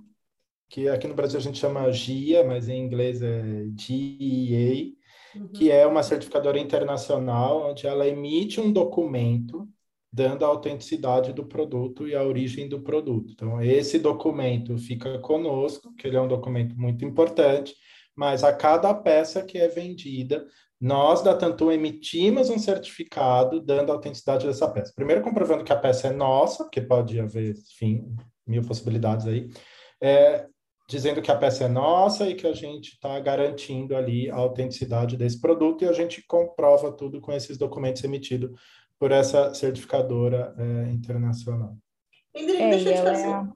que 0.69 0.88
aqui 0.88 1.08
no 1.08 1.13
Brasil 1.13 1.39
a 1.39 1.43
gente 1.43 1.60
chama 1.60 1.91
GIA, 1.91 2.43
mas 2.43 2.67
em 2.67 2.80
inglês 2.80 3.21
é 3.21 3.65
GEA, 3.78 4.93
uhum. 5.36 5.47
que 5.49 5.71
é 5.71 5.86
uma 5.86 6.04
certificadora 6.04 6.60
internacional 6.60 7.69
onde 7.69 7.88
ela 7.88 8.08
emite 8.08 8.60
um 8.60 8.71
documento 8.71 9.67
dando 10.12 10.45
a 10.45 10.47
autenticidade 10.47 11.34
do 11.34 11.45
produto 11.45 12.08
e 12.08 12.15
a 12.15 12.23
origem 12.23 12.69
do 12.69 12.82
produto. 12.82 13.34
Então, 13.34 13.62
esse 13.62 13.99
documento 13.99 14.78
fica 14.78 15.19
conosco, 15.19 15.93
que 15.93 16.08
ele 16.08 16.15
é 16.15 16.21
um 16.21 16.28
documento 16.28 16.73
muito 16.80 17.04
importante, 17.04 17.75
mas 18.15 18.41
a 18.41 18.54
cada 18.54 18.93
peça 18.93 19.43
que 19.43 19.58
é 19.58 19.67
vendida, 19.67 20.47
nós 20.80 21.21
da 21.21 21.36
Tantum 21.36 21.69
emitimos 21.69 22.49
um 22.49 22.58
certificado 22.58 23.60
dando 23.60 23.91
a 23.91 23.95
autenticidade 23.95 24.47
dessa 24.47 24.69
peça. 24.69 24.93
Primeiro 24.95 25.21
comprovando 25.21 25.65
que 25.65 25.73
a 25.73 25.78
peça 25.78 26.08
é 26.08 26.12
nossa, 26.13 26.63
porque 26.63 26.80
pode 26.82 27.19
haver, 27.19 27.54
enfim, 27.73 28.15
mil 28.47 28.62
possibilidades 28.62 29.28
aí. 29.28 29.49
É, 30.01 30.47
dizendo 30.88 31.21
que 31.21 31.32
a 31.32 31.36
peça 31.36 31.65
é 31.65 31.67
nossa 31.67 32.30
e 32.30 32.36
que 32.36 32.45
a 32.45 32.54
gente 32.54 32.93
está 32.93 33.19
garantindo 33.19 33.95
ali 33.95 34.30
a 34.30 34.36
autenticidade 34.36 35.17
desse 35.17 35.39
produto 35.41 35.84
e 35.84 35.88
a 35.88 35.93
gente 35.93 36.26
comprova 36.28 36.91
tudo 36.91 37.19
com 37.19 37.32
esses 37.32 37.58
documentos 37.58 38.04
emitidos 38.04 38.52
por 39.00 39.12
essa 39.12 39.54
certificadora 39.54 40.54
é, 40.58 40.91
internacional. 40.91 41.76
Ingrid, 42.36 42.62
é, 42.62 42.69
deixa 42.69 42.89
eu 42.89 42.95
te 42.95 43.02
fazer. 43.02 43.28
É 43.28 43.34
a... 43.34 43.48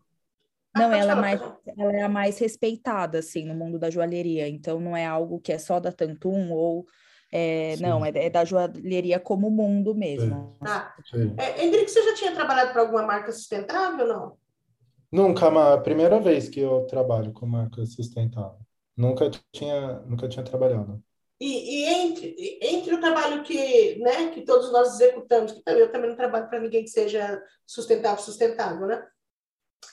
Não, 0.75 0.93
ela 0.93 1.11
é, 1.11 1.15
mais, 1.15 1.41
ela 1.77 1.93
é 1.93 2.01
a 2.01 2.09
mais 2.09 2.37
respeitada, 2.39 3.19
assim, 3.19 3.45
no 3.45 3.55
mundo 3.55 3.79
da 3.79 3.89
joalheria. 3.89 4.47
Então, 4.47 4.79
não 4.79 4.95
é 4.95 5.05
algo 5.05 5.39
que 5.39 5.51
é 5.51 5.57
só 5.57 5.79
da 5.79 5.91
Tantum 5.91 6.51
ou... 6.51 6.85
É, 7.31 7.75
não, 7.77 8.03
é, 8.03 8.09
é, 8.15 8.29
da 8.29 8.43
joalheria 8.43 9.19
como 9.19 9.51
mundo 9.51 9.93
mesmo. 9.93 10.57
Tá. 10.63 10.95
É, 11.37 11.63
Hendrick, 11.63 11.91
você 11.91 12.03
já 12.03 12.15
tinha 12.15 12.33
trabalhado 12.33 12.71
para 12.71 12.81
alguma 12.81 13.03
marca 13.03 13.31
sustentável 13.31 14.07
ou 14.07 14.13
não? 14.13 14.37
Nunca, 15.11 15.47
é 15.47 15.73
a 15.73 15.77
primeira 15.77 16.19
vez 16.19 16.47
que 16.47 16.59
eu 16.59 16.85
trabalho 16.85 17.33
com 17.33 17.45
marca 17.45 17.85
sustentável. 17.85 18.59
Nunca 18.95 19.29
tinha, 19.51 19.99
nunca 20.01 20.27
tinha 20.27 20.43
trabalhado. 20.43 21.01
E, 21.39 21.47
e 21.47 21.85
entre, 21.85 22.59
entre 22.61 22.93
o 22.93 22.99
trabalho 22.99 23.43
que, 23.43 23.97
né, 23.99 24.29
que 24.31 24.41
todos 24.41 24.71
nós 24.71 24.95
executamos, 24.95 25.53
que 25.53 25.61
eu 25.65 25.91
também 25.91 26.09
não 26.09 26.17
trabalho 26.17 26.49
para 26.49 26.59
ninguém 26.59 26.83
que 26.83 26.89
seja 26.89 27.41
sustentável, 27.65 28.21
sustentável, 28.21 28.85
né? 28.85 29.07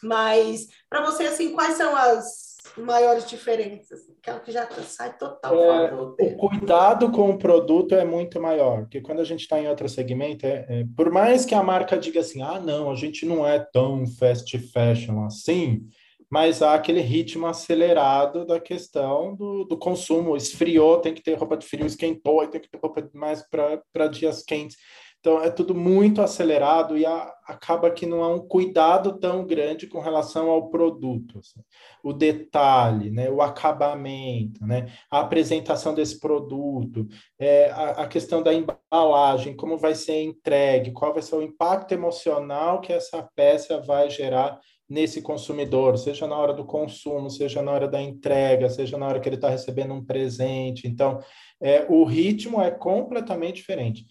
Mas 0.02 0.66
para 0.90 1.06
você 1.06 1.24
assim, 1.26 1.54
quais 1.54 1.76
são 1.76 1.94
as 1.94 2.55
maiores 2.76 3.26
diferenças? 3.28 4.00
Aquela 4.18 4.40
que 4.40 4.52
já 4.52 4.66
sai 4.82 5.16
total 5.16 5.54
é, 5.54 5.94
O 5.94 6.36
cuidado 6.36 7.10
com 7.10 7.30
o 7.30 7.38
produto 7.38 7.94
é 7.94 8.04
muito 8.04 8.40
maior, 8.40 8.82
porque 8.82 9.00
quando 9.00 9.20
a 9.20 9.24
gente 9.24 9.40
está 9.40 9.60
em 9.60 9.68
outro 9.68 9.88
segmento, 9.88 10.46
é, 10.46 10.66
é, 10.68 10.84
por 10.96 11.10
mais 11.10 11.44
que 11.44 11.54
a 11.54 11.62
marca 11.62 11.98
diga 11.98 12.20
assim, 12.20 12.42
ah, 12.42 12.60
não, 12.60 12.90
a 12.90 12.94
gente 12.94 13.24
não 13.26 13.46
é 13.46 13.58
tão 13.58 14.06
fast 14.06 14.58
fashion 14.58 15.24
assim, 15.24 15.86
mas 16.30 16.60
há 16.60 16.74
aquele 16.74 17.00
ritmo 17.00 17.46
acelerado 17.46 18.44
da 18.44 18.58
questão 18.58 19.34
do, 19.34 19.64
do 19.64 19.78
consumo. 19.78 20.36
Esfriou, 20.36 20.98
tem 20.98 21.14
que 21.14 21.22
ter 21.22 21.34
roupa 21.34 21.56
de 21.56 21.66
frio, 21.66 21.86
esquentou, 21.86 22.46
tem 22.48 22.60
que 22.60 22.68
ter 22.68 22.78
roupa 22.78 23.08
mais 23.14 23.44
para 23.48 24.08
dias 24.08 24.42
quentes. 24.42 24.76
Então, 25.20 25.42
é 25.42 25.50
tudo 25.50 25.74
muito 25.74 26.22
acelerado 26.22 26.96
e 26.96 27.04
a, 27.04 27.34
acaba 27.46 27.90
que 27.90 28.06
não 28.06 28.22
há 28.22 28.32
um 28.32 28.40
cuidado 28.40 29.18
tão 29.18 29.44
grande 29.46 29.86
com 29.86 30.00
relação 30.00 30.50
ao 30.50 30.68
produto. 30.68 31.38
Assim. 31.38 31.60
O 32.02 32.12
detalhe, 32.12 33.10
né? 33.10 33.30
o 33.30 33.40
acabamento, 33.40 34.64
né? 34.66 34.86
a 35.10 35.20
apresentação 35.20 35.94
desse 35.94 36.20
produto, 36.20 37.06
é, 37.38 37.70
a, 37.70 37.90
a, 38.02 38.06
questão 38.06 38.42
da 38.42 38.52
embalagem, 38.52 39.56
como 39.56 39.78
vai 39.78 39.94
ser 39.94 40.22
entregue, 40.22 40.92
qual 40.92 41.12
vai 41.12 41.22
ser 41.22 41.36
o 41.36 41.42
impacto 41.42 41.92
emocional 41.92 42.80
que 42.80 42.92
essa 42.92 43.28
peça 43.34 43.80
vai 43.80 44.10
gerar 44.10 44.60
nesse 44.88 45.20
consumidor, 45.20 45.98
seja 45.98 46.26
na 46.26 46.36
hora 46.36 46.52
do 46.52 46.64
consumo, 46.64 47.28
seja 47.28 47.60
na 47.60 47.72
hora 47.72 47.88
da 47.88 48.00
entrega, 48.00 48.68
seja 48.70 48.96
na 48.96 49.06
hora 49.06 49.18
que 49.18 49.28
ele 49.28 49.36
está 49.36 49.48
recebendo 49.48 49.92
um 49.92 50.04
presente. 50.04 50.86
Então, 50.86 51.18
é, 51.60 51.84
o 51.88 52.04
ritmo 52.04 52.60
é 52.60 52.70
completamente 52.70 53.56
diferente. 53.56 54.06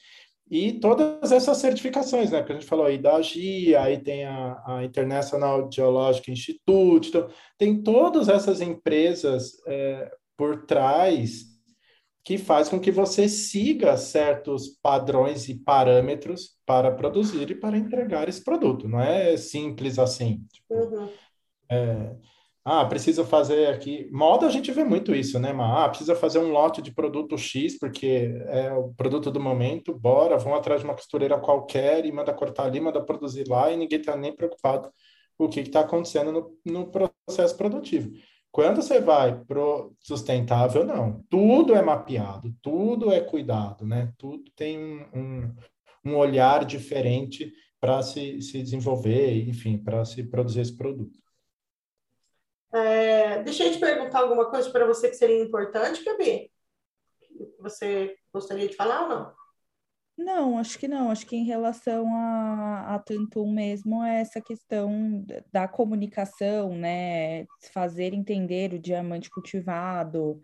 E 0.49 0.73
todas 0.73 1.31
essas 1.31 1.57
certificações, 1.57 2.31
né? 2.31 2.43
Que 2.43 2.51
a 2.51 2.55
gente 2.55 2.67
falou 2.67 2.85
aí 2.85 2.97
da 2.97 3.19
GIA, 3.21 3.81
aí 3.81 3.97
tem 3.97 4.25
a, 4.25 4.61
a 4.65 4.83
International 4.83 5.69
Geological 5.71 6.33
Institute, 6.33 7.09
então, 7.09 7.27
tem 7.57 7.81
todas 7.81 8.29
essas 8.29 8.61
empresas 8.61 9.53
é, 9.65 10.11
por 10.37 10.65
trás 10.65 11.55
que 12.23 12.37
faz 12.39 12.67
com 12.67 12.79
que 12.79 12.91
você 12.91 13.29
siga 13.29 13.95
certos 13.97 14.67
padrões 14.81 15.47
e 15.47 15.55
parâmetros 15.55 16.57
para 16.65 16.91
produzir 16.91 17.51
e 17.51 17.55
para 17.55 17.77
entregar 17.77 18.27
esse 18.27 18.43
produto. 18.43 18.87
Não 18.87 18.99
é 18.99 19.37
simples 19.37 19.99
assim. 19.99 20.43
Tipo, 20.51 20.73
uhum. 20.73 21.09
é, 21.69 22.15
ah, 22.67 22.83
precisa 22.83 23.23
fazer 23.23 23.67
aqui. 23.67 24.09
Moda 24.11 24.47
a 24.47 24.49
gente 24.49 24.71
vê 24.71 24.83
muito 24.83 25.13
isso, 25.13 25.39
né? 25.39 25.53
Mas, 25.53 25.77
ah, 25.77 25.87
precisa 25.87 26.15
fazer 26.15 26.39
um 26.39 26.51
lote 26.51 26.81
de 26.81 26.91
produto 26.91 27.37
X, 27.37 27.77
porque 27.77 28.33
é 28.47 28.73
o 28.73 28.91
produto 28.95 29.29
do 29.29 29.39
momento, 29.39 29.93
bora, 29.93 30.39
vão 30.39 30.55
atrás 30.55 30.81
de 30.81 30.87
uma 30.87 30.95
costureira 30.95 31.39
qualquer 31.39 32.05
e 32.07 32.11
manda 32.11 32.33
cortar 32.33 32.65
ali, 32.65 32.79
manda 32.79 33.05
produzir 33.05 33.47
lá, 33.47 33.71
e 33.71 33.77
ninguém 33.77 33.99
está 33.99 34.17
nem 34.17 34.35
preocupado 34.35 34.91
com 35.37 35.45
o 35.45 35.49
que 35.49 35.59
está 35.59 35.81
acontecendo 35.81 36.31
no, 36.31 36.57
no 36.65 36.91
processo 36.91 37.55
produtivo. 37.55 38.11
Quando 38.51 38.81
você 38.81 38.99
vai 38.99 39.37
pro 39.45 39.93
sustentável, 39.99 40.83
não. 40.83 41.23
Tudo 41.29 41.75
é 41.75 41.83
mapeado, 41.83 42.51
tudo 42.63 43.11
é 43.11 43.21
cuidado, 43.21 43.85
né? 43.85 44.11
Tudo 44.17 44.43
tem 44.55 44.79
um, 44.79 45.05
um, 45.13 45.55
um 46.05 46.15
olhar 46.17 46.65
diferente 46.65 47.51
para 47.79 48.01
se, 48.01 48.41
se 48.41 48.63
desenvolver, 48.63 49.47
enfim, 49.47 49.77
para 49.77 50.03
se 50.03 50.23
produzir 50.23 50.61
esse 50.61 50.75
produto. 50.75 51.24
É, 52.75 53.41
deixa 53.43 53.63
eu 53.63 53.71
te 53.71 53.79
perguntar 53.79 54.19
alguma 54.19 54.49
coisa 54.49 54.69
para 54.69 54.85
você 54.85 55.07
que 55.09 55.15
seria 55.15 55.41
importante, 55.41 56.03
Gabi? 56.03 56.51
Você 57.59 58.17
gostaria 58.33 58.67
de 58.67 58.75
falar 58.75 59.03
ou 59.03 59.09
não? 59.09 59.33
Não, 60.17 60.57
acho 60.57 60.77
que 60.77 60.87
não. 60.87 61.09
Acho 61.09 61.25
que 61.25 61.35
em 61.35 61.45
relação 61.45 62.13
a, 62.13 62.95
a 62.95 62.99
Tantum 62.99 63.51
mesmo 63.51 64.03
é 64.03 64.21
essa 64.21 64.41
questão 64.41 65.25
da 65.51 65.67
comunicação, 65.67 66.75
né? 66.75 67.45
Fazer 67.73 68.13
entender 68.13 68.73
o 68.73 68.79
diamante 68.79 69.29
cultivado. 69.29 70.41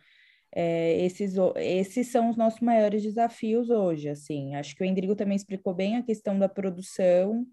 É, 0.53 1.03
esses, 1.05 1.35
esses 1.57 2.11
são 2.11 2.29
os 2.29 2.37
nossos 2.37 2.59
maiores 2.61 3.03
desafios 3.03 3.69
hoje, 3.69 4.09
assim. 4.09 4.55
Acho 4.55 4.75
que 4.75 4.83
o 4.83 4.85
Endrigo 4.85 5.15
também 5.15 5.35
explicou 5.35 5.73
bem 5.73 5.97
a 5.97 6.03
questão 6.03 6.37
da 6.37 6.49
produção, 6.49 7.45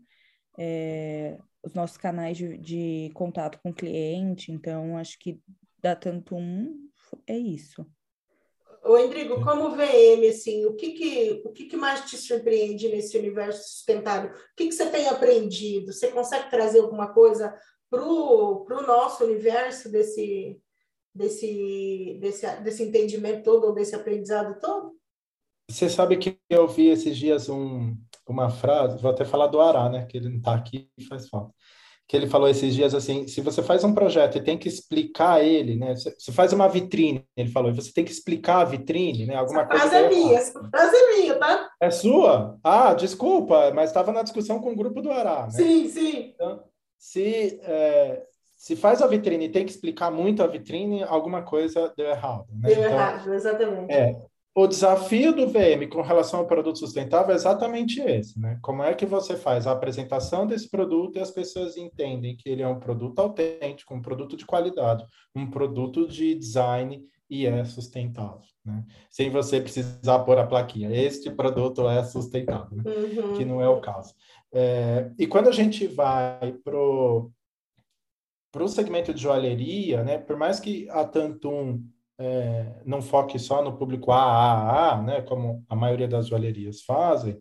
é, 0.59 1.39
os 1.69 1.75
nossos 1.75 1.97
canais 1.97 2.37
de, 2.37 2.59
de 2.59 3.11
contato 3.15 3.59
com 3.63 3.71
o 3.71 3.75
cliente, 3.75 4.51
então 4.51 4.97
acho 4.97 5.19
que 5.19 5.41
da 5.81 5.95
Tantum 5.95 6.75
é 7.27 7.37
isso. 7.37 7.87
O 8.85 8.97
Endrigo, 8.97 9.45
como 9.45 9.77
VM, 9.77 10.29
assim, 10.29 10.65
o 10.65 10.75
que 10.75 10.93
que, 10.93 11.43
o 11.45 11.53
que 11.53 11.67
que 11.67 11.77
mais 11.77 12.09
te 12.09 12.17
surpreende 12.17 12.89
nesse 12.89 13.19
universo 13.19 13.69
sustentável? 13.69 14.31
O 14.31 14.57
que 14.57 14.67
que 14.67 14.73
você 14.73 14.87
tem 14.87 15.09
aprendido? 15.09 15.93
Você 15.93 16.09
consegue 16.09 16.51
trazer 16.51 16.81
alguma 16.81 17.13
coisa 17.13 17.55
para 17.91 18.03
o 18.03 18.87
nosso 18.87 19.25
universo 19.25 19.91
desse, 19.91 20.61
desse, 21.15 22.19
desse, 22.21 22.47
desse 22.63 22.83
entendimento 22.83 23.43
todo, 23.43 23.67
ou 23.67 23.75
desse 23.75 23.95
aprendizado 23.95 24.59
todo? 24.61 24.98
Você 25.71 25.89
sabe 25.89 26.17
que 26.17 26.39
eu 26.49 26.67
vi 26.67 26.89
esses 26.89 27.17
dias 27.17 27.49
um, 27.49 27.95
uma 28.27 28.49
frase, 28.49 29.03
vou 29.03 29.11
até 29.11 29.25
falar 29.25 29.49
do 29.49 29.61
Ará, 29.61 29.89
né, 29.89 30.07
que 30.07 30.17
ele 30.17 30.31
não 30.31 30.39
está 30.39 30.55
aqui 30.55 30.89
e 30.97 31.05
faz 31.05 31.29
falta, 31.29 31.53
que 32.07 32.17
ele 32.17 32.27
falou 32.27 32.49
esses 32.49 32.75
dias 32.75 32.95
assim, 32.95 33.29
se 33.29 33.43
você 33.43 33.63
faz 33.63 33.85
um 33.85 33.95
projeto 33.95 34.39
e 34.39 34.43
tem 34.43 34.57
que 34.57 34.67
explicar 34.67 35.45
ele, 35.45 35.77
né, 35.77 35.95
você 35.95 36.33
faz 36.33 36.55
uma 36.55 36.69
vitrine, 36.69 37.23
ele 37.37 37.51
falou, 37.51 37.71
e 37.71 37.75
você 37.75 37.93
tem 37.93 38.03
que 38.03 38.11
explicar 38.11 38.61
a 38.61 38.65
vitrine, 38.65 39.27
né, 39.27 39.35
alguma 39.35 39.61
essa 39.61 39.71
coisa... 39.71 39.89
frase 39.89 40.05
é 40.05 40.09
minha, 40.09 40.39
essa 40.39 40.65
frase 40.71 40.97
é 40.97 41.17
minha, 41.17 41.35
tá? 41.37 41.71
É 41.81 41.91
sua? 41.91 42.59
Ah, 42.65 42.95
desculpa, 42.95 43.71
mas 43.75 43.91
estava 43.91 44.11
na 44.11 44.23
discussão 44.23 44.61
com 44.61 44.73
o 44.73 44.77
grupo 44.77 45.03
do 45.03 45.11
Ará, 45.11 45.43
né? 45.43 45.51
Sim, 45.51 45.89
sim. 45.89 46.33
Então, 46.35 46.65
se... 46.99 47.61
É, 47.63 48.27
se 48.57 48.75
faz 48.75 49.01
a 49.01 49.07
vitrine 49.07 49.45
e 49.45 49.49
tem 49.49 49.65
que 49.65 49.71
explicar 49.71 50.11
muito 50.11 50.43
a 50.43 50.47
vitrine, 50.49 51.05
alguma 51.05 51.43
coisa 51.43 51.95
deu 51.97 52.07
errado. 52.07 52.45
Né? 52.51 52.71
Deu 52.71 52.81
então, 52.81 52.85
errado, 52.91 53.33
exatamente. 53.33 53.93
É, 53.93 54.21
o 54.59 54.67
desafio 54.67 55.33
do 55.33 55.47
VM 55.47 55.89
com 55.89 56.03
relação 56.03 56.41
ao 56.41 56.47
produto 56.47 56.81
sustentável 56.81 57.33
é 57.33 57.37
exatamente 57.37 58.01
esse, 58.01 58.41
né? 58.41 58.59
Como 58.61 58.83
é 58.83 58.93
que 58.93 59.07
você 59.07 59.37
faz 59.37 59.67
a 59.67 59.73
apresentação 59.73 60.49
desse 60.49 60.69
produto 60.69 61.17
e 61.17 61.21
as 61.21 61.31
pessoas 61.31 61.77
entendem 61.77 62.37
que 62.37 62.49
ele 62.49 62.63
é 62.63 62.67
um 62.67 62.81
produto 62.81 63.21
autêntico, 63.21 63.95
um 63.95 64.03
produto 64.03 64.37
de 64.37 64.45
qualidade, 64.45 65.07
um 65.33 65.49
produto 65.49 66.09
de 66.09 66.35
design 66.35 67.05
e 67.31 67.47
é 67.47 67.65
sustentável, 67.65 68.41
né? 68.65 68.85
Sem 69.09 69.31
você 69.31 69.61
precisar 69.61 70.19
pôr 70.21 70.39
a 70.39 70.47
plaquinha, 70.47 70.91
este 70.91 71.31
produto 71.31 71.89
é 71.89 72.03
sustentável, 72.03 72.79
né? 72.79 72.83
uhum. 72.85 73.35
que 73.35 73.45
não 73.45 73.63
é 73.63 73.69
o 73.69 73.81
caso. 73.81 74.13
É, 74.53 75.11
e 75.17 75.27
quando 75.29 75.49
a 75.49 75.53
gente 75.53 75.87
vai 75.87 76.53
pro 76.65 77.31
para 78.51 78.65
o 78.65 78.69
segmento 78.69 79.13
de 79.15 79.23
joalheria, 79.23 80.03
né? 80.03 80.19
Por 80.19 80.37
mais 80.37 80.59
que 80.59 80.89
a 80.91 81.05
Tantum 81.05 81.85
é, 82.19 82.81
não 82.85 83.01
foque 83.01 83.39
só 83.39 83.63
no 83.63 83.77
público 83.77 84.11
AAA, 84.11 85.03
né, 85.03 85.23
como 85.23 85.65
a 85.69 85.77
maioria 85.77 86.09
das 86.09 86.27
joalherias 86.27 86.83
fazem, 86.83 87.41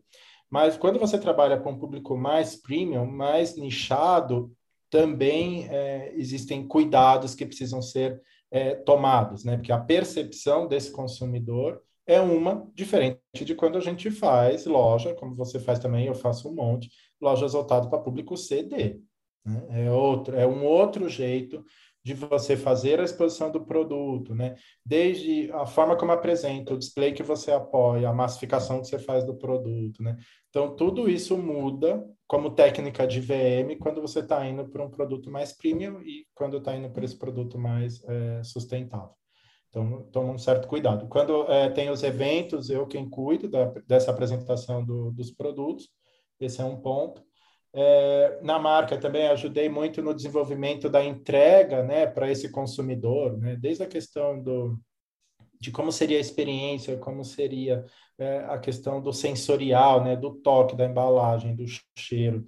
mas 0.50 0.78
quando 0.78 1.00
você 1.00 1.18
trabalha 1.18 1.58
com 1.58 1.72
um 1.72 1.80
público 1.80 2.16
mais 2.16 2.56
premium, 2.56 3.06
mais 3.06 3.58
nichado, 3.58 4.52
também 4.90 5.68
é, 5.68 6.14
existem 6.16 6.66
cuidados 6.66 7.36
que 7.36 7.46
precisam 7.46 7.82
ser 7.82 8.22
é, 8.50 8.76
tomados, 8.76 9.44
né? 9.44 9.58
Porque 9.58 9.74
a 9.74 9.80
percepção 9.80 10.68
desse 10.68 10.92
consumidor 10.92 11.82
é 12.06 12.22
uma 12.22 12.66
diferente 12.74 13.20
de 13.34 13.54
quando 13.54 13.78
a 13.78 13.82
gente 13.82 14.10
faz 14.10 14.66
loja, 14.66 15.14
como 15.14 15.36
você 15.36 15.60
faz 15.60 15.80
também, 15.80 16.06
eu 16.06 16.16
faço 16.16 16.50
um 16.50 16.56
monte, 16.56 16.90
lojas 17.20 17.52
voltadas 17.52 17.90
para 17.90 18.00
público 18.00 18.38
CD. 18.38 19.02
Né? 19.46 19.88
É 19.88 19.92
outro, 19.92 20.36
é 20.36 20.48
um 20.48 20.66
outro 20.66 21.10
jeito 21.10 21.66
de 22.08 22.14
você 22.14 22.56
fazer 22.56 23.02
a 23.02 23.04
exposição 23.04 23.52
do 23.52 23.66
produto, 23.66 24.34
né? 24.34 24.56
Desde 24.86 25.52
a 25.52 25.66
forma 25.66 25.98
como 25.98 26.14
apresenta, 26.14 26.74
o 26.74 26.78
display 26.78 27.12
que 27.12 27.22
você 27.22 27.52
apoia, 27.52 28.08
a 28.08 28.14
massificação 28.14 28.80
que 28.80 28.88
você 28.88 28.98
faz 28.98 29.26
do 29.26 29.36
produto, 29.36 30.02
né? 30.02 30.16
Então, 30.50 30.74
tudo 30.74 31.10
isso 31.10 31.38
muda 31.38 32.02
como 32.26 32.56
técnica 32.56 33.06
de 33.06 33.20
VM 33.20 33.78
quando 33.78 34.02
você 34.02 34.22
está 34.22 34.48
indo 34.48 34.70
para 34.70 34.86
um 34.86 34.90
produto 34.90 35.30
mais 35.30 35.52
premium 35.52 36.02
e 36.02 36.26
quando 36.34 36.58
está 36.58 36.74
indo 36.74 36.90
para 36.90 37.04
esse 37.04 37.18
produto 37.18 37.60
mais 37.60 38.02
é, 38.06 38.42
sustentável. 38.42 39.12
Então, 39.70 40.04
toma 40.14 40.32
um 40.32 40.38
certo 40.38 40.66
cuidado. 40.66 41.10
Quando 41.10 41.44
é, 41.52 41.70
tem 41.70 41.90
os 41.90 42.04
eventos, 42.04 42.70
eu 42.70 42.88
quem 42.88 43.10
cuido 43.10 43.50
da, 43.50 43.66
dessa 43.86 44.12
apresentação 44.12 44.82
do, 44.82 45.12
dos 45.12 45.30
produtos, 45.30 45.90
esse 46.40 46.62
é 46.62 46.64
um 46.64 46.78
ponto. 46.78 47.22
É, 47.80 48.40
na 48.42 48.58
marca 48.58 48.98
também 48.98 49.28
ajudei 49.28 49.70
muito 49.70 50.02
no 50.02 50.12
desenvolvimento 50.12 50.90
da 50.90 51.06
entrega 51.06 51.84
né, 51.84 52.08
para 52.08 52.32
esse 52.32 52.50
consumidor, 52.50 53.38
né, 53.38 53.56
desde 53.56 53.84
a 53.84 53.88
questão 53.88 54.42
do, 54.42 54.80
de 55.62 55.72
como 55.72 55.92
seria 55.92 56.18
a 56.18 56.22
experiência, 56.22 56.98
como 56.98 57.24
seria 57.24 57.86
é, 58.18 58.40
a 58.50 58.58
questão 58.58 59.00
do 59.00 59.14
sensorial, 59.14 60.04
né, 60.04 60.16
do 60.16 60.32
toque 60.32 60.76
da 60.76 60.86
embalagem, 60.86 61.56
do 61.56 61.66
cheiro, 61.96 62.44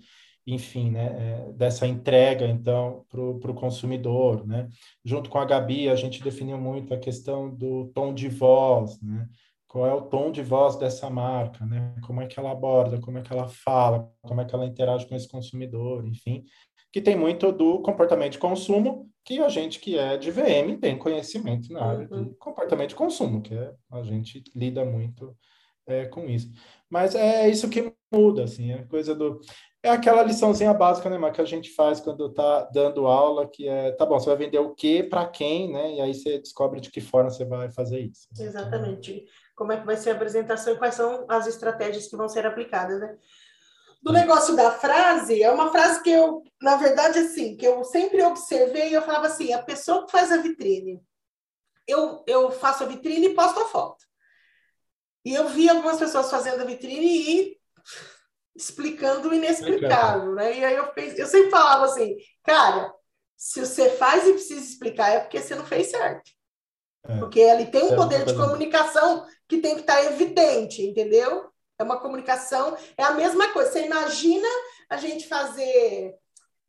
enfim, 0.48 0.90
né, 0.90 1.16
é, 1.48 1.54
dessa 1.54 1.86
entrega, 1.86 2.48
então, 2.48 3.06
para 3.08 3.22
o 3.22 3.54
consumidor. 3.54 4.48
Né. 4.48 4.68
Junto 5.06 5.30
com 5.30 5.38
a 5.38 5.46
Gabi, 5.46 5.90
a 5.90 5.96
gente 5.96 6.24
definiu 6.24 6.58
muito 6.58 6.92
a 6.92 6.98
questão 6.98 7.54
do 7.54 7.92
tom 7.94 8.16
de 8.16 8.30
voz, 8.30 9.00
né, 9.00 9.28
qual 9.70 9.86
é 9.86 9.94
o 9.94 10.02
tom 10.02 10.32
de 10.32 10.42
voz 10.42 10.76
dessa 10.78 11.10
marca, 11.12 11.64
né? 11.64 11.94
Como 12.06 12.20
é 12.20 12.26
que 12.26 12.40
ela 12.40 12.52
aborda, 12.52 13.00
como 13.00 13.20
é 13.20 13.22
que 13.22 13.32
ela 13.32 13.48
fala, 13.48 14.12
como 14.24 14.42
é 14.42 14.46
que 14.46 14.54
ela 14.54 14.66
interage 14.66 15.08
com 15.08 15.16
esse 15.16 15.28
consumidor, 15.28 16.04
enfim, 16.08 16.44
que 16.92 17.00
tem 17.00 17.16
muito 17.16 17.52
do 17.52 17.80
comportamento 17.80 18.32
de 18.32 18.40
consumo 18.40 19.08
que 19.24 19.40
a 19.40 19.48
gente 19.48 19.80
que 19.80 19.96
é 19.96 20.18
de 20.18 20.32
VM 20.32 20.80
tem 20.82 20.98
conhecimento 20.98 21.72
na 21.72 21.84
área 21.86 22.08
uhum. 22.10 22.30
de 22.30 22.36
comportamento 22.38 22.90
de 22.90 22.96
consumo, 22.96 23.44
que 23.44 23.54
é, 23.54 23.72
a 23.92 24.02
gente 24.02 24.44
lida 24.56 24.84
muito 24.84 25.38
é, 25.86 26.06
com 26.06 26.28
isso. 26.28 26.52
Mas 26.90 27.14
é 27.14 27.48
isso 27.48 27.70
que 27.70 27.94
muda, 28.12 28.46
assim, 28.46 28.72
é 28.72 28.84
coisa 28.86 29.14
do 29.14 29.40
é 29.84 29.90
aquela 29.92 30.24
liçãozinha 30.24 30.74
básica, 30.74 31.10
né, 31.10 31.18
mas 31.18 31.34
que 31.34 31.42
a 31.42 31.46
gente 31.46 31.70
faz 31.70 32.02
quando 32.02 32.26
está 32.26 32.64
dando 32.74 33.08
aula, 33.08 33.48
que 33.48 33.68
é, 33.68 33.92
tá 33.92 34.06
bom, 34.06 34.20
você 34.20 34.26
vai 34.26 34.36
vender 34.36 34.60
o 34.60 34.76
quê 34.76 35.08
para 35.10 35.26
quem, 35.26 35.72
né? 35.72 35.96
E 35.96 36.02
aí 36.02 36.14
você 36.14 36.38
descobre 36.38 36.82
de 36.82 36.92
que 36.92 37.00
forma 37.00 37.30
você 37.30 37.46
vai 37.46 37.72
fazer 37.72 38.00
isso. 38.02 38.28
Exatamente 38.38 39.26
como 39.60 39.74
é 39.74 39.78
que 39.78 39.86
vai 39.86 39.98
ser 39.98 40.12
a 40.12 40.14
apresentação 40.14 40.74
e 40.74 40.78
quais 40.78 40.96
são 40.96 41.26
as 41.28 41.46
estratégias 41.46 42.08
que 42.08 42.16
vão 42.16 42.30
ser 42.30 42.48
aplicadas, 42.48 42.98
né? 42.98 43.18
Do 44.02 44.14
negócio 44.14 44.56
da 44.56 44.72
frase, 44.72 45.44
é 45.44 45.52
uma 45.52 45.70
frase 45.70 46.02
que 46.02 46.10
eu, 46.10 46.42
na 46.62 46.78
verdade, 46.78 47.20
assim, 47.20 47.58
que 47.58 47.68
eu 47.68 47.84
sempre 47.84 48.24
observei, 48.24 48.96
eu 48.96 49.02
falava 49.02 49.28
assim, 49.28 49.52
a 49.52 49.62
pessoa 49.62 50.06
que 50.06 50.14
faz 50.14 50.32
a 50.32 50.38
vitrine, 50.38 51.04
eu, 51.86 52.24
eu 52.26 52.50
faço 52.50 52.86
a 52.86 52.88
vitrine 52.88 53.28
e 53.28 53.36
posto 53.36 53.60
a 53.60 53.66
foto. 53.66 54.06
E 55.26 55.36
eu 55.36 55.50
vi 55.50 55.68
algumas 55.68 56.00
pessoas 56.00 56.32
fazendo 56.32 56.62
a 56.62 56.66
vitrine 56.66 57.06
e 57.06 57.60
explicando 58.56 59.28
o 59.28 59.34
inexplicável, 59.34 60.34
né? 60.36 60.58
E 60.58 60.64
aí 60.64 60.76
eu, 60.76 60.90
eu 60.96 61.28
sempre 61.28 61.52
falava 61.52 61.84
assim, 61.84 62.16
cara, 62.44 62.94
se 63.36 63.60
você 63.60 63.90
faz 63.90 64.26
e 64.26 64.32
precisa 64.32 64.62
explicar, 64.62 65.10
é 65.10 65.20
porque 65.20 65.42
você 65.42 65.54
não 65.54 65.66
fez 65.66 65.92
certo. 65.92 66.32
É. 67.10 67.18
Porque 67.18 67.40
ele 67.40 67.66
tem 67.66 67.84
um 67.84 67.94
é 67.94 67.96
poder 67.96 68.24
de 68.24 68.36
comunicação 68.36 69.26
que 69.48 69.58
tem 69.58 69.74
que 69.74 69.82
estar 69.82 70.04
evidente, 70.06 70.84
entendeu? 70.84 71.50
É 71.80 71.84
uma 71.84 72.00
comunicação, 72.00 72.78
é 72.96 73.04
a 73.04 73.12
mesma 73.12 73.48
coisa. 73.52 73.72
Você 73.72 73.86
imagina 73.86 74.48
a 74.90 74.98
gente 74.98 75.28
fazer, 75.28 76.14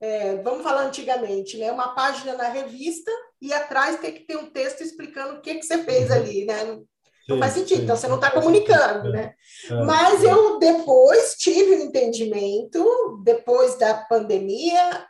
é, 0.00 0.36
vamos 0.36 0.62
falar 0.62 0.82
antigamente, 0.82 1.58
né? 1.58 1.70
Uma 1.70 1.94
página 1.94 2.34
na 2.34 2.48
revista 2.48 3.10
e 3.40 3.52
atrás 3.52 4.00
tem 4.00 4.12
que 4.12 4.20
ter 4.20 4.36
um 4.36 4.50
texto 4.50 4.82
explicando 4.82 5.34
o 5.34 5.40
que, 5.42 5.56
que 5.56 5.62
você 5.62 5.82
fez 5.84 6.08
uhum. 6.08 6.16
ali, 6.16 6.44
né? 6.46 6.80
Não 7.28 7.38
faz 7.38 7.52
sentido, 7.52 7.76
sim, 7.76 7.84
então 7.84 7.96
você 7.96 8.08
não 8.08 8.16
está 8.16 8.30
comunicando, 8.30 9.08
é, 9.08 9.12
né? 9.12 9.34
É, 9.70 9.74
Mas 9.84 10.24
eu 10.24 10.58
depois 10.58 11.36
tive 11.36 11.76
um 11.76 11.84
entendimento, 11.84 13.20
depois 13.22 13.76
da 13.76 13.94
pandemia, 13.94 15.06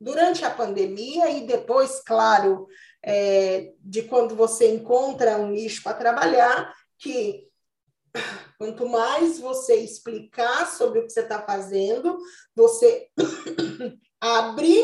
durante 0.00 0.44
a 0.44 0.50
pandemia 0.50 1.30
e 1.30 1.46
depois, 1.46 2.02
claro, 2.04 2.66
é, 3.04 3.72
de 3.80 4.02
quando 4.02 4.34
você 4.34 4.72
encontra 4.72 5.36
um 5.36 5.48
nicho 5.48 5.82
para 5.82 5.96
trabalhar, 5.96 6.74
que 6.98 7.48
quanto 8.58 8.88
mais 8.88 9.38
você 9.38 9.76
explicar 9.76 10.66
sobre 10.66 11.00
o 11.00 11.02
que 11.02 11.10
você 11.10 11.20
está 11.20 11.42
fazendo, 11.42 12.18
você 12.54 13.08
abre 14.20 14.82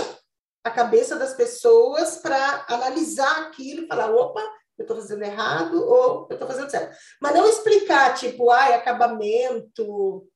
a 0.63 0.71
cabeça 0.71 1.17
das 1.17 1.33
pessoas 1.33 2.19
para 2.19 2.67
analisar 2.69 3.47
aquilo 3.47 3.85
e 3.85 3.87
falar, 3.87 4.15
opa, 4.15 4.43
eu 4.77 4.83
estou 4.83 4.97
fazendo 4.97 5.23
errado 5.23 5.83
ou 5.83 6.27
eu 6.29 6.35
estou 6.35 6.49
fazendo 6.49 6.71
certo. 6.71 6.97
Mas 7.21 7.35
não 7.35 7.49
explicar, 7.49 8.15
tipo, 8.15 8.51
ai, 8.51 8.75
acabamento, 8.75 10.27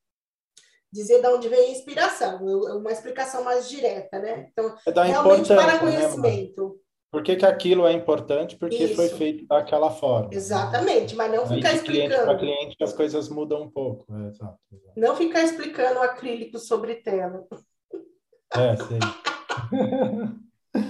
dizer 0.90 1.20
de 1.20 1.26
onde 1.26 1.48
vem 1.48 1.68
a 1.68 1.70
inspiração, 1.72 2.44
uma 2.44 2.92
explicação 2.92 3.42
mais 3.42 3.68
direta, 3.68 4.18
né? 4.18 4.48
Então, 4.52 4.74
é 4.86 5.02
realmente 5.02 5.48
para 5.48 5.74
né, 5.74 5.78
conhecimento. 5.78 6.68
Né, 6.68 6.83
Por 7.14 7.22
que, 7.22 7.36
que 7.36 7.46
aquilo 7.46 7.86
é 7.86 7.92
importante? 7.92 8.56
Porque 8.56 8.86
Isso. 8.86 8.96
foi 8.96 9.08
feito 9.08 9.46
daquela 9.46 9.88
forma. 9.88 10.30
Exatamente, 10.32 11.14
mas 11.14 11.30
não 11.30 11.46
ficar 11.46 11.72
explicando. 11.72 12.24
Para 12.24 12.38
cliente, 12.38 12.76
as 12.82 12.92
coisas 12.92 13.28
mudam 13.28 13.62
um 13.62 13.70
pouco. 13.70 14.04
É, 14.12 14.30
exato, 14.30 14.58
exato. 14.72 14.92
Não 14.96 15.14
ficar 15.14 15.44
explicando 15.44 16.00
acrílico 16.00 16.58
sobre 16.58 16.96
tela. 16.96 17.46
É, 18.52 18.74
sim. 18.74 18.98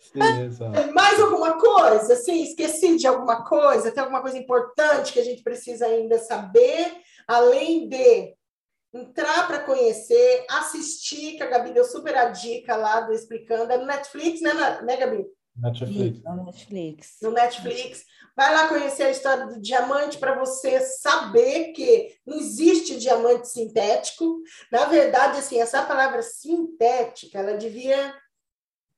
sim 0.00 0.92
Mais 0.92 1.18
alguma 1.18 1.58
coisa? 1.58 2.12
Assim, 2.12 2.42
esqueci 2.42 2.98
de 2.98 3.06
alguma 3.06 3.42
coisa? 3.42 3.90
Tem 3.90 4.02
alguma 4.02 4.20
coisa 4.20 4.36
importante 4.36 5.14
que 5.14 5.20
a 5.20 5.24
gente 5.24 5.42
precisa 5.42 5.86
ainda 5.86 6.18
saber? 6.18 6.92
Além 7.26 7.88
de 7.88 8.34
entrar 8.92 9.46
para 9.46 9.60
conhecer, 9.60 10.44
assistir, 10.50 11.38
que 11.38 11.42
a 11.42 11.46
Gabi 11.46 11.72
deu 11.72 11.84
super 11.84 12.14
a 12.14 12.26
dica 12.26 12.76
lá 12.76 13.00
do 13.00 13.14
Explicando. 13.14 13.72
É 13.72 13.78
no 13.78 13.86
Netflix, 13.86 14.42
né, 14.42 14.52
né 14.82 14.98
Gabi? 14.98 15.24
Netflix. 15.56 16.22
No 16.24 16.44
Netflix. 16.44 17.16
No 17.22 17.30
Netflix. 17.30 18.04
Vai 18.36 18.52
lá 18.52 18.68
conhecer 18.68 19.04
a 19.04 19.10
história 19.10 19.46
do 19.46 19.60
diamante 19.60 20.18
para 20.18 20.38
você 20.38 20.80
saber 20.80 21.72
que 21.72 22.16
não 22.26 22.36
existe 22.36 22.98
diamante 22.98 23.48
sintético. 23.48 24.42
Na 24.72 24.86
verdade, 24.86 25.38
assim, 25.38 25.60
essa 25.60 25.82
palavra 25.82 26.22
sintética, 26.22 27.38
ela 27.38 27.56
devia 27.56 28.14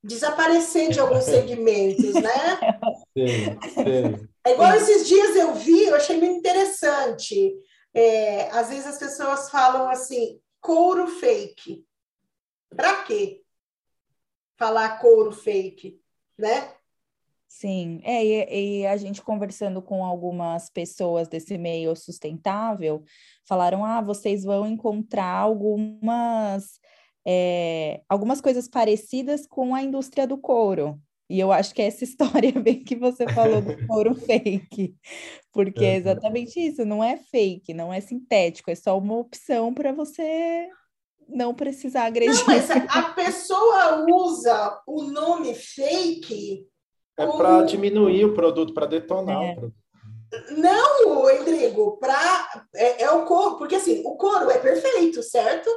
desaparecer 0.03 0.91
de 0.91 1.01
alguns 1.01 1.25
segmentos, 1.25 2.15
né? 2.15 2.59
Sim, 3.13 3.59
sim. 3.75 4.29
É 4.45 4.53
igual 4.53 4.75
esses 4.75 5.07
dias 5.07 5.37
eu 5.37 5.55
vi, 5.55 5.85
eu 5.85 5.97
achei 5.97 6.17
muito 6.17 6.39
interessante. 6.39 7.55
É, 7.93 8.49
às 8.51 8.69
vezes 8.69 8.87
as 8.87 8.99
pessoas 8.99 9.51
falam 9.51 9.89
assim, 9.91 10.41
couro 10.61 11.09
fake. 11.09 11.85
Para 12.75 13.03
quê? 13.03 13.43
Falar 14.57 15.01
couro 15.01 15.33
fake, 15.33 16.01
né? 16.39 16.73
Sim, 17.49 18.01
é, 18.05 18.25
e, 18.25 18.81
e, 18.83 18.87
a 18.87 18.97
gente 18.97 19.23
conversando 19.23 19.81
com 19.81 20.05
algumas 20.05 20.69
pessoas 20.69 21.29
desse 21.29 21.57
meio 21.57 21.97
sustentável, 21.97 23.03
falaram: 23.49 23.85
ah, 23.85 24.01
vocês 24.03 24.45
vão 24.45 24.67
encontrar 24.67 25.33
algumas, 25.33 26.79
é, 27.27 28.03
algumas 28.09 28.41
coisas 28.41 28.69
parecidas 28.69 29.47
com 29.47 29.75
a 29.75 29.83
indústria 29.83 30.27
do 30.27 30.37
couro. 30.37 31.01
E 31.31 31.41
eu 31.41 31.51
acho 31.51 31.75
que 31.75 31.83
essa 31.83 32.05
história 32.05 32.53
bem 32.53 32.85
que 32.85 32.97
você 32.97 33.27
falou 33.33 33.63
do 33.63 33.75
couro 33.87 34.15
fake, 34.15 34.95
porque 35.53 35.85
é 35.85 35.97
exatamente 35.97 36.61
isso, 36.61 36.85
não 36.85 37.03
é 37.03 37.17
fake, 37.17 37.73
não 37.73 37.93
é 37.93 38.01
sintético, 38.01 38.71
é 38.71 38.75
só 38.75 38.99
uma 38.99 39.17
opção 39.17 39.73
para 39.73 39.93
você 39.93 40.69
não 41.29 41.55
precisar 41.55 42.05
agredir. 42.05 42.35
Não, 42.35 42.47
mas 42.47 42.71
a 42.71 43.03
pessoa 43.15 44.07
usa 44.09 44.81
o 44.87 45.03
nome 45.03 45.55
fake 45.55 46.67
é 47.19 47.27
para 47.27 47.63
diminuir 47.63 48.25
o 48.27 48.35
produto, 48.35 48.75
para 48.75 48.87
detonar 48.87 49.43
é. 49.43 49.53
o 49.53 49.55
produto. 49.57 49.87
Não, 50.51 51.15
Rodrigo, 51.15 51.97
para 51.99 52.65
é, 52.75 53.05
é, 53.05 53.11
o 53.11 53.25
couro, 53.25 53.57
porque 53.57 53.77
assim, 53.77 54.03
o 54.05 54.17
couro 54.17 54.51
é 54.51 54.59
perfeito, 54.59 55.23
certo? 55.23 55.71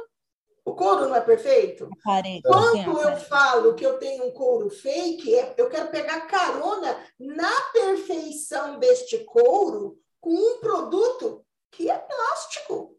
O 0.64 0.74
couro 0.74 1.08
não 1.08 1.16
é 1.16 1.20
perfeito? 1.20 1.88
Aparente, 2.04 2.42
Quando 2.42 3.00
eu 3.00 3.16
falo 3.16 3.74
que 3.74 3.86
eu 3.86 3.98
tenho 3.98 4.26
um 4.26 4.32
couro 4.32 4.68
fake, 4.68 5.34
é, 5.34 5.54
eu 5.56 5.70
quero 5.70 5.88
pegar 5.88 6.26
carona 6.26 6.98
na 7.18 7.50
perfeição 7.72 8.78
deste 8.78 9.18
couro 9.24 9.98
com 10.20 10.34
um 10.34 10.60
produto 10.60 11.44
que 11.70 11.88
é 11.88 11.96
plástico. 11.96 12.96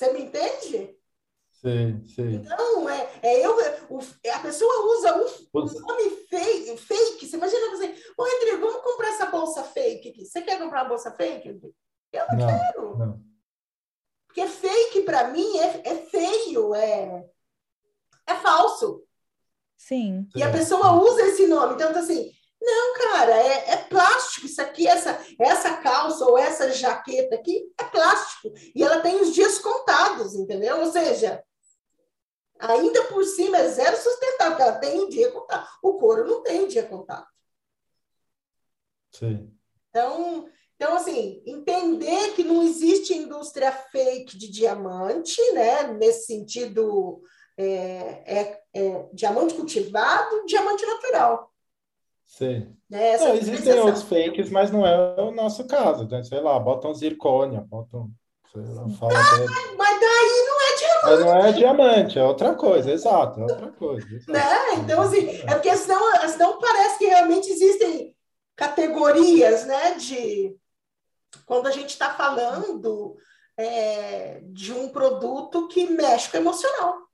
Você 0.00 0.14
me 0.14 0.22
entende? 0.22 0.96
Sim, 1.50 2.06
sim. 2.06 2.36
Então, 2.36 2.88
é, 2.88 3.20
é 3.22 3.44
eu, 3.44 3.54
o, 3.90 3.98
a 4.32 4.38
pessoa 4.38 4.96
usa 4.96 5.14
um, 5.14 5.60
um 5.60 5.80
nome 5.80 6.10
fake, 6.26 6.74
fake. 6.78 7.26
Você 7.26 7.36
imagina 7.36 7.70
você, 7.76 7.94
ô 8.16 8.22
Rodrigo, 8.24 8.60
vamos 8.66 8.82
comprar 8.82 9.08
essa 9.08 9.26
bolsa 9.26 9.62
fake 9.62 10.08
aqui. 10.08 10.24
Você 10.24 10.40
quer 10.40 10.58
comprar 10.58 10.84
uma 10.84 10.88
bolsa 10.88 11.10
fake? 11.10 11.48
Eu 12.12 12.26
não, 12.30 12.38
não 12.38 12.46
quero. 12.46 12.98
Não. 12.98 13.24
Porque 14.26 14.46
fake, 14.46 15.02
para 15.02 15.28
mim, 15.28 15.58
é, 15.58 15.90
é 15.90 15.96
feio, 16.06 16.74
é, 16.74 17.28
é 18.26 18.34
falso. 18.36 19.04
Sim. 19.76 20.26
E 20.34 20.42
a 20.42 20.50
pessoa 20.50 20.92
usa 20.92 21.26
esse 21.26 21.46
nome. 21.46 21.74
Então, 21.74 21.90
assim, 21.90 22.32
não, 22.60 22.94
cara, 22.94 23.36
é, 23.36 23.70
é, 23.70 23.76
plástico. 23.76 24.46
Isso 24.46 24.60
aqui, 24.60 24.86
essa, 24.86 25.18
essa 25.38 25.78
calça 25.78 26.24
ou 26.26 26.36
essa 26.36 26.70
jaqueta 26.70 27.34
aqui 27.34 27.72
é 27.78 27.84
plástico. 27.84 28.52
E 28.74 28.82
ela 28.82 29.00
tem 29.00 29.20
os 29.20 29.32
dias 29.32 29.58
contados, 29.58 30.34
entendeu? 30.34 30.80
Ou 30.80 30.92
seja, 30.92 31.42
ainda 32.58 33.04
por 33.04 33.24
cima 33.24 33.56
é 33.56 33.68
zero 33.68 33.96
sustentável, 33.96 34.56
porque 34.56 34.62
ela 34.62 34.78
tem 34.78 35.00
um 35.00 35.08
dia 35.08 35.32
contado. 35.32 35.68
O 35.82 35.94
couro 35.94 36.26
não 36.26 36.42
tem 36.42 36.64
um 36.64 36.68
dia 36.68 36.86
contado. 36.86 37.26
Sim. 39.12 39.56
Então, 39.88 40.48
então, 40.76 40.94
assim, 40.94 41.42
entender 41.44 42.32
que 42.34 42.44
não 42.44 42.62
existe 42.62 43.12
indústria 43.12 43.72
fake 43.72 44.38
de 44.38 44.50
diamante, 44.50 45.40
né? 45.52 45.88
Nesse 45.94 46.26
sentido, 46.26 47.22
é, 47.56 48.22
é, 48.26 48.62
é 48.74 49.08
diamante 49.12 49.54
cultivado, 49.54 50.46
diamante 50.46 50.86
natural. 50.86 51.50
Sim. 52.30 52.76
Né? 52.88 53.18
Não, 53.18 53.34
existem 53.34 53.80
outros 53.80 54.04
fakes, 54.04 54.50
mas 54.50 54.70
não 54.70 54.86
é 54.86 55.20
o 55.20 55.32
nosso 55.32 55.66
caso. 55.66 56.08
Né? 56.08 56.22
Sei 56.22 56.40
lá, 56.40 56.58
botam 56.60 56.94
zircônia, 56.94 57.60
botam. 57.62 58.08
Sei 58.52 58.62
lá, 58.62 58.88
fala 58.90 59.12
ah, 59.14 59.74
mas 59.76 60.00
daí 60.00 60.46
não 60.48 60.60
é 60.60 60.76
diamante. 60.76 61.02
Mas 61.04 61.20
não 61.20 61.36
é 61.36 61.52
diamante, 61.52 62.18
é 62.18 62.24
outra 62.24 62.54
coisa, 62.54 62.90
exato, 62.90 63.40
é 63.40 63.42
outra 63.42 63.70
coisa. 63.72 64.06
Exato. 64.06 64.32
Né? 64.32 64.74
Então, 64.74 65.02
assim, 65.02 65.28
é 65.28 65.54
porque 65.54 65.76
senão, 65.76 66.28
senão 66.28 66.58
parece 66.58 66.98
que 66.98 67.06
realmente 67.06 67.48
existem 67.48 68.16
categorias, 68.56 69.66
né, 69.66 69.94
de 69.94 70.56
quando 71.46 71.68
a 71.68 71.70
gente 71.70 71.90
está 71.90 72.12
falando 72.12 73.16
é, 73.56 74.40
de 74.46 74.72
um 74.72 74.88
produto 74.88 75.68
que 75.68 75.88
mexe 75.88 76.28
com 76.30 76.38
o 76.38 76.40
emocional. 76.40 77.08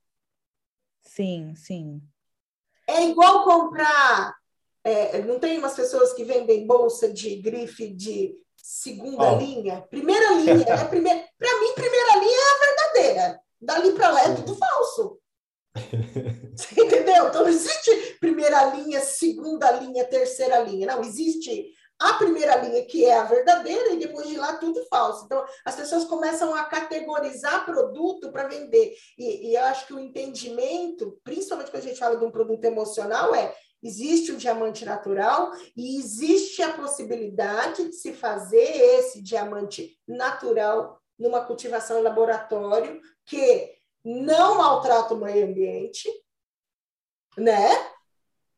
Sim, 1.03 1.55
sim. 1.55 2.03
É 2.87 3.05
igual 3.05 3.45
comprar. 3.45 4.35
É, 4.87 5.21
não 5.23 5.41
tem 5.41 5.59
umas 5.59 5.75
pessoas 5.75 6.13
que 6.13 6.23
vendem 6.23 6.65
bolsa 6.65 7.13
de 7.13 7.35
grife 7.43 7.89
de 7.89 8.37
segunda 8.57 9.33
oh. 9.33 9.37
linha? 9.37 9.85
Primeira 9.91 10.35
linha, 10.35 10.65
é 10.65 10.85
primeira. 10.87 11.25
Para 11.37 11.61
mim, 11.61 11.73
primeira 11.75 12.17
linha 12.19 12.39
é 12.39 12.53
a 12.53 12.67
verdadeira. 12.67 13.41
Dali 13.61 13.93
para 13.95 14.11
lá 14.11 14.23
é 14.23 14.35
tudo 14.37 14.55
falso. 14.55 15.19
Você 16.57 16.81
entendeu? 16.81 17.27
Então 17.27 17.43
não 17.43 17.49
existe 17.49 18.17
primeira 18.21 18.65
linha, 18.77 19.01
segunda 19.01 19.73
linha, 19.73 20.05
terceira 20.05 20.61
linha. 20.61 20.87
Não, 20.87 21.01
existe 21.01 21.67
a 21.99 22.15
primeira 22.15 22.57
linha, 22.57 22.85
que 22.85 23.05
é 23.05 23.19
a 23.19 23.25
verdadeira, 23.25 23.93
e 23.93 23.99
depois 23.99 24.29
de 24.29 24.37
lá 24.37 24.57
tudo 24.57 24.85
falso. 24.87 25.25
Então, 25.25 25.45
as 25.65 25.75
pessoas 25.75 26.05
começam 26.05 26.55
a 26.55 26.65
categorizar 26.65 27.65
produto 27.65 28.31
para 28.31 28.47
vender. 28.47 28.95
E, 29.19 29.51
e, 29.51 29.55
eu 29.55 29.65
acho 29.65 29.87
que 29.87 29.95
o 29.95 29.99
entendimento, 29.99 31.19
principalmente 31.25 31.71
quando 31.71 31.83
a 31.83 31.87
gente 31.87 31.99
fala 31.99 32.17
de 32.17 32.25
um 32.25 32.31
produto 32.31 32.65
emocional, 32.65 33.35
é 33.35 33.55
existe 33.83 34.33
o 34.33 34.37
diamante 34.37 34.85
natural 34.85 35.53
e 35.77 35.99
existe 35.99 36.63
a 36.63 36.73
possibilidade 36.73 37.89
de 37.89 37.95
se 37.95 38.13
fazer 38.13 38.59
esse 38.59 39.23
diamante 39.23 39.99
natural 40.07 41.01
numa 41.19 41.45
cultivação 41.45 41.99
em 41.99 42.03
laboratório 42.03 43.01
que 43.25 43.75
não 44.05 44.57
maltrata 44.59 45.15
o 45.15 45.21
meio 45.21 45.47
ambiente, 45.47 46.09
né? 47.37 47.69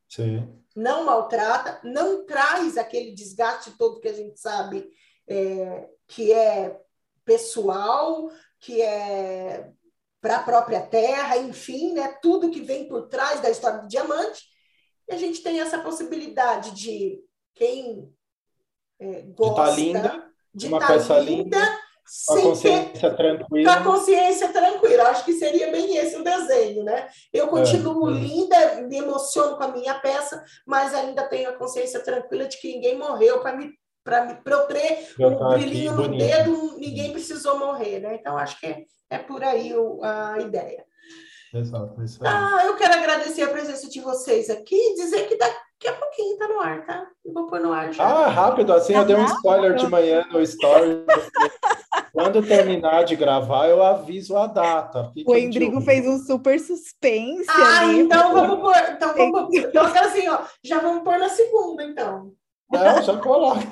Sim 0.07 0.59
não 0.79 1.03
maltrata, 1.03 1.79
não 1.83 2.25
traz 2.25 2.77
aquele 2.77 3.11
desgaste 3.11 3.71
todo 3.77 3.99
que 3.99 4.07
a 4.07 4.13
gente 4.13 4.39
sabe 4.39 4.89
é, 5.27 5.89
que 6.07 6.31
é 6.31 6.79
pessoal, 7.25 8.31
que 8.59 8.81
é 8.81 9.71
para 10.21 10.37
a 10.37 10.43
própria 10.43 10.81
terra, 10.81 11.37
enfim, 11.37 11.93
né, 11.93 12.17
tudo 12.21 12.49
que 12.49 12.61
vem 12.61 12.87
por 12.87 13.07
trás 13.07 13.39
da 13.41 13.49
história 13.49 13.79
do 13.79 13.87
diamante. 13.87 14.43
E 15.09 15.13
a 15.13 15.17
gente 15.17 15.41
tem 15.41 15.59
essa 15.59 15.79
possibilidade 15.79 16.71
de 16.71 17.19
quem 17.55 18.13
é, 18.99 19.23
gosta. 19.35 19.71
De 19.71 19.71
tá 19.71 19.75
linda, 19.75 20.31
de 20.53 20.67
uma 20.67 20.79
tá 20.79 20.87
peça 20.87 21.19
linda, 21.19 21.57
linda 21.57 21.79
com 22.27 22.33
a 22.33 22.41
consciência 22.41 23.09
ter, 23.09 23.15
tranquila. 23.15 23.71
Com 23.71 23.79
a 23.79 23.83
consciência 23.83 24.49
tranquila. 24.49 25.03
Acho 25.09 25.25
que 25.25 25.33
seria 25.33 25.71
bem 25.71 25.97
esse 25.97 26.15
o 26.15 26.23
desenho, 26.23 26.83
né? 26.83 27.07
Eu 27.31 27.45
é, 27.45 27.49
continuo 27.49 28.09
é, 28.09 28.13
linda, 28.13 28.81
me 28.81 28.97
emociono 28.97 29.57
com 29.57 29.63
a 29.63 29.71
minha 29.71 29.95
peça, 29.95 30.43
mas 30.65 30.93
ainda 30.93 31.27
tenho 31.27 31.49
a 31.49 31.53
consciência 31.53 31.99
tranquila 31.99 32.45
de 32.45 32.57
que 32.59 32.73
ninguém 32.73 32.97
morreu 32.97 33.39
para 33.41 33.55
me 33.55 33.77
para 34.01 34.41
eu 34.45 34.65
ter 34.65 35.07
um 35.19 35.49
brilhinho 35.49 35.91
no 35.91 36.03
bonito. 36.03 36.25
dedo, 36.25 36.77
ninguém 36.79 37.11
precisou 37.11 37.59
morrer, 37.59 37.99
né? 37.99 38.15
Então 38.15 38.37
acho 38.37 38.59
que 38.59 38.65
é, 38.65 38.85
é 39.07 39.19
por 39.19 39.43
aí 39.43 39.75
o, 39.75 39.99
a 40.01 40.39
ideia. 40.39 40.83
Exato, 41.53 42.01
isso 42.03 42.23
aí. 42.23 42.31
Ah, 42.31 42.65
eu 42.65 42.75
quero 42.75 42.93
agradecer 42.93 43.41
a 43.41 43.49
presença 43.49 43.89
de 43.89 43.99
vocês 44.01 44.49
aqui 44.49 44.75
e 44.75 44.95
dizer 44.95 45.27
que 45.27 45.35
daqui 45.35 45.87
a 45.87 45.93
pouquinho 45.93 46.37
tá 46.37 46.47
no 46.47 46.59
ar, 46.59 46.85
tá? 46.85 47.07
Eu 47.25 47.33
vou 47.33 47.47
pôr 47.47 47.59
no 47.59 47.73
ar 47.73 47.91
já. 47.91 48.03
Ah, 48.03 48.27
rápido, 48.27 48.71
assim 48.71 48.93
eu 48.93 49.05
dei 49.05 49.15
um 49.15 49.25
spoiler 49.25 49.75
de 49.75 49.87
manhã 49.87 50.25
no 50.31 50.41
story. 50.41 51.03
Quando 52.13 52.45
terminar 52.45 53.03
de 53.03 53.15
gravar, 53.15 53.67
eu 53.67 53.83
aviso 53.83 54.35
a 54.35 54.47
data. 54.47 55.09
Fica 55.13 55.31
o 55.31 55.35
Endrigo 55.35 55.81
fez 55.81 56.05
um 56.05 56.17
super 56.19 56.59
suspense. 56.59 57.45
Ah, 57.47 57.81
ali. 57.81 57.99
então 58.01 58.33
vamos 58.33 58.59
pôr. 58.59 58.75
Então, 58.91 59.13
vamos, 59.31 59.55
então 59.55 59.85
assim, 59.85 60.27
ó, 60.27 60.39
já 60.63 60.79
vamos 60.79 61.03
pôr 61.03 61.17
na 61.17 61.29
segunda, 61.29 61.83
então. 61.83 62.33
É, 62.73 63.01
já 63.01 63.17
coloca. 63.17 63.61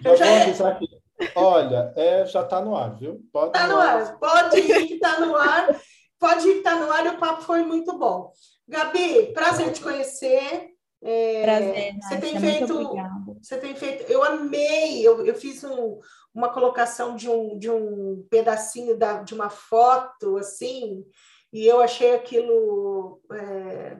já, 0.00 0.14
já 0.14 0.24
vou 0.24 0.42
avisar 0.42 0.72
aqui. 0.72 0.88
Olha, 1.34 1.92
é, 1.96 2.26
já 2.26 2.42
está 2.42 2.60
no 2.60 2.76
ar, 2.76 2.96
viu? 2.96 3.20
Pode 3.32 3.52
tá 3.52 3.66
no 3.66 3.76
ar. 3.76 4.02
ar. 4.02 4.18
Pode 4.18 4.58
ir 4.58 4.86
que 4.86 4.94
está 4.94 5.20
no 5.20 5.36
ar. 5.36 5.80
Pode 6.18 6.48
ir 6.48 6.52
que 6.52 6.58
está 6.58 6.76
no 6.76 6.90
ar 6.90 7.06
e 7.06 7.08
o 7.10 7.18
papo 7.18 7.42
foi 7.42 7.62
muito 7.62 7.98
bom. 7.98 8.32
Gabi, 8.68 9.32
prazer 9.32 9.72
te 9.72 9.80
conhecer. 9.80 10.72
É, 11.04 11.42
prazer, 11.42 11.98
você 12.00 12.20
tem 12.20 12.40
feito, 12.40 12.90
você 13.42 13.58
tem 13.58 13.74
feito, 13.74 14.04
eu 14.04 14.22
amei, 14.22 15.04
eu, 15.04 15.26
eu 15.26 15.34
fiz 15.34 15.64
um, 15.64 15.98
uma 16.32 16.52
colocação 16.52 17.16
de 17.16 17.28
um, 17.28 17.58
de 17.58 17.68
um 17.68 18.24
pedacinho 18.30 18.96
da, 18.96 19.20
de 19.20 19.34
uma 19.34 19.50
foto, 19.50 20.36
assim, 20.36 21.04
e 21.52 21.66
eu 21.66 21.80
achei 21.80 22.14
aquilo 22.14 23.20
é, 23.32 23.98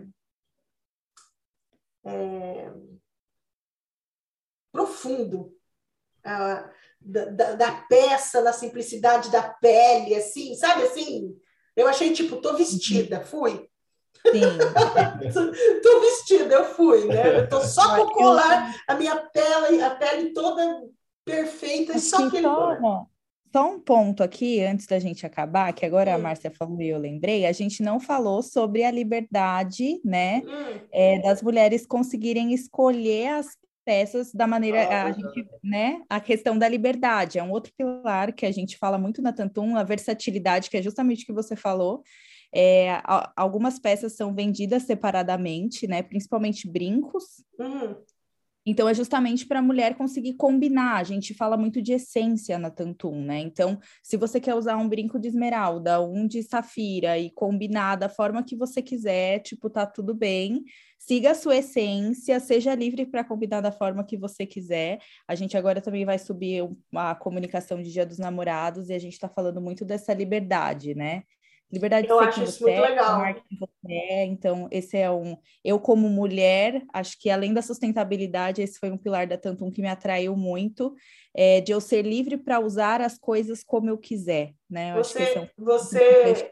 é, 2.04 2.72
profundo. 4.70 5.52
Ah, 6.24 6.70
da, 7.04 7.24
da, 7.26 7.54
da, 7.54 7.72
peça, 7.88 8.40
na 8.42 8.52
simplicidade 8.52 9.30
da 9.30 9.42
pele, 9.42 10.14
assim, 10.14 10.54
sabe 10.54 10.82
assim? 10.82 11.36
Eu 11.76 11.86
achei, 11.88 12.12
tipo, 12.12 12.36
tô 12.36 12.54
vestida, 12.56 13.20
fui. 13.20 13.68
Sim. 14.30 14.40
tô 15.82 16.00
vestida, 16.00 16.54
eu 16.54 16.64
fui, 16.64 17.04
né? 17.06 17.40
Eu 17.40 17.48
tô 17.48 17.60
só 17.60 18.06
com 18.06 18.14
colar, 18.14 18.74
a 18.86 18.94
minha 18.94 19.16
pele, 19.16 19.82
a 19.82 19.90
pele 19.90 20.32
toda 20.32 20.82
perfeita, 21.24 21.96
e 21.96 22.00
só 22.00 22.26
aquele 22.26 22.42
só, 22.42 23.06
só 23.52 23.70
um 23.70 23.78
ponto 23.78 24.22
aqui, 24.22 24.60
antes 24.62 24.86
da 24.86 24.98
gente 24.98 25.26
acabar, 25.26 25.72
que 25.72 25.84
agora 25.84 26.12
hum. 26.12 26.14
a 26.14 26.18
Márcia 26.18 26.50
falou 26.50 26.80
e 26.80 26.88
eu 26.88 26.98
lembrei, 26.98 27.46
a 27.46 27.52
gente 27.52 27.82
não 27.82 28.00
falou 28.00 28.42
sobre 28.42 28.84
a 28.84 28.90
liberdade, 28.90 30.00
né, 30.04 30.42
hum. 30.44 30.80
é, 30.90 31.20
das 31.20 31.42
mulheres 31.42 31.86
conseguirem 31.86 32.52
escolher 32.52 33.28
as 33.28 33.56
peças 33.84 34.32
da 34.32 34.46
maneira 34.46 34.82
ah, 34.84 35.04
a 35.04 35.12
gente, 35.12 35.46
né, 35.62 36.00
a 36.08 36.20
questão 36.20 36.56
da 36.56 36.68
liberdade 36.68 37.38
é 37.38 37.42
um 37.42 37.50
outro 37.50 37.72
pilar 37.76 38.32
que 38.32 38.46
a 38.46 38.52
gente 38.52 38.76
fala 38.76 38.98
muito 38.98 39.20
na 39.20 39.32
Tantum, 39.32 39.76
a 39.76 39.82
versatilidade, 39.82 40.70
que 40.70 40.76
é 40.76 40.82
justamente 40.82 41.24
o 41.24 41.26
que 41.26 41.32
você 41.32 41.56
falou. 41.56 42.02
É, 42.54 43.00
algumas 43.34 43.78
peças 43.78 44.14
são 44.14 44.34
vendidas 44.34 44.82
separadamente, 44.82 45.86
né, 45.86 46.02
principalmente 46.02 46.70
brincos. 46.70 47.42
Uhum. 47.58 47.96
Então, 48.64 48.88
é 48.88 48.94
justamente 48.94 49.44
para 49.46 49.58
a 49.58 49.62
mulher 49.62 49.96
conseguir 49.96 50.34
combinar. 50.34 50.96
A 50.96 51.02
gente 51.02 51.34
fala 51.34 51.56
muito 51.56 51.82
de 51.82 51.92
essência 51.92 52.58
na 52.58 52.70
Tantum, 52.70 53.24
né? 53.24 53.40
Então, 53.40 53.78
se 54.02 54.16
você 54.16 54.40
quer 54.40 54.54
usar 54.54 54.76
um 54.76 54.88
brinco 54.88 55.18
de 55.18 55.28
esmeralda, 55.28 56.00
um 56.00 56.26
de 56.26 56.42
safira 56.42 57.18
e 57.18 57.30
combinar 57.30 57.96
da 57.96 58.08
forma 58.08 58.42
que 58.44 58.56
você 58.56 58.80
quiser, 58.80 59.40
tipo, 59.40 59.68
tá 59.68 59.84
tudo 59.84 60.14
bem. 60.14 60.62
Siga 60.96 61.32
a 61.32 61.34
sua 61.34 61.56
essência, 61.56 62.38
seja 62.38 62.74
livre 62.76 63.04
para 63.04 63.24
combinar 63.24 63.60
da 63.60 63.72
forma 63.72 64.04
que 64.04 64.16
você 64.16 64.46
quiser. 64.46 65.00
A 65.26 65.34
gente 65.34 65.56
agora 65.56 65.80
também 65.80 66.04
vai 66.04 66.18
subir 66.18 66.62
a 66.94 67.14
comunicação 67.16 67.82
de 67.82 67.90
Dia 67.92 68.06
dos 68.06 68.18
Namorados 68.18 68.88
e 68.88 68.92
a 68.92 68.98
gente 69.00 69.14
está 69.14 69.28
falando 69.28 69.60
muito 69.60 69.84
dessa 69.84 70.14
liberdade, 70.14 70.94
né? 70.94 71.24
Liberdade 71.72 72.06
eu 72.06 72.20
de 72.20 72.26
ser 72.26 72.34
quem 72.34 72.46
você 72.46 72.70
é, 72.70 72.98
amar 72.98 73.34
quem 73.34 73.58
você 73.58 73.92
é. 73.92 74.24
Então, 74.26 74.68
esse 74.70 74.98
é 74.98 75.10
um. 75.10 75.38
Eu, 75.64 75.80
como 75.80 76.06
mulher, 76.06 76.82
acho 76.92 77.18
que 77.18 77.30
além 77.30 77.54
da 77.54 77.62
sustentabilidade, 77.62 78.60
esse 78.60 78.78
foi 78.78 78.90
um 78.90 78.98
pilar 78.98 79.26
da 79.26 79.38
Tantum 79.38 79.70
que 79.70 79.80
me 79.80 79.88
atraiu 79.88 80.36
muito, 80.36 80.94
é, 81.34 81.62
de 81.62 81.72
eu 81.72 81.80
ser 81.80 82.02
livre 82.02 82.36
para 82.36 82.60
usar 82.60 83.00
as 83.00 83.16
coisas 83.18 83.64
como 83.64 83.88
eu 83.88 83.96
quiser, 83.96 84.52
né? 84.68 84.92
Eu 84.92 85.02
você, 85.02 85.22
é 85.22 85.40
um... 85.40 85.64
você. 85.64 86.50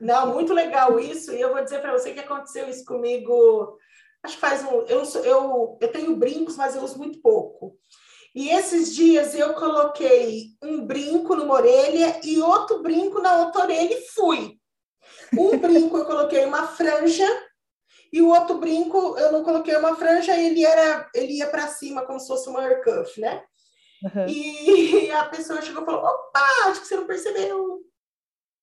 Não, 0.00 0.32
muito 0.32 0.54
legal 0.54 0.98
isso, 0.98 1.32
e 1.34 1.40
eu 1.40 1.52
vou 1.52 1.62
dizer 1.62 1.80
para 1.80 1.92
você 1.92 2.14
que 2.14 2.20
aconteceu 2.20 2.68
isso 2.68 2.86
comigo. 2.86 3.78
Acho 4.22 4.36
que 4.36 4.40
faz 4.40 4.64
um. 4.64 4.80
Eu, 4.86 5.02
eu, 5.24 5.78
eu 5.78 5.88
tenho 5.92 6.16
brincos, 6.16 6.56
mas 6.56 6.74
eu 6.74 6.82
uso 6.82 6.96
muito 6.96 7.20
pouco. 7.20 7.76
E 8.34 8.50
esses 8.50 8.94
dias 8.94 9.32
eu 9.34 9.54
coloquei 9.54 10.48
um 10.60 10.84
brinco 10.84 11.36
numa 11.36 11.54
orelha 11.54 12.20
e 12.24 12.40
outro 12.40 12.82
brinco 12.82 13.20
na 13.20 13.44
outra 13.44 13.62
orelha 13.62 13.94
e 13.94 14.08
fui. 14.08 14.58
Um 15.38 15.56
brinco 15.58 15.96
eu 15.96 16.04
coloquei 16.04 16.44
uma 16.44 16.66
franja 16.66 17.28
e 18.12 18.20
o 18.20 18.28
outro 18.28 18.58
brinco 18.58 19.16
eu 19.18 19.30
não 19.30 19.44
coloquei 19.44 19.76
uma 19.76 19.94
franja, 19.94 20.36
ele 20.36 20.64
era 20.64 21.08
ele 21.14 21.34
ia 21.34 21.46
para 21.46 21.68
cima 21.68 22.02
como 22.02 22.18
se 22.18 22.26
fosse 22.26 22.48
uma 22.48 22.60
air 22.60 22.82
cuff, 22.82 23.20
né? 23.20 23.44
Uhum. 24.02 24.26
E 24.28 25.10
a 25.14 25.24
pessoa 25.26 25.62
chegou 25.62 25.82
e 25.82 25.86
falou: 25.86 26.04
"Opa, 26.04 26.40
acho 26.66 26.80
que 26.80 26.88
você 26.88 26.96
não 26.96 27.06
percebeu. 27.06 27.80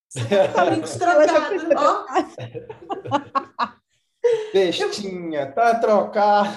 Você 0.09 0.47
tá 0.53 0.65
brincos 0.65 0.95
trocados, 0.95 1.63
ó." 1.77 2.05
Bestinha, 4.53 5.51
tá 5.51 5.75
trocado. 5.79 6.49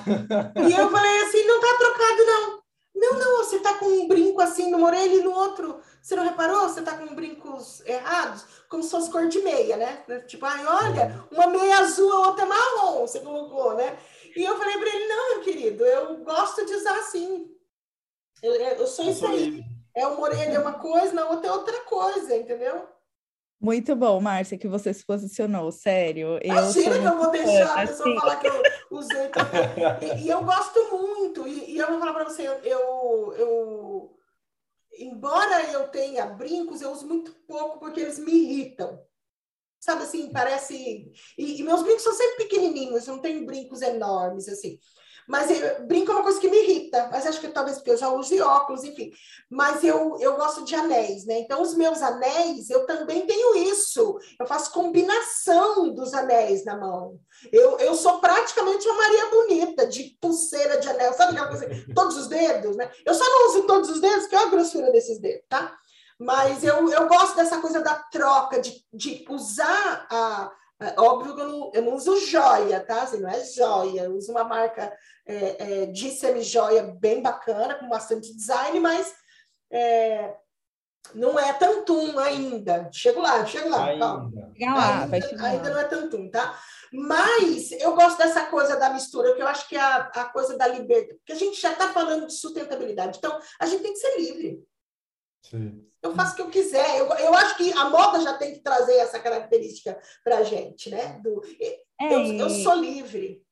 E 0.69 0.73
eu 0.73 0.91
falei 0.91 1.23
assim, 1.23 1.47
não 1.47 1.61
tá 1.61 1.79
trocado 1.79 2.25
não. 2.27 2.64
Não, 2.95 3.19
não, 3.19 3.39
você 3.39 3.59
tá 3.59 3.75
com 3.75 3.87
um 3.87 4.07
brinco 4.07 4.41
assim 4.41 4.71
numa 4.71 4.87
orelha 4.87 5.17
e 5.17 5.23
no 5.23 5.33
outro. 5.33 5.81
Você 6.01 6.15
não 6.15 6.23
reparou? 6.23 6.69
Você 6.69 6.81
tá 6.81 6.97
com 6.97 7.15
brincos 7.15 7.83
errados, 7.85 8.45
como 8.69 8.83
se 8.83 8.91
fosse 8.91 9.11
cor 9.11 9.27
de 9.27 9.41
meia, 9.41 9.77
né? 9.77 10.05
Tipo, 10.27 10.47
ai, 10.47 10.65
olha, 10.65 11.27
uma 11.31 11.49
meia 11.49 11.79
azul, 11.79 12.13
a 12.13 12.29
outra 12.29 12.45
é 12.45 12.49
marrom, 12.49 13.01
você 13.01 13.19
colocou, 13.21 13.75
né? 13.75 13.99
E 14.37 14.45
eu 14.45 14.57
falei 14.57 14.79
para 14.79 14.95
ele, 14.95 15.09
não, 15.09 15.31
meu 15.31 15.41
querido, 15.41 15.85
eu 15.85 16.19
gosto 16.19 16.65
de 16.65 16.73
usar 16.73 16.99
assim. 16.99 17.51
Eu, 18.43 18.55
eu 18.55 18.87
sou 18.87 19.11
isso 19.11 19.27
aí. 19.27 19.65
É 19.97 20.07
uma 20.07 20.21
orelha 20.21 20.57
é 20.57 20.59
uma 20.59 20.75
coisa, 20.75 21.13
na 21.13 21.29
outra 21.29 21.49
é 21.49 21.53
outra 21.53 21.81
coisa, 21.83 22.37
entendeu? 22.37 22.89
Muito 23.61 23.97
bom, 23.97 24.21
Márcia, 24.21 24.59
que 24.59 24.69
você 24.69 24.93
se 24.93 25.07
posicionou, 25.07 25.73
sério. 25.73 26.39
Imagina 26.43 26.99
que 26.99 27.07
eu 27.07 27.17
vou 27.17 27.31
deixar 27.31 27.73
a 27.73 27.87
pessoa 27.87 28.09
assim. 28.09 28.21
falar 28.21 28.37
que 28.37 28.47
eu 28.47 28.63
usei. 28.99 29.31
e, 30.01 30.25
e, 30.25 30.29
eu 30.29 30.43
gosto 30.45 30.81
muito, 30.91 31.47
e, 31.47 31.73
e 31.73 31.79
eu 31.79 31.89
vou 31.89 31.99
falar 31.99 32.13
para 32.13 32.25
você, 32.25 32.47
eu, 32.47 33.35
eu, 33.35 34.17
embora 34.99 35.71
eu 35.71 35.89
tenha 35.89 36.27
brincos, 36.27 36.83
eu 36.83 36.91
uso 36.91 37.07
muito 37.07 37.33
pouco 37.47 37.79
porque 37.79 38.01
eles 38.01 38.19
me 38.19 38.33
irritam. 38.33 39.03
Sabe 39.81 40.05
assim, 40.05 40.33
parece. 40.33 41.13
E, 41.37 41.61
e 41.61 41.63
meus 41.63 41.83
brincos 41.83 42.03
são 42.03 42.15
sempre 42.15 42.45
pequenininhos, 42.45 43.07
não 43.07 43.21
tenho 43.21 43.45
brincos 43.45 43.83
enormes, 43.83 44.49
assim. 44.49 44.79
Mas 45.27 45.49
brinco 45.87 46.11
é 46.11 46.15
uma 46.15 46.23
coisa 46.23 46.41
que 46.41 46.49
me 46.49 46.63
irrita, 46.63 47.09
mas 47.11 47.27
acho 47.27 47.41
que 47.41 47.49
talvez 47.49 47.79
porque 47.79 47.93
eu 47.93 47.97
já 47.97 48.11
use 48.11 48.41
óculos, 48.41 48.85
enfim. 48.85 49.11
Mas 49.51 49.83
eu, 49.83 50.17
eu 50.21 50.37
gosto 50.37 50.65
de 50.65 50.75
anéis, 50.75 51.25
né? 51.25 51.39
Então, 51.39 51.63
os 51.63 51.75
meus 51.75 52.03
anéis, 52.03 52.69
eu 52.69 52.85
também 52.87 53.27
tenho 53.27 53.57
isso. 53.57 54.19
Eu 54.39 54.47
faço 54.47 54.73
combinação 54.73 55.95
dos 55.95 56.13
anéis 56.13 56.65
na 56.65 56.77
mão. 56.77 57.19
Eu, 57.51 57.79
eu 57.79 57.95
sou 57.95 58.19
praticamente 58.21 58.87
uma 58.87 58.97
Maria 58.99 59.31
Bonita, 59.31 59.87
de 59.87 60.17
pulseira 60.21 60.79
de 60.79 60.89
anel, 60.89 61.13
sabe 61.15 61.33
aquela 61.33 61.49
coisa? 61.49 61.69
Todos 61.95 62.17
os 62.17 62.27
dedos, 62.27 62.77
né? 62.77 62.91
Eu 63.05 63.15
só 63.15 63.25
não 63.25 63.49
uso 63.49 63.67
todos 63.67 63.91
os 63.91 64.01
dedos, 64.01 64.27
que 64.27 64.37
é 64.37 64.39
a 64.39 64.51
grossura 64.51 64.93
desses 64.93 65.19
dedos, 65.19 65.45
tá? 65.49 65.75
Mas 66.19 66.63
eu, 66.63 66.89
eu 66.91 67.09
gosto 67.09 67.35
dessa 67.35 67.61
coisa 67.61 67.81
da 67.81 67.95
troca, 67.95 68.61
de, 68.61 68.85
de 68.93 69.25
usar 69.29 70.07
a 70.11 70.53
óbvio 70.99 71.35
que 71.35 71.41
eu 71.41 71.49
não, 71.49 71.71
eu 71.75 71.83
não 71.83 71.95
uso 71.95 72.27
joia, 72.27 72.81
tá? 72.81 73.03
Assim, 73.03 73.21
não 73.21 73.29
é 73.29 73.45
joia, 73.45 74.03
eu 74.03 74.17
uso 74.17 74.33
uma 74.33 74.45
marca 74.45 74.93
é, 75.27 75.83
é, 75.83 75.87
de 75.87 76.11
semi-joia 76.11 76.95
bem 77.01 77.23
bacana, 77.23 77.75
com 77.75 77.89
bastante 77.89 78.35
design, 78.35 78.81
mas 78.81 79.15
é, 79.71 80.35
não 81.15 81.39
é 81.39 81.53
tantum 81.53 82.19
ainda. 82.19 82.89
Chego 82.93 83.21
lá, 83.21 83.45
chego 83.45 83.69
lá. 83.69 83.87
Ainda, 83.87 84.07
lá, 84.07 85.03
ainda, 85.03 85.47
ainda 85.47 85.71
não 85.71 85.81
é 85.81 85.85
tantum, 85.85 86.31
tá? 86.31 86.59
Mas 86.93 87.73
eu 87.73 87.95
gosto 87.95 88.19
dessa 88.19 88.45
coisa 88.47 88.77
da 88.77 88.91
mistura, 88.91 89.35
que 89.35 89.43
eu 89.43 89.49
acho 89.49 89.69
que 89.69 89.77
é 89.77 89.81
a, 89.81 89.97
a 89.97 90.25
coisa 90.27 90.57
da 90.57 90.67
liberdade, 90.67 91.15
porque 91.19 91.33
a 91.33 91.37
gente 91.37 91.61
já 91.61 91.73
está 91.73 91.89
falando 91.89 92.27
de 92.27 92.33
sustentabilidade, 92.33 93.19
então 93.19 93.39
a 93.59 93.67
gente 93.67 93.83
tem 93.83 93.93
que 93.93 93.99
ser 93.99 94.17
livre. 94.17 94.65
Sim. 95.51 95.87
Eu 96.03 96.15
faço 96.15 96.33
o 96.33 96.37
que 96.37 96.43
eu 96.43 96.51
quiser. 96.51 96.99
Eu, 96.99 97.07
eu 97.07 97.35
acho 97.35 97.57
que 97.57 97.73
a 97.73 97.91
moda 97.91 98.21
já 98.21 98.35
tem 98.35 98.55
que 98.55 98.61
trazer 98.61 98.95
essa 98.95 99.19
característica 99.21 99.99
para 100.23 100.39
a 100.39 100.43
gente, 100.43 100.91
né? 100.91 101.21
Do, 101.23 101.43
é, 102.01 102.15
eu, 102.15 102.21
eu 102.35 102.51
sou 102.51 102.75
livre. 102.75 103.43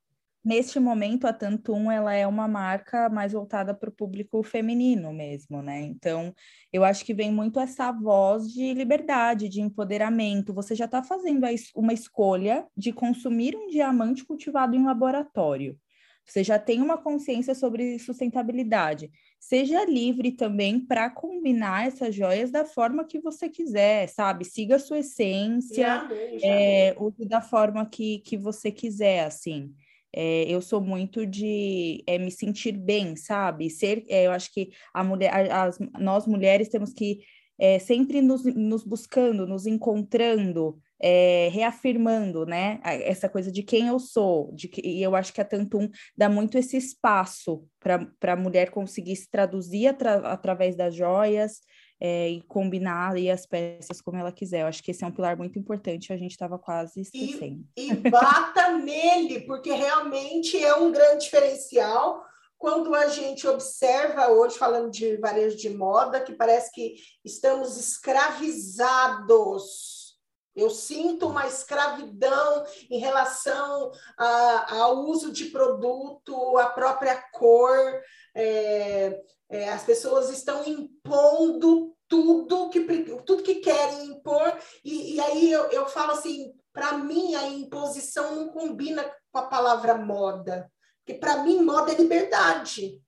neste 0.44 0.80
momento 0.80 1.26
a 1.26 1.32
Tantum 1.32 1.90
ela 1.90 2.12
é 2.12 2.26
uma 2.26 2.48
marca 2.48 3.08
mais 3.08 3.32
voltada 3.32 3.74
para 3.74 3.88
o 3.88 3.92
público 3.92 4.42
feminino 4.42 5.12
mesmo, 5.12 5.62
né? 5.62 5.80
Então, 5.82 6.34
eu 6.72 6.82
acho 6.82 7.04
que 7.04 7.14
vem 7.14 7.30
muito 7.30 7.60
essa 7.60 7.92
voz 7.92 8.50
de 8.50 8.74
liberdade, 8.74 9.48
de 9.48 9.60
empoderamento. 9.60 10.54
Você 10.54 10.74
já 10.74 10.86
está 10.86 11.02
fazendo 11.02 11.46
uma 11.76 11.92
escolha 11.92 12.66
de 12.76 12.92
consumir 12.92 13.54
um 13.54 13.68
diamante 13.68 14.24
cultivado 14.24 14.74
em 14.74 14.84
laboratório. 14.84 15.78
Você 16.24 16.44
já 16.44 16.58
tem 16.58 16.80
uma 16.80 16.96
consciência 16.96 17.54
sobre 17.54 17.98
sustentabilidade. 17.98 19.10
Seja 19.42 19.84
livre 19.84 20.30
também 20.30 20.78
para 20.78 21.10
combinar 21.10 21.88
essas 21.88 22.14
joias 22.14 22.52
da 22.52 22.64
forma 22.64 23.04
que 23.04 23.18
você 23.18 23.48
quiser, 23.48 24.08
sabe? 24.08 24.44
Siga 24.44 24.76
a 24.76 24.78
sua 24.78 25.00
essência, 25.00 25.82
já 25.82 26.08
já 26.38 26.46
é, 26.46 26.94
use 26.96 27.26
da 27.26 27.40
forma 27.40 27.84
que, 27.84 28.20
que 28.20 28.36
você 28.36 28.70
quiser, 28.70 29.24
assim. 29.24 29.74
É, 30.14 30.44
eu 30.44 30.62
sou 30.62 30.80
muito 30.80 31.26
de 31.26 32.04
é, 32.06 32.18
me 32.18 32.30
sentir 32.30 32.70
bem, 32.70 33.16
sabe? 33.16 33.68
Ser, 33.68 34.04
é, 34.08 34.28
eu 34.28 34.30
acho 34.30 34.48
que 34.54 34.70
a 34.94 35.02
mulher, 35.02 35.50
as, 35.50 35.76
nós 35.98 36.24
mulheres 36.24 36.68
temos 36.68 36.92
que 36.92 37.18
é, 37.58 37.80
sempre 37.80 38.22
nos, 38.22 38.44
nos 38.44 38.84
buscando, 38.84 39.44
nos 39.44 39.66
encontrando, 39.66 40.78
é, 41.02 41.48
reafirmando, 41.52 42.46
né, 42.46 42.78
essa 42.84 43.28
coisa 43.28 43.50
de 43.50 43.64
quem 43.64 43.88
eu 43.88 43.98
sou, 43.98 44.52
de 44.54 44.68
que, 44.68 44.80
e 44.86 45.02
eu 45.02 45.16
acho 45.16 45.32
que 45.32 45.40
a 45.40 45.44
Tantum 45.44 45.90
dá 46.16 46.28
muito 46.28 46.56
esse 46.56 46.76
espaço 46.76 47.64
para 47.80 48.32
a 48.32 48.36
mulher 48.36 48.70
conseguir 48.70 49.16
se 49.16 49.28
traduzir 49.28 49.88
atra, 49.88 50.18
através 50.28 50.76
das 50.76 50.94
joias 50.94 51.60
é, 52.00 52.28
e 52.28 52.40
combinar 52.42 53.14
aí 53.14 53.28
as 53.28 53.44
peças 53.44 54.00
como 54.00 54.16
ela 54.16 54.30
quiser. 54.30 54.60
Eu 54.60 54.68
acho 54.68 54.82
que 54.82 54.92
esse 54.92 55.02
é 55.02 55.06
um 55.06 55.12
pilar 55.12 55.36
muito 55.36 55.58
importante, 55.58 56.12
a 56.12 56.16
gente 56.16 56.30
estava 56.30 56.56
quase 56.56 57.00
esquecendo. 57.00 57.64
E, 57.76 57.90
e 57.90 57.94
bata 57.94 58.78
nele, 58.78 59.40
porque 59.40 59.72
realmente 59.72 60.62
é 60.62 60.76
um 60.76 60.92
grande 60.92 61.24
diferencial 61.24 62.22
quando 62.56 62.94
a 62.94 63.08
gente 63.08 63.44
observa 63.48 64.28
hoje, 64.28 64.56
falando 64.56 64.88
de 64.88 65.16
varejo 65.16 65.56
de 65.56 65.70
moda, 65.70 66.20
que 66.20 66.32
parece 66.32 66.70
que 66.70 66.94
estamos 67.24 67.76
escravizados 67.76 70.01
eu 70.54 70.70
sinto 70.70 71.26
uma 71.28 71.46
escravidão 71.46 72.64
em 72.90 72.98
relação 72.98 73.90
ao 74.16 75.04
uso 75.06 75.32
de 75.32 75.46
produto, 75.46 76.58
a 76.58 76.66
própria 76.66 77.16
cor. 77.32 78.00
É, 78.34 79.20
é, 79.48 79.68
as 79.68 79.84
pessoas 79.84 80.30
estão 80.30 80.66
impondo 80.66 81.94
tudo 82.08 82.70
que, 82.70 82.80
tudo 83.26 83.42
que 83.42 83.56
querem 83.56 84.06
impor, 84.06 84.58
e, 84.84 85.14
e 85.14 85.20
aí 85.20 85.50
eu, 85.52 85.64
eu 85.70 85.86
falo 85.86 86.12
assim: 86.12 86.52
para 86.72 86.98
mim, 86.98 87.34
a 87.34 87.48
imposição 87.48 88.34
não 88.34 88.48
combina 88.48 89.04
com 89.30 89.38
a 89.38 89.46
palavra 89.46 89.94
moda, 89.94 90.70
porque 90.98 91.18
para 91.18 91.42
mim, 91.42 91.62
moda 91.62 91.92
é 91.92 91.96
liberdade, 91.96 93.02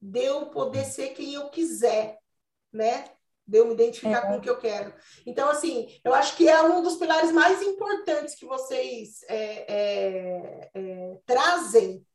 de 0.00 0.44
poder 0.52 0.84
ser 0.84 1.08
quem 1.08 1.34
eu 1.34 1.50
quiser, 1.50 2.18
né? 2.72 3.04
De 3.50 3.58
eu 3.58 3.66
me 3.66 3.74
identificar 3.74 4.24
é. 4.24 4.26
com 4.28 4.36
o 4.36 4.40
que 4.40 4.48
eu 4.48 4.56
quero. 4.56 4.94
Então, 5.26 5.50
assim, 5.50 5.88
eu 6.04 6.14
acho 6.14 6.36
que 6.36 6.48
é 6.48 6.62
um 6.62 6.82
dos 6.82 6.96
pilares 6.96 7.32
mais 7.32 7.60
importantes 7.60 8.36
que 8.36 8.46
vocês 8.46 9.24
é, 9.28 9.64
é, 9.68 10.70
é 10.72 11.16
trazem, 11.26 12.06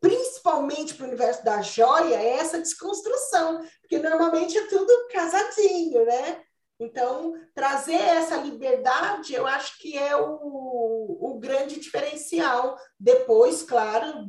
principalmente 0.00 0.94
para 0.94 1.04
o 1.04 1.08
universo 1.08 1.44
da 1.44 1.62
joia, 1.62 2.16
é 2.16 2.38
essa 2.38 2.58
desconstrução, 2.58 3.64
porque 3.80 3.98
normalmente 3.98 4.58
é 4.58 4.66
tudo 4.66 5.08
casadinho, 5.12 6.04
né? 6.04 6.42
Então, 6.78 7.32
trazer 7.54 7.94
essa 7.94 8.36
liberdade, 8.36 9.34
eu 9.34 9.46
acho 9.46 9.78
que 9.78 9.96
é 9.96 10.14
o, 10.16 11.16
o 11.20 11.38
grande 11.38 11.80
diferencial. 11.80 12.76
Depois, 13.00 13.62
claro, 13.62 14.28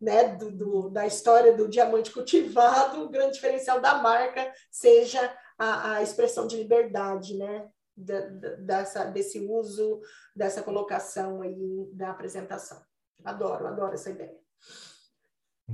né, 0.00 0.28
do, 0.36 0.50
do, 0.50 0.90
da 0.90 1.06
história 1.06 1.52
do 1.52 1.68
diamante 1.68 2.10
cultivado, 2.10 3.02
o 3.02 3.08
grande 3.08 3.34
diferencial 3.34 3.80
da 3.80 3.94
marca 3.94 4.52
seja 4.70 5.32
a, 5.58 5.92
a 5.92 6.02
expressão 6.02 6.46
de 6.46 6.56
liberdade, 6.56 7.36
né? 7.36 7.68
Da, 7.96 8.20
da, 8.20 8.48
dessa, 8.56 9.04
desse 9.04 9.38
uso, 9.38 10.00
dessa 10.34 10.62
colocação 10.62 11.42
aí 11.42 11.88
da 11.92 12.10
apresentação. 12.10 12.82
Adoro, 13.24 13.66
adoro 13.66 13.94
essa 13.94 14.10
ideia. 14.10 14.36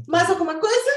Mais 0.06 0.28
alguma 0.28 0.58
coisa? 0.60 0.90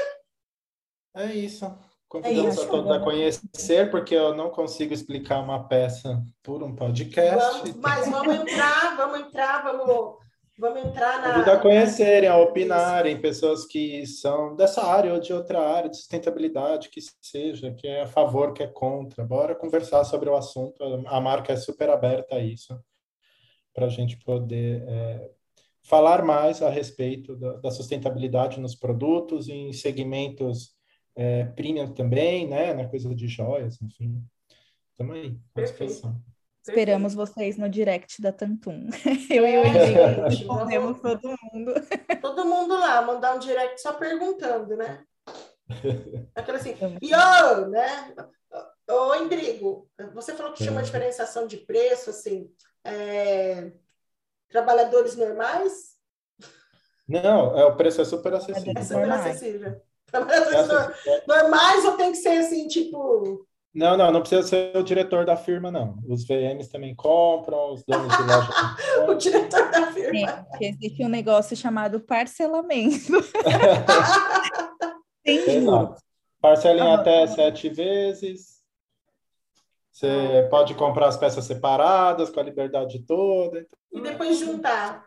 É 1.14 1.32
isso. 1.32 1.66
Convidamos 2.08 2.58
é 2.58 2.62
a 2.62 2.68
todos 2.68 2.90
a 2.92 3.00
conhecer, 3.00 3.90
porque 3.90 4.14
eu 4.14 4.36
não 4.36 4.50
consigo 4.50 4.94
explicar 4.94 5.40
uma 5.40 5.66
peça 5.66 6.22
por 6.42 6.62
um 6.62 6.74
podcast. 6.74 7.60
Vamos, 7.60 7.76
mas 7.76 8.08
vamos 8.08 8.34
entrar, 8.36 8.96
vamos 8.96 9.20
entrar, 9.20 9.64
vamos 9.64 10.18
Vamos 10.56 10.84
entrar 10.84 11.20
na. 11.20 11.32
Convido 11.32 11.50
a 11.50 11.58
conhecerem, 11.58 12.28
a 12.28 12.36
opinarem, 12.36 13.20
pessoas 13.20 13.66
que 13.66 14.06
são 14.06 14.54
dessa 14.54 14.84
área 14.84 15.12
ou 15.12 15.18
de 15.18 15.32
outra 15.32 15.60
área, 15.60 15.90
de 15.90 15.96
sustentabilidade, 15.96 16.90
que 16.90 17.00
seja, 17.20 17.72
que 17.72 17.88
é 17.88 18.02
a 18.02 18.06
favor, 18.06 18.52
que 18.52 18.62
é 18.62 18.66
contra. 18.68 19.24
Bora 19.24 19.54
conversar 19.54 20.04
sobre 20.04 20.28
o 20.28 20.36
assunto. 20.36 20.82
A 21.06 21.20
marca 21.20 21.52
é 21.52 21.56
super 21.56 21.90
aberta 21.90 22.36
a 22.36 22.40
isso, 22.40 22.78
para 23.74 23.86
a 23.86 23.88
gente 23.88 24.16
poder 24.18 24.84
é, 24.86 25.30
falar 25.82 26.24
mais 26.24 26.62
a 26.62 26.70
respeito 26.70 27.34
da, 27.34 27.54
da, 27.54 27.70
sustentabilidade 27.72 28.60
nos 28.60 28.76
produtos, 28.76 29.48
em 29.48 29.72
segmentos 29.72 30.72
é, 31.16 31.46
premium 31.46 31.92
também, 31.92 32.46
né? 32.46 32.72
Na 32.72 32.88
coisa 32.88 33.12
de 33.12 33.26
joias, 33.26 33.82
enfim. 33.82 34.24
Estamos 34.92 35.16
aí, 35.16 35.36
à 35.56 35.62
disposição. 35.62 36.22
Esperamos 36.66 37.14
vocês 37.14 37.58
no 37.58 37.68
direct 37.68 38.22
da 38.22 38.32
Tantum. 38.32 38.88
Eu 39.30 39.46
e 39.46 39.58
o 39.58 39.64
Henrique 39.66 40.20
respondemos 40.28 40.98
todo 41.02 41.36
mundo. 41.52 41.74
Todo 42.22 42.46
mundo 42.46 42.78
lá, 42.78 43.02
mandar 43.02 43.34
um 43.34 43.38
direct 43.38 43.80
só 43.82 43.92
perguntando, 43.92 44.74
né? 44.74 45.04
Aquela 46.34 46.56
assim, 46.56 46.74
e 47.02 47.14
ô, 47.14 47.66
né? 47.66 48.14
Ô, 48.90 49.14
Indrigo, 49.16 49.90
você 50.14 50.32
falou 50.32 50.54
que 50.54 50.64
chama 50.64 50.80
é. 50.80 50.84
diferenciação 50.84 51.46
de 51.46 51.58
preço, 51.58 52.10
assim, 52.10 52.50
é... 52.82 53.72
trabalhadores 54.48 55.16
normais? 55.16 55.94
Não, 57.06 57.58
é, 57.58 57.64
o 57.66 57.76
preço 57.76 58.00
é 58.00 58.04
super 58.06 58.32
acessível. 58.32 58.72
É 58.74 58.82
super 58.82 59.10
acessível. 59.10 59.82
Trabalhadores 60.06 61.06
é 61.06 61.24
normais 61.26 61.84
ou 61.84 61.96
tem 61.98 62.12
que 62.12 62.18
ser 62.18 62.38
assim, 62.38 62.66
tipo 62.68 63.46
não, 63.74 63.96
não, 63.96 64.12
não 64.12 64.20
precisa 64.20 64.42
ser 64.44 64.76
o 64.76 64.84
diretor 64.84 65.24
da 65.24 65.36
firma, 65.36 65.68
não. 65.68 65.98
Os 66.08 66.24
VMs 66.24 66.70
também 66.70 66.94
compram, 66.94 67.72
os 67.72 67.84
donos 67.84 68.16
de 68.16 68.22
loja. 68.22 68.52
o 69.10 69.14
diretor 69.14 69.68
da 69.70 69.92
firma. 69.92 70.46
Sim, 70.56 70.66
existe 70.66 71.04
um 71.04 71.08
negócio 71.08 71.56
chamado 71.56 71.98
parcelamento. 71.98 73.12
Tem 75.24 75.38
Exato. 75.38 76.00
Parcela 76.40 76.84
em 76.84 76.94
até 76.94 77.26
sete 77.26 77.68
vezes. 77.68 78.62
Você 79.90 80.46
pode 80.50 80.74
comprar 80.74 81.08
as 81.08 81.16
peças 81.16 81.44
separadas, 81.44 82.30
com 82.30 82.38
a 82.38 82.44
liberdade 82.44 83.04
toda. 83.04 83.66
E 83.92 84.00
depois 84.00 84.38
juntar. 84.38 85.04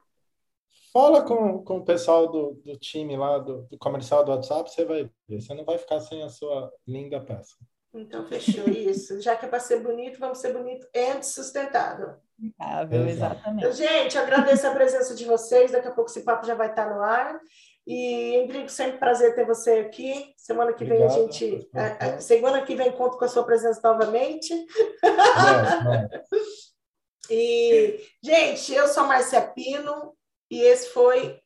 Fala 0.92 1.22
com, 1.22 1.64
com 1.64 1.78
o 1.78 1.86
pessoal 1.86 2.30
do, 2.30 2.60
do 2.66 2.78
time 2.78 3.16
lá, 3.16 3.38
do, 3.38 3.62
do 3.70 3.78
comercial 3.78 4.26
do 4.26 4.32
WhatsApp, 4.32 4.70
você 4.70 4.84
vai 4.84 5.10
ver. 5.28 5.42
Você 5.42 5.54
não 5.54 5.64
vai 5.64 5.78
ficar 5.78 6.02
sem 6.02 6.22
a 6.24 6.30
sua 6.30 6.70
linda 6.86 7.22
peça. 7.22 7.56
Então, 7.98 8.28
fechou 8.28 8.68
isso. 8.68 9.20
Já 9.22 9.36
que 9.36 9.46
é 9.46 9.50
para 9.50 9.60
ser 9.60 9.82
bonito, 9.82 10.20
vamos 10.20 10.38
ser 10.38 10.54
bonito 10.54 10.88
e 10.94 11.24
sustentável. 11.24 12.16
Sustentável, 12.36 13.08
exatamente. 13.08 13.66
Então, 13.66 13.72
gente, 13.72 14.18
agradeço 14.18 14.68
a 14.68 14.72
presença 14.72 15.16
de 15.16 15.26
vocês. 15.26 15.72
Daqui 15.72 15.88
a 15.88 15.92
pouco 15.92 16.10
esse 16.10 16.24
papo 16.24 16.46
já 16.46 16.56
vai 16.56 16.70
estar 16.70 16.94
no 16.94 17.02
ar. 17.02 17.40
E, 17.86 18.36
Endrigo, 18.36 18.70
sempre 18.70 18.98
prazer 18.98 19.34
ter 19.34 19.46
você 19.46 19.80
aqui. 19.80 20.34
Semana 20.36 20.74
que 20.74 20.84
Obrigado. 20.84 21.10
vem 21.10 21.18
a 21.18 21.22
gente. 21.22 21.70
É, 21.74 22.08
é, 22.08 22.20
semana 22.20 22.62
que 22.62 22.76
vem 22.76 22.92
conto 22.92 23.18
com 23.18 23.26
a 23.26 23.30
sua 23.30 23.46
presença 23.46 23.80
novamente. 23.84 24.54
e, 27.30 28.06
gente, 28.22 28.74
eu 28.74 28.88
sou 28.88 29.06
Marcia 29.06 29.42
Pino 29.42 30.14
e 30.52 30.62
esse 30.62 30.90
foi 30.90 31.40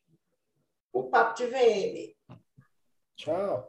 o 0.91 1.04
Papo 1.04 1.36
de 1.36 1.45
VM. 1.45 2.16
Tchau. 3.16 3.60